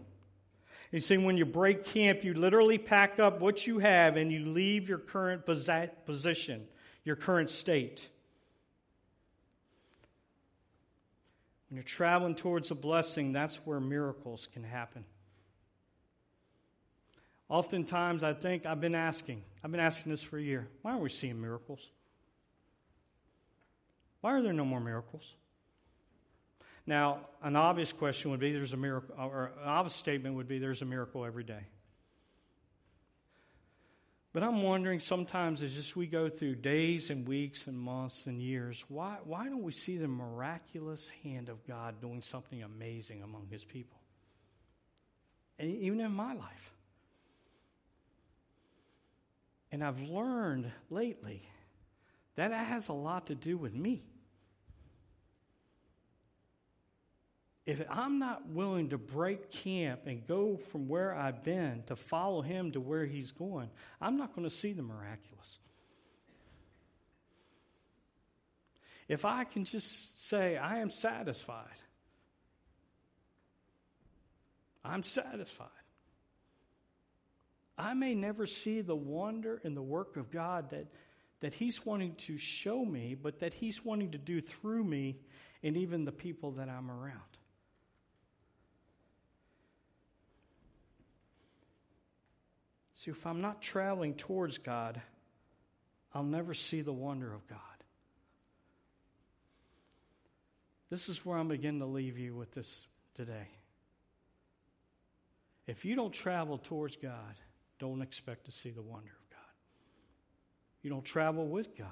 You 0.93 1.01
see, 1.01 1.17
when 1.17 1.37
you 1.37 1.45
break 1.45 1.85
camp, 1.85 2.25
you 2.25 2.35
literally 2.35 2.79
pack 2.79 3.19
up 3.19 3.41
what 3.41 3.67
you 3.67 3.79
have 3.79 4.17
and 4.17 4.31
you 4.31 4.47
leave 4.47 4.89
your 4.89 4.99
current 4.99 5.45
position, 5.45 6.67
your 7.05 7.17
current 7.17 7.51
state. 7.51 8.09
When 11.69 11.77
you're 11.77 11.85
traveling 11.85 12.35
towards 12.35 12.71
a 12.71 12.75
blessing, 12.75 13.33
that's 13.33 13.57
where 13.65 13.81
miracles 13.81 14.49
can 14.53 14.63
happen. 14.63 15.05
Oftentimes, 17.49 18.23
I 18.23 18.35
think 18.35 18.67
I've 18.67 18.81
been 18.81 18.95
asking, 18.95 19.43
I've 19.63 19.71
been 19.71 19.81
asking 19.81 20.11
this 20.11 20.23
for 20.23 20.39
a 20.39 20.43
year 20.43 20.69
why 20.83 20.93
aren't 20.93 21.03
we 21.03 21.09
seeing 21.09 21.41
miracles? 21.41 21.91
Why 24.21 24.33
are 24.33 24.43
there 24.43 24.53
no 24.53 24.65
more 24.65 24.81
miracles? 24.81 25.35
Now, 26.87 27.21
an 27.43 27.57
obvious 27.57 27.93
question 27.93 28.31
would 28.31 28.41
be 28.41 28.53
there's 28.53 28.73
a 28.73 28.77
miracle, 28.77 29.15
or 29.19 29.53
an 29.61 29.69
obvious 29.69 29.95
statement 29.95 30.37
would 30.37 30.49
be 30.49 30.59
there's 30.59 30.83
a 30.83 30.85
miracle 30.85 31.25
every 31.25 31.45
day. 31.45 31.67
But 34.37 34.43
I'm 34.43 34.61
wondering 34.61 35.01
sometimes 35.01 35.63
as 35.63 35.73
just 35.73 35.97
we 35.97 36.07
go 36.07 36.29
through 36.29 36.57
days 36.57 37.09
and 37.09 37.27
weeks 37.27 37.69
and 37.69 37.81
months 37.81 38.27
and 38.27 38.39
years, 38.39 38.85
why, 38.87 39.17
why 39.25 39.47
don't 39.47 39.63
we 39.63 39.73
see 39.73 39.97
the 39.97 40.09
miraculous 40.09 41.11
hand 41.23 41.49
of 41.49 41.67
God 41.67 42.03
doing 42.03 42.21
something 42.21 42.63
amazing 42.63 43.23
among 43.23 43.47
his 43.51 43.65
people? 43.65 43.99
And 45.59 45.71
even 45.71 46.01
in 46.01 46.13
my 46.13 46.35
life. 46.35 46.75
And 49.73 49.83
I've 49.83 50.01
learned 50.01 50.71
lately 50.91 51.49
that 52.35 52.51
it 52.51 52.59
has 52.59 52.89
a 52.89 52.93
lot 52.93 53.29
to 53.29 53.35
do 53.35 53.57
with 53.57 53.73
me. 53.73 54.05
If 57.67 57.83
I'm 57.91 58.21
not 58.21 58.49
willing 58.49 58.91
to 58.91 58.99
break 58.99 59.51
camp 59.51 60.07
and 60.07 60.25
go 60.25 60.57
from 60.57 60.87
where 60.87 61.13
I've 61.13 61.43
been 61.43 61.83
to 61.89 61.97
follow 61.97 62.41
him 62.41 62.71
to 62.73 62.81
where 62.81 63.05
he's 63.05 63.33
going, 63.33 63.69
I'm 64.01 64.17
not 64.17 64.37
going 64.37 64.49
to 64.49 64.55
see 64.55 64.73
the 64.73 64.83
miraculous. 64.83 65.59
If 69.09 69.25
I 69.25 69.45
can 69.45 69.65
just 69.65 70.27
say, 70.29 70.57
I 70.57 70.79
am 70.79 70.91
satisfied, 70.91 71.67
I'm 74.85 75.03
satisfied. 75.03 75.69
I 77.79 77.95
may 77.95 78.15
never 78.15 78.47
see 78.47 78.81
the 78.81 78.97
wonder 78.97 79.61
and 79.65 79.77
the 79.77 79.83
work 79.83 80.17
of 80.17 80.31
God 80.31 80.71
that, 80.71 80.87
that 81.41 81.53
He's 81.53 81.85
wanting 81.85 82.15
to 82.27 82.39
show 82.39 82.85
me, 82.85 83.15
but 83.21 83.41
that 83.41 83.53
He's 83.53 83.85
wanting 83.85 84.13
to 84.13 84.19
do 84.19 84.41
through 84.41 84.85
me 84.85 85.19
and 85.63 85.77
even 85.77 86.05
the 86.05 86.13
people 86.13 86.53
that 86.53 86.69
I'm 86.69 86.91
around. 86.91 87.36
See, 92.97 93.11
if 93.11 93.27
I'm 93.27 93.43
not 93.43 93.61
traveling 93.61 94.15
towards 94.15 94.57
God, 94.57 95.01
I'll 96.15 96.23
never 96.23 96.55
see 96.55 96.81
the 96.81 96.95
wonder 96.95 97.33
of 97.33 97.47
God. 97.47 97.59
This 100.89 101.11
is 101.11 101.25
where 101.25 101.37
I'm 101.37 101.49
beginning 101.49 101.81
to 101.81 101.87
leave 101.87 102.19
you 102.19 102.35
with 102.35 102.55
this 102.55 102.87
today. 103.15 103.49
If 105.67 105.85
you 105.85 105.95
don't 105.95 106.13
travel 106.13 106.57
towards 106.57 106.97
God, 106.97 107.35
don't 107.79 108.01
expect 108.01 108.47
to 108.47 108.53
see 108.53 108.71
the 108.71 108.83
wonder 108.83 109.11
of 109.11 109.31
God. 109.31 109.41
You 110.83 110.89
don't 110.89 111.05
travel 111.05 111.47
with 111.47 111.77
God, 111.77 111.89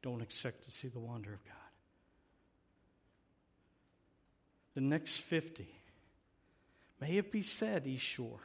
don't 0.00 0.22
expect 0.22 0.64
to 0.64 0.70
see 0.70 0.88
the 0.88 1.00
wonder 1.00 1.34
of 1.34 1.44
God. 1.44 1.54
The 4.74 4.80
next 4.80 5.18
50, 5.18 5.68
may 7.00 7.18
it 7.18 7.30
be 7.30 7.42
said, 7.42 7.86
East 7.86 8.04
Shore, 8.04 8.40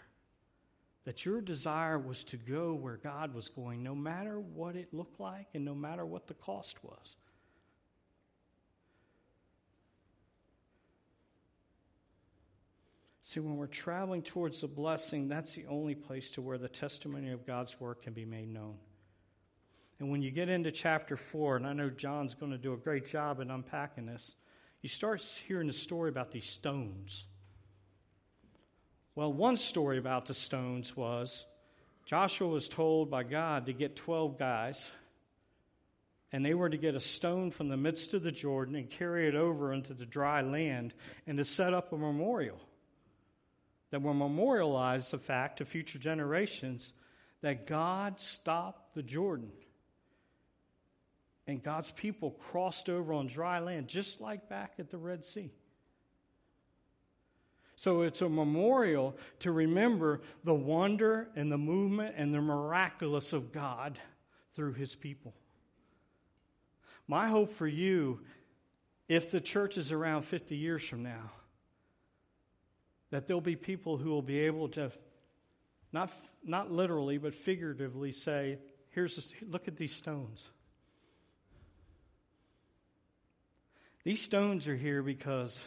that 1.10 1.26
your 1.26 1.42
desire 1.42 1.98
was 1.98 2.24
to 2.24 2.38
go 2.38 2.76
where 2.76 2.98
God 2.98 3.34
was 3.34 3.50
going, 3.50 3.82
no 3.82 3.96
matter 3.96 4.40
what 4.40 4.76
it 4.76 4.94
looked 4.94 5.20
like 5.20 5.48
and 5.56 5.66
no 5.66 5.74
matter 5.74 6.06
what 6.06 6.28
the 6.28 6.36
cost 6.36 6.84
was. 6.84 7.16
See, 13.24 13.40
when 13.40 13.58
we're 13.58 13.66
traveling 13.66 14.22
towards 14.22 14.62
the 14.62 14.68
blessing, 14.68 15.28
that's 15.28 15.54
the 15.54 15.66
only 15.66 15.96
place 15.96 16.30
to 16.30 16.44
where 16.44 16.60
the 16.60 16.70
testimony 16.70 17.32
of 17.32 17.44
God's 17.44 17.80
work 17.80 18.04
can 18.04 18.14
be 18.14 18.26
made 18.26 18.54
known. 18.54 18.76
And 19.98 20.12
when 20.12 20.22
you 20.22 20.30
get 20.30 20.48
into 20.48 20.72
chapter 20.72 21.18
4, 21.18 21.58
and 21.58 21.66
I 21.66 21.74
know 21.74 21.90
John's 21.90 22.36
going 22.36 22.52
to 22.52 22.58
do 22.60 22.74
a 22.74 22.78
great 22.78 23.08
job 23.08 23.40
in 23.40 23.50
unpacking 23.50 24.06
this, 24.06 24.36
you 24.84 24.90
start 24.90 25.24
hearing 25.48 25.66
the 25.66 25.74
story 25.74 26.10
about 26.10 26.32
these 26.32 26.46
stones. 26.46 27.26
Well, 29.20 29.34
one 29.34 29.58
story 29.58 29.98
about 29.98 30.28
the 30.28 30.34
stones 30.34 30.96
was 30.96 31.44
Joshua 32.06 32.48
was 32.48 32.70
told 32.70 33.12
by 33.12 33.24
God 33.24 33.66
to 33.66 33.74
get 33.74 33.98
12 33.98 34.40
guys, 34.40 34.90
and 36.32 36.46
they 36.46 36.54
were 36.54 36.70
to 36.70 36.78
get 36.78 36.96
a 36.96 37.02
stone 37.02 37.52
from 37.52 37.68
the 37.68 37.76
midst 37.76 38.14
of 38.14 38.24
the 38.24 38.32
Jordan 38.32 38.76
and 38.76 38.90
carry 38.90 39.28
it 39.28 39.36
over 39.36 39.74
into 39.74 39.94
the 39.94 40.06
dry 40.06 40.40
land 40.40 40.94
and 41.28 41.38
to 41.38 41.44
set 41.44 41.74
up 41.74 41.92
a 41.92 41.98
memorial 41.98 42.62
that 43.92 44.02
will 44.02 44.14
memorialize 44.14 45.12
the 45.12 45.18
fact 45.18 45.58
to 45.58 45.66
future 45.66 46.00
generations 46.00 46.94
that 47.42 47.68
God 47.68 48.22
stopped 48.22 48.94
the 48.94 49.04
Jordan. 49.04 49.52
And 51.46 51.62
God's 51.62 51.92
people 51.92 52.32
crossed 52.32 52.88
over 52.88 53.12
on 53.12 53.28
dry 53.28 53.60
land, 53.60 53.90
just 53.90 54.22
like 54.22 54.48
back 54.48 54.76
at 54.80 54.90
the 54.90 54.98
Red 54.98 55.26
Sea. 55.26 55.52
So 57.80 58.02
it's 58.02 58.22
a 58.22 58.28
memorial 58.28 59.16
to 59.40 59.54
remember 59.54 60.20
the 60.44 60.54
wonder 60.54 61.30
and 61.38 61.50
the 61.50 61.58
movement 61.58 62.16
and 62.18 62.34
the 62.34 62.42
miraculous 62.42 63.32
of 63.32 63.54
God 63.54 63.98
through 64.54 64.74
his 64.74 64.96
people. 64.96 65.34
My 67.08 67.30
hope 67.30 67.54
for 67.54 67.68
you, 67.68 68.20
if 69.08 69.32
the 69.32 69.40
church 69.40 69.78
is 69.78 69.94
around 69.94 70.24
50 70.24 70.58
years 70.58 70.84
from 70.84 71.04
now, 71.04 71.32
that 73.12 73.28
there'll 73.28 73.40
be 73.40 73.56
people 73.56 73.96
who 73.96 74.10
will 74.10 74.22
be 74.22 74.40
able 74.40 74.68
to, 74.68 74.92
not, 75.94 76.12
not 76.44 76.70
literally, 76.70 77.18
but 77.18 77.34
figuratively 77.34 78.12
say, 78.12 78.58
here's 78.90 79.34
look 79.48 79.70
at 79.70 79.78
these 79.78 79.94
stones. 79.94 80.50
These 84.04 84.22
stones 84.22 84.68
are 84.68 84.76
here 84.76 85.02
because 85.02 85.64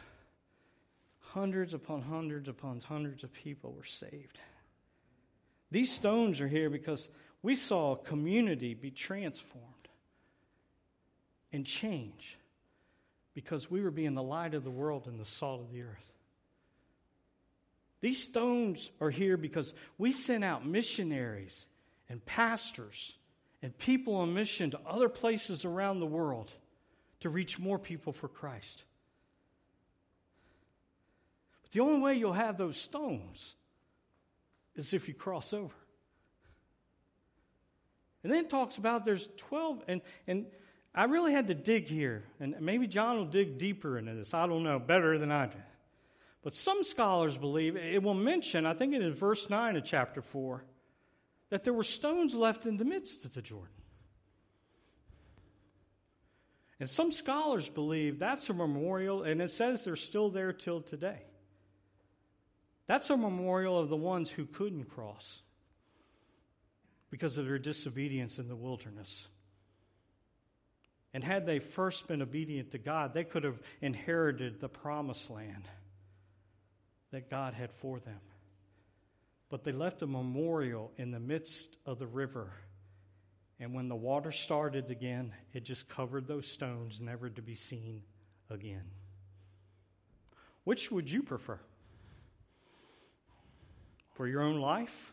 hundreds 1.33 1.73
upon 1.73 2.03
hundreds 2.03 2.49
upon 2.49 2.81
hundreds 2.81 3.25
of 3.25 3.33
people 3.33 3.73
were 3.73 3.85
saved. 3.85 4.39
These 5.71 5.91
stones 5.91 6.41
are 6.41 6.49
here 6.49 6.69
because 6.69 7.09
we 7.43 7.55
saw 7.55 7.93
a 7.93 7.97
community 7.97 8.75
be 8.75 8.91
transformed 8.91 9.89
and 11.53 11.65
change 11.65 12.39
because 13.35 13.71
we 13.71 13.81
were 13.81 13.91
being 13.91 14.15
the 14.15 14.23
light 14.23 14.55
of 14.55 14.65
the 14.65 14.71
world 14.71 15.07
and 15.07 15.19
the 15.19 15.25
salt 15.25 15.63
of 15.63 15.73
the 15.73 15.83
earth. 15.83 16.13
These 18.03 18.23
stones 18.23 18.91
are 19.01 19.11
here 19.11 19.37
because 19.39 19.73
we 19.97 20.13
sent 20.13 20.45
out 20.45 20.67
missionaries 20.67 21.67
and 22.11 22.25
pastors 22.27 23.15
and 23.63 23.77
people 23.79 24.17
on 24.17 24.35
mission 24.35 24.71
to 24.73 24.81
other 24.87 25.09
places 25.09 25.65
around 25.65 26.01
the 26.01 26.07
world 26.07 26.53
to 27.21 27.31
reach 27.31 27.59
more 27.59 27.79
people 27.79 28.13
for 28.13 28.29
Christ. 28.29 28.85
The 31.73 31.81
only 31.81 32.01
way 32.01 32.15
you'll 32.15 32.35
have 32.35 32.57
those 32.57 32.77
stones 32.77 33.57
is 34.77 34.93
if 34.93 35.09
you 35.09 35.15
cross 35.15 35.53
over. 35.53 35.75
And 38.23 38.33
then 38.33 38.45
it 38.45 38.51
talks 38.51 38.77
about 38.77 39.05
there's 39.05 39.29
12, 39.37 39.83
and, 39.89 40.01
and 40.27 40.47
I 40.95 41.05
really 41.05 41.33
had 41.33 41.49
to 41.49 41.55
dig 41.55 41.89
here, 41.89 42.25
and 42.39 42.55
maybe 42.61 42.87
John 42.87 43.17
will 43.17 43.25
dig 43.25 43.59
deeper 43.59 43.99
into 43.99 44.15
this. 44.15 44.33
I 44.33 44.47
don't 44.47 44.63
know, 44.63 44.79
better 44.79 45.19
than 45.19 45.33
I 45.33 45.47
do. 45.47 45.59
But 46.43 46.55
some 46.55 46.83
scholars 46.83 47.37
believe, 47.39 47.77
it 47.77 48.03
will 48.03 48.15
mention, 48.15 48.67
I 48.67 48.75
think 48.75 48.95
it 48.95 49.03
is 49.03 49.19
verse 49.19 49.49
9 49.49 49.77
of 49.77 49.85
chapter 49.85 50.23
4, 50.23 50.65
that 51.51 51.65
there 51.65 51.73
were 51.73 51.83
stones 51.83 52.35
left 52.35 52.67
in 52.67 52.77
the 52.77 52.85
midst 52.85 53.25
of 53.25 53.35
the 53.35 53.43
Jordan. 53.43 53.69
And 56.81 56.91
some 56.91 57.13
scholars 57.13 57.69
believe 57.69 58.19
that's 58.19 58.49
a 58.51 58.55
memorial, 58.55 59.23
and 59.23 59.41
it 59.41 59.51
says 59.51 59.85
they're 59.85 59.97
still 59.97 60.31
there 60.31 60.53
till 60.53 60.81
today. 60.81 61.23
That's 62.93 63.09
a 63.09 63.17
memorial 63.17 63.79
of 63.79 63.89
the 63.89 63.97
ones 63.97 64.31
who 64.31 64.45
couldn't 64.45 64.91
cross 64.91 65.41
because 67.09 67.39
of 67.39 67.47
their 67.47 67.59
disobedience 67.59 68.39
in 68.39 68.49
the 68.49 68.55
wilderness. 68.55 69.27
And 71.15 71.25
had 71.25 71.47
they 71.47 71.59
first 71.59 72.07
been 72.07 72.21
obedient 72.21 72.73
to 72.73 72.79
God, 72.79 73.15
they 73.15 73.25
could 73.25 73.45
have 73.45 73.59
inherited 73.81 74.61
the 74.61 74.69
promised 74.69 75.31
land 75.31 75.67
that 77.13 77.31
God 77.31 77.55
had 77.55 77.73
for 77.73 77.99
them. 77.99 78.21
But 79.49 79.65
they 79.65 79.73
left 79.73 80.03
a 80.03 80.07
memorial 80.07 80.93
in 80.99 81.13
the 81.13 81.19
midst 81.19 81.75
of 81.87 81.99
the 81.99 82.07
river. 82.07 82.53
And 83.59 83.73
when 83.73 83.89
the 83.89 83.97
water 83.97 84.33
started 84.33 84.91
again, 84.91 85.33
it 85.55 85.65
just 85.65 85.89
covered 85.89 86.27
those 86.27 86.47
stones, 86.47 87.01
never 87.01 87.31
to 87.31 87.41
be 87.41 87.55
seen 87.55 88.03
again. 88.51 88.85
Which 90.65 90.93
would 90.93 91.11
you 91.11 91.23
prefer? 91.23 91.59
For 94.15 94.27
your 94.27 94.43
own 94.43 94.61
life 94.61 95.13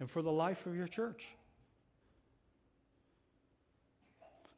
and 0.00 0.10
for 0.10 0.22
the 0.22 0.32
life 0.32 0.66
of 0.66 0.74
your 0.74 0.88
church? 0.88 1.24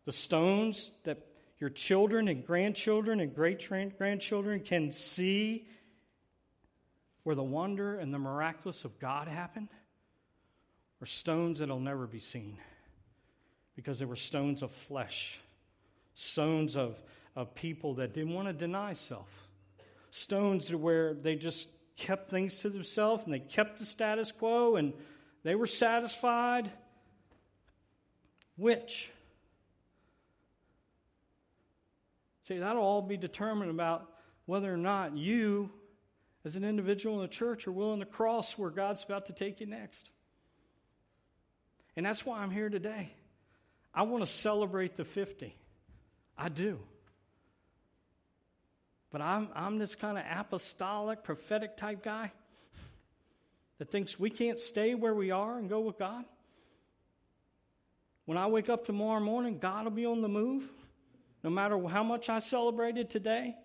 The 0.07 0.13
stones 0.13 0.91
that 1.05 1.27
your 1.59 1.71
children 1.71 2.29
and 2.29 2.47
grandchildren 2.47 3.21
and 3.21 3.35
great 3.35 3.69
grandchildren 3.99 4.61
can 4.61 4.93
see 4.93 5.67
where 7.23 7.37
the 7.37 7.43
wonder 7.43 7.99
and 7.99 8.13
the 8.13 8.19
miraculous 8.19 8.85
of 8.85 8.99
God 8.99 9.29
happened 9.29 9.69
are 11.03 11.07
stones 11.07 11.59
that'll 11.59 11.81
never 11.81 12.07
be 12.07 12.19
seen 12.19 12.57
because 13.77 13.99
they 13.99 14.05
were 14.05 14.17
stones 14.17 14.63
of 14.63 14.71
flesh, 14.71 15.41
stones 16.15 16.77
of, 16.77 16.97
of 17.37 17.55
people 17.55 17.95
that 17.95 18.15
didn't 18.15 18.35
want 18.35 18.49
to 18.49 18.53
deny 18.53 18.95
self, 18.95 19.29
stones 20.11 20.75
where 20.75 21.15
they 21.15 21.37
just 21.37 21.69
kept 22.01 22.31
things 22.31 22.59
to 22.61 22.71
themselves 22.71 23.25
and 23.25 23.33
they 23.33 23.39
kept 23.39 23.79
the 23.79 23.85
status 23.85 24.33
quo 24.33 24.77
and 24.77 24.95
they 25.45 25.55
were 25.55 25.67
satisfied. 25.67 26.71
Which? 28.57 29.11
See, 32.43 32.59
that'll 32.59 32.83
all 32.83 33.03
be 33.03 33.17
determined 33.17 33.71
about 33.71 34.11
whether 34.47 34.73
or 34.73 34.79
not 34.79 35.17
you 35.17 35.71
as 36.45 36.57
an 36.57 36.65
individual 36.65 37.17
in 37.17 37.23
the 37.23 37.29
church 37.29 37.69
are 37.69 37.73
willing 37.73 38.01
to 38.01 38.07
cross 38.07 38.57
where 38.57 38.71
God's 38.71 39.05
about 39.05 39.27
to 39.27 39.33
take 39.33 39.61
you 39.61 39.67
next. 39.67 40.11
And 41.97 42.07
that's 42.07 42.25
why 42.25 42.41
I'm 42.41 42.51
here 42.51 42.71
today. 42.71 43.13
I 43.93 44.03
want 44.03 44.25
to 44.25 44.31
celebrate 44.31 44.97
the 44.97 45.05
50. 45.05 45.55
I 46.39 46.49
do. 46.49 46.79
But 49.11 49.21
I'm, 49.21 49.49
I'm 49.55 49.79
this 49.79 49.95
kind 49.95 50.19
of 50.19 50.25
apostolic, 50.31 51.25
prophetic 51.25 51.77
type 51.77 52.03
guy 52.03 52.33
that 53.79 53.91
thinks 53.91 54.19
we 54.19 54.31
can't 54.31 54.59
stay 54.59 54.95
where 54.95 55.15
we 55.15 55.31
are 55.31 55.59
and 55.59 55.69
go 55.69 55.81
with 55.81 55.99
God. 55.99 56.25
When 58.27 58.39
I 58.39 58.47
wake 58.47 58.69
up 58.69 58.85
tomorrow 58.85 59.21
morning, 59.21 59.59
God 59.59 59.85
will 59.85 59.91
be 59.91 60.07
on 60.07 60.23
the 60.23 60.29
move, 60.29 60.63
no 61.43 61.51
matter 61.51 61.81
how 61.89 62.05
much 62.05 62.29
I 62.29 62.39
celebrated 62.39 63.11
today 63.11 63.57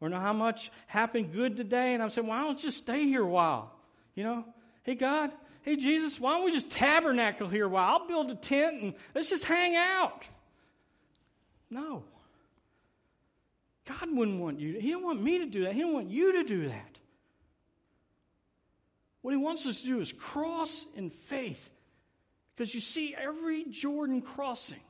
or 0.00 0.10
how 0.10 0.34
much 0.34 0.70
happened 0.86 1.32
good 1.32 1.56
today. 1.56 1.94
And 1.94 2.02
I'm 2.02 2.10
saying, 2.10 2.26
why 2.26 2.42
don't 2.42 2.58
you 2.58 2.68
just 2.68 2.78
stay 2.78 3.04
here 3.04 3.22
a 3.22 3.28
while? 3.28 3.72
You 4.14 4.24
know, 4.24 4.44
hey, 4.82 4.96
God, 4.96 5.30
hey, 5.62 5.76
Jesus, 5.76 6.20
why 6.20 6.32
don't 6.32 6.44
we 6.44 6.52
just 6.52 6.68
tabernacle 6.68 7.48
here 7.48 7.64
a 7.64 7.68
while? 7.68 8.00
I'll 8.00 8.06
build 8.06 8.30
a 8.30 8.34
tent 8.34 8.82
and 8.82 8.94
let's 9.14 9.30
just 9.30 9.44
hang 9.44 9.76
out. 9.76 10.24
No. 11.70 12.04
God 13.86 14.08
wouldn't 14.16 14.40
want 14.40 14.60
you. 14.60 14.78
He 14.80 14.90
don't 14.90 15.02
want 15.02 15.22
me 15.22 15.38
to 15.38 15.46
do 15.46 15.64
that. 15.64 15.74
He 15.74 15.80
don't 15.80 15.92
want 15.92 16.10
you 16.10 16.32
to 16.32 16.44
do 16.44 16.68
that. 16.68 16.98
What 19.20 19.32
he 19.32 19.36
wants 19.36 19.66
us 19.66 19.80
to 19.80 19.86
do 19.86 20.00
is 20.00 20.12
cross 20.12 20.86
in 20.94 21.10
faith. 21.10 21.70
Because 22.54 22.74
you 22.74 22.80
see, 22.80 23.14
every 23.14 23.64
Jordan 23.64 24.22
crossing, 24.22 24.80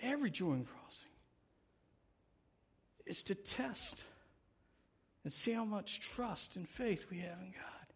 every 0.00 0.30
Jordan 0.30 0.64
crossing, 0.64 1.08
is 3.06 3.22
to 3.24 3.34
test 3.34 4.04
and 5.24 5.32
see 5.32 5.52
how 5.52 5.64
much 5.64 6.00
trust 6.00 6.56
and 6.56 6.68
faith 6.68 7.06
we 7.10 7.18
have 7.18 7.38
in 7.40 7.52
God. 7.52 7.86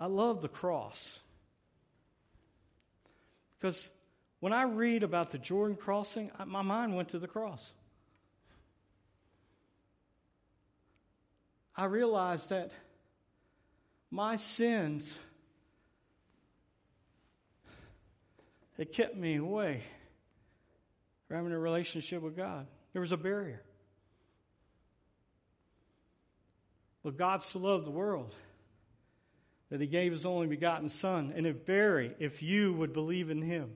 I 0.00 0.06
love 0.06 0.42
the 0.42 0.48
cross. 0.48 1.20
Because 3.58 3.92
when 4.42 4.52
I 4.52 4.64
read 4.64 5.04
about 5.04 5.30
the 5.30 5.38
Jordan 5.38 5.76
crossing, 5.76 6.32
my 6.46 6.62
mind 6.62 6.96
went 6.96 7.10
to 7.10 7.20
the 7.20 7.28
cross. 7.28 7.64
I 11.76 11.84
realized 11.84 12.48
that 12.48 12.72
my 14.10 14.34
sins 14.34 15.16
had 18.76 18.92
kept 18.92 19.16
me 19.16 19.36
away 19.36 19.84
from 21.28 21.36
having 21.36 21.52
a 21.52 21.58
relationship 21.60 22.20
with 22.20 22.36
God. 22.36 22.66
There 22.94 23.00
was 23.00 23.12
a 23.12 23.16
barrier. 23.16 23.62
But 27.04 27.16
God 27.16 27.44
so 27.44 27.60
loved 27.60 27.86
the 27.86 27.92
world 27.92 28.34
that 29.70 29.80
he 29.80 29.86
gave 29.86 30.10
his 30.10 30.26
only 30.26 30.48
begotten 30.48 30.88
Son. 30.88 31.32
And 31.36 31.46
if 31.46 31.64
Barry, 31.64 32.16
if 32.18 32.42
you 32.42 32.72
would 32.72 32.92
believe 32.92 33.30
in 33.30 33.40
him, 33.40 33.74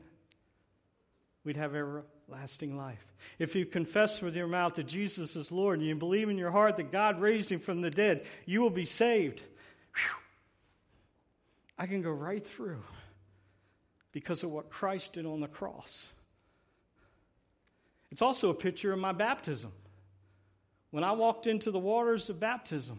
we'd 1.46 1.56
have 1.56 1.76
everlasting 1.76 2.76
life. 2.76 3.06
If 3.38 3.54
you 3.54 3.64
confess 3.64 4.20
with 4.20 4.34
your 4.34 4.48
mouth 4.48 4.74
that 4.74 4.88
Jesus 4.88 5.36
is 5.36 5.52
Lord 5.52 5.78
and 5.78 5.86
you 5.86 5.94
believe 5.94 6.28
in 6.28 6.36
your 6.36 6.50
heart 6.50 6.76
that 6.76 6.90
God 6.90 7.20
raised 7.20 7.50
him 7.50 7.60
from 7.60 7.80
the 7.80 7.90
dead, 7.90 8.26
you 8.46 8.60
will 8.60 8.70
be 8.70 8.84
saved. 8.84 9.40
Whew. 9.94 10.22
I 11.78 11.86
can 11.86 12.02
go 12.02 12.10
right 12.10 12.44
through 12.44 12.82
because 14.10 14.42
of 14.42 14.50
what 14.50 14.70
Christ 14.70 15.12
did 15.12 15.24
on 15.24 15.40
the 15.40 15.46
cross. 15.46 16.08
It's 18.10 18.22
also 18.22 18.50
a 18.50 18.54
picture 18.54 18.92
of 18.92 18.98
my 18.98 19.12
baptism. 19.12 19.70
When 20.90 21.04
I 21.04 21.12
walked 21.12 21.46
into 21.46 21.70
the 21.70 21.78
waters 21.78 22.28
of 22.28 22.40
baptism, 22.40 22.98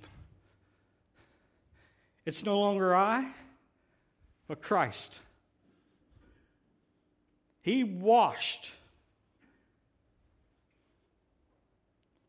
it's 2.26 2.46
no 2.46 2.60
longer 2.60 2.96
I, 2.96 3.30
but 4.48 4.62
Christ. 4.62 5.20
He 7.68 7.84
washed. 7.84 8.72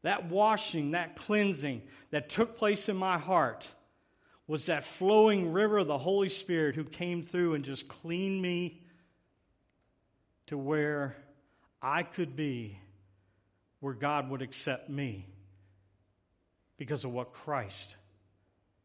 That 0.02 0.28
washing, 0.28 0.90
that 0.90 1.14
cleansing 1.14 1.82
that 2.10 2.28
took 2.28 2.56
place 2.56 2.88
in 2.88 2.96
my 2.96 3.18
heart 3.18 3.64
was 4.48 4.66
that 4.66 4.82
flowing 4.82 5.52
river 5.52 5.78
of 5.78 5.86
the 5.86 5.96
Holy 5.96 6.28
Spirit 6.28 6.74
who 6.74 6.82
came 6.82 7.22
through 7.22 7.54
and 7.54 7.64
just 7.64 7.86
cleaned 7.86 8.42
me 8.42 8.82
to 10.48 10.58
where 10.58 11.16
I 11.80 12.02
could 12.02 12.34
be, 12.34 12.80
where 13.78 13.94
God 13.94 14.30
would 14.30 14.42
accept 14.42 14.90
me 14.90 15.24
because 16.78 17.04
of 17.04 17.12
what 17.12 17.32
Christ 17.32 17.94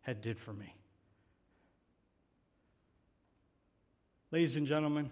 had 0.02 0.22
did 0.22 0.38
for 0.38 0.54
me. 0.54 0.76
Ladies 4.30 4.56
and 4.56 4.68
gentlemen, 4.68 5.10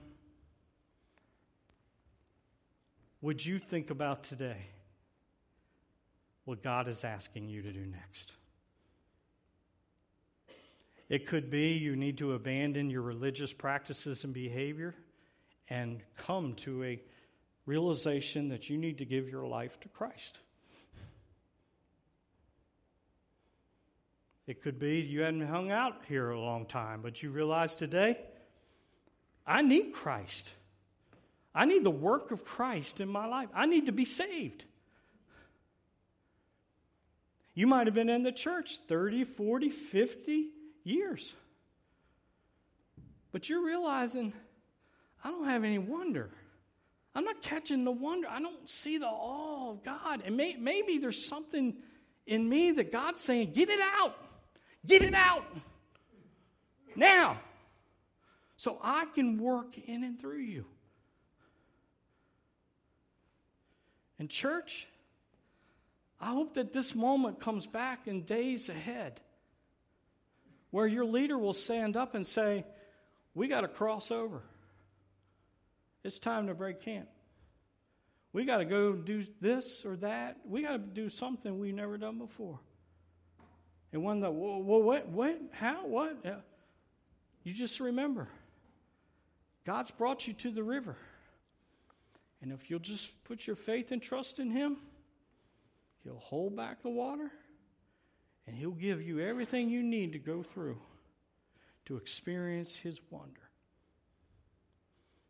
would 3.22 3.46
you 3.46 3.60
think 3.60 3.90
about 3.90 4.24
today 4.24 4.68
what 6.46 6.64
God 6.64 6.88
is 6.88 7.04
asking 7.04 7.50
you 7.50 7.62
to 7.62 7.72
do 7.72 7.86
next? 7.86 8.34
It 11.10 11.28
could 11.28 11.50
be 11.50 11.74
you 11.74 11.96
need 11.96 12.18
to 12.20 12.34
abandon 12.34 12.90
your 12.90 13.02
religious 13.02 13.52
practices 13.52 14.24
and 14.24 14.34
behavior 14.34 14.96
and 15.70 16.02
come 16.18 16.54
to 16.56 16.84
a 16.84 17.02
realization 17.66 18.50
that 18.50 18.70
you 18.70 18.78
need 18.78 18.98
to 18.98 19.06
give 19.06 19.30
your 19.30 19.46
life 19.46 19.80
to 19.82 19.90
Christ. 19.90 20.40
It 24.48 24.62
could 24.62 24.80
be 24.80 25.00
you 25.00 25.22
hadn't 25.22 25.48
hung 25.48 25.70
out 25.70 26.02
here 26.08 26.32
a 26.32 26.40
long 26.40 26.66
time, 26.66 27.02
but 27.02 27.22
you 27.22 27.30
realize 27.30 27.76
today 27.76 28.18
I 29.46 29.62
need 29.62 29.94
Christ. 29.94 30.52
I 31.54 31.66
need 31.66 31.84
the 31.84 31.92
work 31.92 32.32
of 32.32 32.46
Christ 32.46 33.02
in 33.02 33.10
my 33.10 33.26
life. 33.26 33.50
I 33.54 33.66
need 33.66 33.88
to 33.88 33.92
be 33.92 34.06
saved. 34.06 34.66
You 37.54 37.68
might 37.68 37.88
have 37.88 37.94
been 37.94 38.10
in 38.10 38.24
the 38.24 38.32
church 38.32 38.80
30, 38.88 39.26
40, 39.26 39.70
50 39.70 40.48
years. 40.84 41.36
But 43.32 43.50
you're 43.50 43.66
realizing, 43.66 44.34
I 45.24 45.30
don't 45.30 45.46
have 45.46 45.64
any 45.64 45.78
wonder. 45.78 46.30
I'm 47.14 47.26
not 47.26 47.42
catching 47.42 47.84
the 47.84 47.92
wonder. 47.92 48.30
I 48.30 48.40
don't 48.40 48.70
see 48.70 48.98
the 48.98 49.08
awe 49.08 49.72
of 49.72 49.84
God. 49.84 50.22
And 50.26 50.38
may, 50.38 50.56
maybe 50.56 50.98
there's 50.98 51.28
something 51.28 51.76
in 52.26 52.48
me 52.48 52.72
that 52.72 52.92
God's 52.92 53.20
saying, 53.22 53.52
get 53.52 53.70
it 53.70 53.82
out. 53.82 54.16
Get 54.86 55.02
it 55.02 55.14
out. 55.14 55.46
Now 56.96 57.38
so 58.62 58.78
I 58.84 59.06
can 59.16 59.40
work 59.40 59.76
in 59.88 60.04
and 60.04 60.22
through 60.22 60.42
you. 60.42 60.66
And, 64.22 64.30
church, 64.30 64.86
I 66.20 66.28
hope 66.28 66.54
that 66.54 66.72
this 66.74 66.94
moment 66.94 67.40
comes 67.40 67.66
back 67.66 68.08
in 68.08 68.22
days 68.22 68.70
ahead 68.70 69.20
where 70.70 70.86
your 70.86 71.06
leader 71.06 71.40
will 71.40 71.54
stand 71.54 71.98
up 71.98 72.14
and 72.14 72.24
say, 72.24 72.64
We 73.34 73.48
got 73.48 73.62
to 73.62 73.68
cross 73.68 74.12
over. 74.12 74.44
It's 76.04 76.20
time 76.20 76.46
to 76.46 76.54
break 76.54 76.82
camp. 76.82 77.08
We 78.32 78.46
got 78.46 78.58
to 78.58 78.66
go 78.66 78.94
do 78.94 79.26
this 79.42 79.88
or 79.88 79.96
that. 79.96 80.38
We 80.46 80.62
got 80.62 80.74
to 80.74 80.78
do 80.78 81.10
something 81.10 81.58
we've 81.58 81.74
never 81.74 81.98
done 81.98 82.20
before. 82.20 82.60
And 83.92 84.04
one 84.04 84.20
that, 84.20 84.32
well, 84.32 84.62
what, 84.62 85.10
what, 85.10 85.42
how, 85.52 85.88
what? 85.88 86.24
Uh, 86.24 86.36
you 87.44 87.54
just 87.54 87.80
remember 87.80 88.28
God's 89.66 89.90
brought 89.90 90.28
you 90.28 90.34
to 90.34 90.52
the 90.52 90.62
river. 90.62 90.96
And 92.42 92.52
if 92.52 92.70
you'll 92.70 92.80
just 92.80 93.24
put 93.24 93.46
your 93.46 93.56
faith 93.56 93.92
and 93.92 94.02
trust 94.02 94.40
in 94.40 94.50
Him, 94.50 94.78
He'll 96.04 96.20
hold 96.20 96.56
back 96.56 96.82
the 96.82 96.90
water 96.90 97.32
and 98.48 98.56
He'll 98.56 98.72
give 98.72 99.02
you 99.02 99.20
everything 99.20 99.70
you 99.70 99.84
need 99.84 100.14
to 100.14 100.20
go 100.20 100.42
through 100.42 100.78
to 101.86 101.98
experience 101.98 102.76
His 102.76 103.00
wonder. 103.10 103.42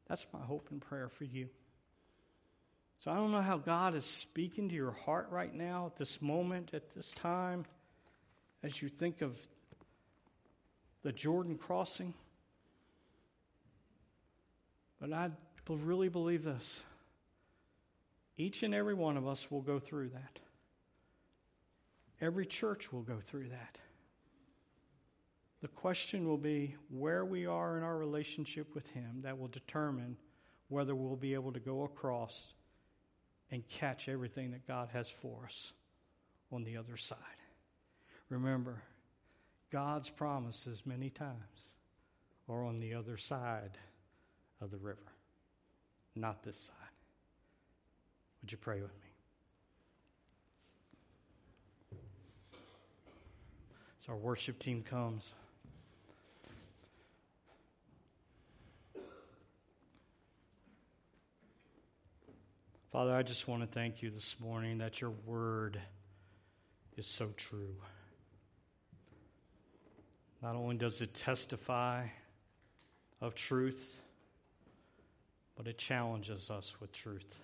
That's 0.07 0.25
my 0.33 0.39
hope 0.39 0.67
and 0.71 0.81
prayer 0.81 1.09
for 1.09 1.25
you. 1.25 1.49
So 2.99 3.11
I 3.11 3.15
don't 3.15 3.31
know 3.31 3.41
how 3.41 3.57
God 3.57 3.95
is 3.95 4.05
speaking 4.05 4.69
to 4.69 4.75
your 4.75 4.91
heart 4.91 5.27
right 5.31 5.53
now 5.53 5.87
at 5.87 5.97
this 5.97 6.21
moment, 6.21 6.71
at 6.73 6.93
this 6.95 7.11
time, 7.13 7.65
as 8.61 8.81
you 8.81 8.89
think 8.89 9.21
of 9.21 9.35
the 11.01 11.11
Jordan 11.11 11.57
crossing. 11.57 12.13
But 14.99 15.11
I 15.13 15.31
really 15.67 16.09
believe 16.09 16.43
this. 16.43 16.81
Each 18.41 18.63
and 18.63 18.73
every 18.73 18.95
one 18.95 19.17
of 19.17 19.27
us 19.27 19.51
will 19.51 19.61
go 19.61 19.77
through 19.77 20.09
that. 20.09 20.39
Every 22.19 22.47
church 22.47 22.91
will 22.91 23.03
go 23.03 23.19
through 23.19 23.49
that. 23.49 23.77
The 25.61 25.67
question 25.67 26.27
will 26.27 26.39
be 26.39 26.75
where 26.89 27.23
we 27.23 27.45
are 27.45 27.77
in 27.77 27.83
our 27.83 27.95
relationship 27.95 28.73
with 28.73 28.87
Him 28.87 29.19
that 29.21 29.37
will 29.37 29.49
determine 29.49 30.17
whether 30.69 30.95
we'll 30.95 31.15
be 31.15 31.35
able 31.35 31.53
to 31.53 31.59
go 31.59 31.83
across 31.83 32.47
and 33.51 33.61
catch 33.67 34.09
everything 34.09 34.49
that 34.53 34.65
God 34.67 34.89
has 34.91 35.07
for 35.07 35.43
us 35.45 35.73
on 36.51 36.63
the 36.63 36.77
other 36.77 36.97
side. 36.97 37.17
Remember, 38.29 38.81
God's 39.71 40.09
promises 40.09 40.81
many 40.83 41.11
times 41.11 41.69
are 42.49 42.65
on 42.65 42.79
the 42.79 42.95
other 42.95 43.17
side 43.17 43.77
of 44.61 44.71
the 44.71 44.79
river, 44.79 45.13
not 46.15 46.41
this 46.41 46.57
side. 46.57 46.90
Would 48.41 48.51
you 48.51 48.57
pray 48.57 48.81
with 48.81 48.91
me? 48.91 49.09
As 54.01 54.09
our 54.09 54.15
worship 54.15 54.57
team 54.57 54.83
comes, 54.83 55.31
Father, 62.91 63.15
I 63.15 63.23
just 63.23 63.47
want 63.47 63.61
to 63.61 63.67
thank 63.67 64.01
you 64.01 64.09
this 64.09 64.37
morning 64.39 64.79
that 64.79 64.99
your 64.99 65.11
word 65.25 65.79
is 66.97 67.05
so 67.05 67.29
true. 67.37 67.75
Not 70.41 70.55
only 70.55 70.75
does 70.75 71.01
it 71.01 71.13
testify 71.13 72.07
of 73.21 73.35
truth, 73.35 73.97
but 75.55 75.67
it 75.67 75.77
challenges 75.77 76.49
us 76.49 76.75
with 76.81 76.91
truth. 76.91 77.39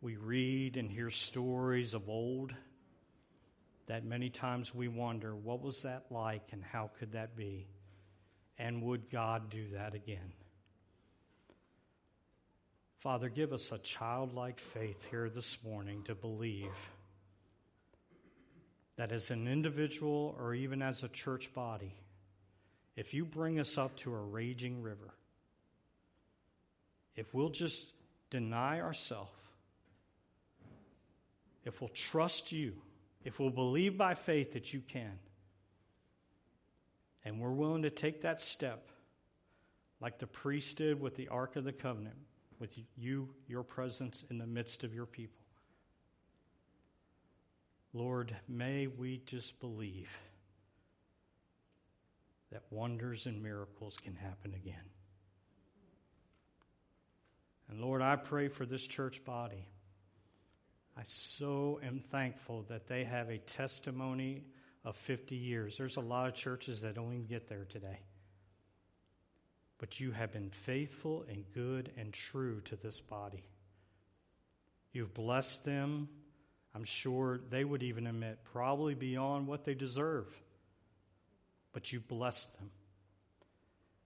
We 0.00 0.16
read 0.16 0.76
and 0.76 0.90
hear 0.90 1.10
stories 1.10 1.94
of 1.94 2.08
old 2.08 2.54
that 3.86 4.04
many 4.04 4.30
times 4.30 4.74
we 4.74 4.86
wonder 4.86 5.34
what 5.34 5.62
was 5.62 5.82
that 5.82 6.04
like 6.10 6.42
and 6.52 6.62
how 6.62 6.90
could 6.98 7.12
that 7.12 7.36
be? 7.36 7.66
And 8.58 8.82
would 8.82 9.10
God 9.10 9.50
do 9.50 9.68
that 9.72 9.94
again? 9.94 10.32
Father, 12.98 13.28
give 13.28 13.52
us 13.52 13.72
a 13.72 13.78
childlike 13.78 14.60
faith 14.60 15.06
here 15.10 15.30
this 15.30 15.58
morning 15.64 16.02
to 16.04 16.14
believe 16.14 16.74
that 18.96 19.12
as 19.12 19.30
an 19.30 19.46
individual 19.46 20.36
or 20.38 20.54
even 20.54 20.82
as 20.82 21.02
a 21.04 21.08
church 21.08 21.52
body, 21.54 21.94
if 22.96 23.14
you 23.14 23.24
bring 23.24 23.60
us 23.60 23.78
up 23.78 23.96
to 23.96 24.12
a 24.12 24.20
raging 24.20 24.82
river, 24.82 25.14
if 27.14 27.32
we'll 27.32 27.48
just 27.48 27.92
deny 28.30 28.80
ourselves, 28.80 29.30
if 31.68 31.80
we'll 31.80 31.90
trust 31.90 32.50
you, 32.50 32.72
if 33.24 33.38
we'll 33.38 33.50
believe 33.50 33.98
by 33.98 34.14
faith 34.14 34.54
that 34.54 34.72
you 34.72 34.80
can, 34.80 35.18
and 37.24 37.38
we're 37.38 37.52
willing 37.52 37.82
to 37.82 37.90
take 37.90 38.22
that 38.22 38.40
step, 38.40 38.88
like 40.00 40.18
the 40.18 40.26
priest 40.26 40.78
did 40.78 40.98
with 40.98 41.14
the 41.14 41.28
Ark 41.28 41.56
of 41.56 41.64
the 41.64 41.72
Covenant, 41.72 42.16
with 42.58 42.70
you, 42.96 43.28
your 43.46 43.62
presence 43.62 44.24
in 44.30 44.38
the 44.38 44.46
midst 44.46 44.82
of 44.82 44.94
your 44.94 45.04
people. 45.04 45.44
Lord, 47.92 48.34
may 48.48 48.86
we 48.86 49.20
just 49.26 49.60
believe 49.60 50.08
that 52.50 52.62
wonders 52.70 53.26
and 53.26 53.42
miracles 53.42 53.98
can 54.02 54.14
happen 54.14 54.54
again. 54.54 54.74
And 57.68 57.80
Lord, 57.80 58.00
I 58.00 58.16
pray 58.16 58.48
for 58.48 58.64
this 58.64 58.86
church 58.86 59.22
body. 59.24 59.68
I 60.98 61.02
so 61.04 61.78
am 61.84 62.00
thankful 62.10 62.64
that 62.68 62.88
they 62.88 63.04
have 63.04 63.28
a 63.28 63.38
testimony 63.38 64.42
of 64.84 64.96
50 64.96 65.36
years. 65.36 65.76
There's 65.78 65.96
a 65.96 66.00
lot 66.00 66.26
of 66.26 66.34
churches 66.34 66.82
that 66.82 66.96
don't 66.96 67.12
even 67.12 67.26
get 67.26 67.48
there 67.48 67.66
today. 67.68 68.00
But 69.78 70.00
you 70.00 70.10
have 70.10 70.32
been 70.32 70.50
faithful 70.66 71.24
and 71.30 71.44
good 71.54 71.92
and 71.96 72.12
true 72.12 72.62
to 72.62 72.74
this 72.74 72.98
body. 72.98 73.44
You've 74.92 75.14
blessed 75.14 75.64
them. 75.64 76.08
I'm 76.74 76.82
sure 76.82 77.38
they 77.48 77.64
would 77.64 77.84
even 77.84 78.08
admit, 78.08 78.40
probably 78.52 78.94
beyond 78.94 79.46
what 79.46 79.64
they 79.64 79.74
deserve. 79.74 80.26
But 81.72 81.92
you 81.92 82.00
blessed 82.00 82.52
them. 82.58 82.70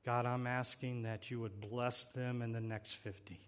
God, 0.04 0.26
I'm 0.26 0.46
asking 0.46 1.04
that 1.04 1.30
you 1.30 1.40
would 1.40 1.58
bless 1.58 2.04
them 2.06 2.42
in 2.42 2.52
the 2.52 2.60
next 2.60 2.96
50. 2.96 3.40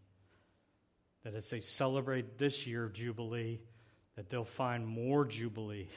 That 1.25 1.35
as 1.35 1.51
they 1.51 1.61
celebrate 1.61 2.39
this 2.39 2.67
year 2.67 2.85
of 2.85 2.93
Jubilee, 2.93 3.61
that 4.17 4.31
they'll 4.31 4.45
find 4.45 4.87
more 4.87 5.25
Jubilee 5.25 5.89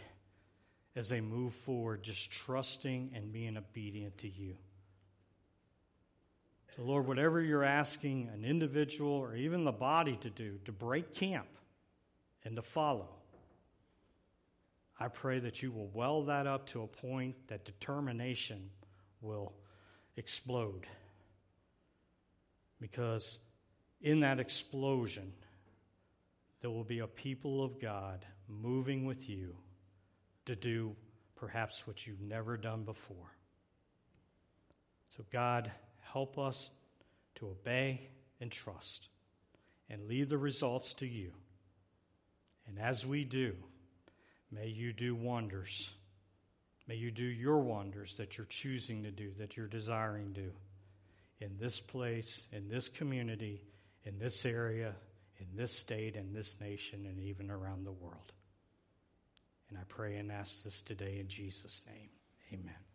as 0.95 1.09
they 1.09 1.21
move 1.21 1.53
forward, 1.53 2.01
just 2.01 2.31
trusting 2.31 3.11
and 3.13 3.31
being 3.31 3.55
obedient 3.55 4.17
to 4.19 4.29
you. 4.29 4.55
So, 6.75 6.83
Lord, 6.83 7.07
whatever 7.07 7.41
you're 7.41 7.63
asking 7.63 8.29
an 8.33 8.45
individual 8.45 9.11
or 9.11 9.35
even 9.35 9.63
the 9.63 9.71
body 9.71 10.17
to 10.21 10.29
do, 10.29 10.59
to 10.65 10.71
break 10.71 11.13
camp 11.13 11.47
and 12.43 12.55
to 12.55 12.61
follow, 12.61 13.09
I 14.99 15.07
pray 15.07 15.39
that 15.39 15.61
you 15.61 15.71
will 15.71 15.89
well 15.93 16.23
that 16.23 16.47
up 16.47 16.67
to 16.69 16.81
a 16.81 16.87
point 16.87 17.35
that 17.47 17.65
determination 17.65 18.69
will 19.21 19.53
explode. 20.15 20.87
Because 22.79 23.37
in 24.01 24.21
that 24.21 24.39
explosion, 24.39 25.33
there 26.61 26.69
will 26.69 26.83
be 26.83 26.99
a 26.99 27.07
people 27.07 27.63
of 27.63 27.79
God 27.79 28.25
moving 28.47 29.05
with 29.05 29.29
you 29.29 29.55
to 30.45 30.55
do 30.55 30.95
perhaps 31.35 31.85
what 31.85 32.07
you've 32.07 32.21
never 32.21 32.57
done 32.57 32.83
before. 32.83 33.31
So, 35.15 35.23
God, 35.31 35.71
help 36.01 36.37
us 36.37 36.71
to 37.35 37.47
obey 37.47 38.09
and 38.39 38.51
trust 38.51 39.09
and 39.89 40.07
leave 40.07 40.29
the 40.29 40.37
results 40.37 40.93
to 40.95 41.07
you. 41.07 41.31
And 42.67 42.79
as 42.79 43.05
we 43.05 43.23
do, 43.23 43.55
may 44.51 44.67
you 44.67 44.93
do 44.93 45.15
wonders. 45.15 45.93
May 46.87 46.95
you 46.95 47.11
do 47.11 47.23
your 47.23 47.59
wonders 47.59 48.17
that 48.17 48.37
you're 48.37 48.47
choosing 48.47 49.03
to 49.03 49.11
do, 49.11 49.31
that 49.39 49.57
you're 49.57 49.67
desiring 49.67 50.33
to 50.33 50.41
do 50.41 50.51
in 51.39 51.57
this 51.59 51.79
place, 51.79 52.47
in 52.51 52.67
this 52.67 52.89
community, 52.89 53.61
in 54.07 54.19
this 54.19 54.45
area, 54.45 54.95
in 55.39 55.47
this 55.55 55.77
state, 55.77 56.15
in 56.15 56.33
this 56.33 56.55
nation, 56.61 57.05
and 57.05 57.19
even 57.19 57.51
around 57.51 57.85
the 57.85 57.91
world. 57.91 58.31
And 59.69 59.77
I 59.77 59.83
pray 59.87 60.15
and 60.15 60.31
ask 60.31 60.63
this 60.63 60.81
today 60.81 61.19
in 61.19 61.27
Jesus' 61.27 61.81
name. 61.85 62.09
Amen. 62.53 62.86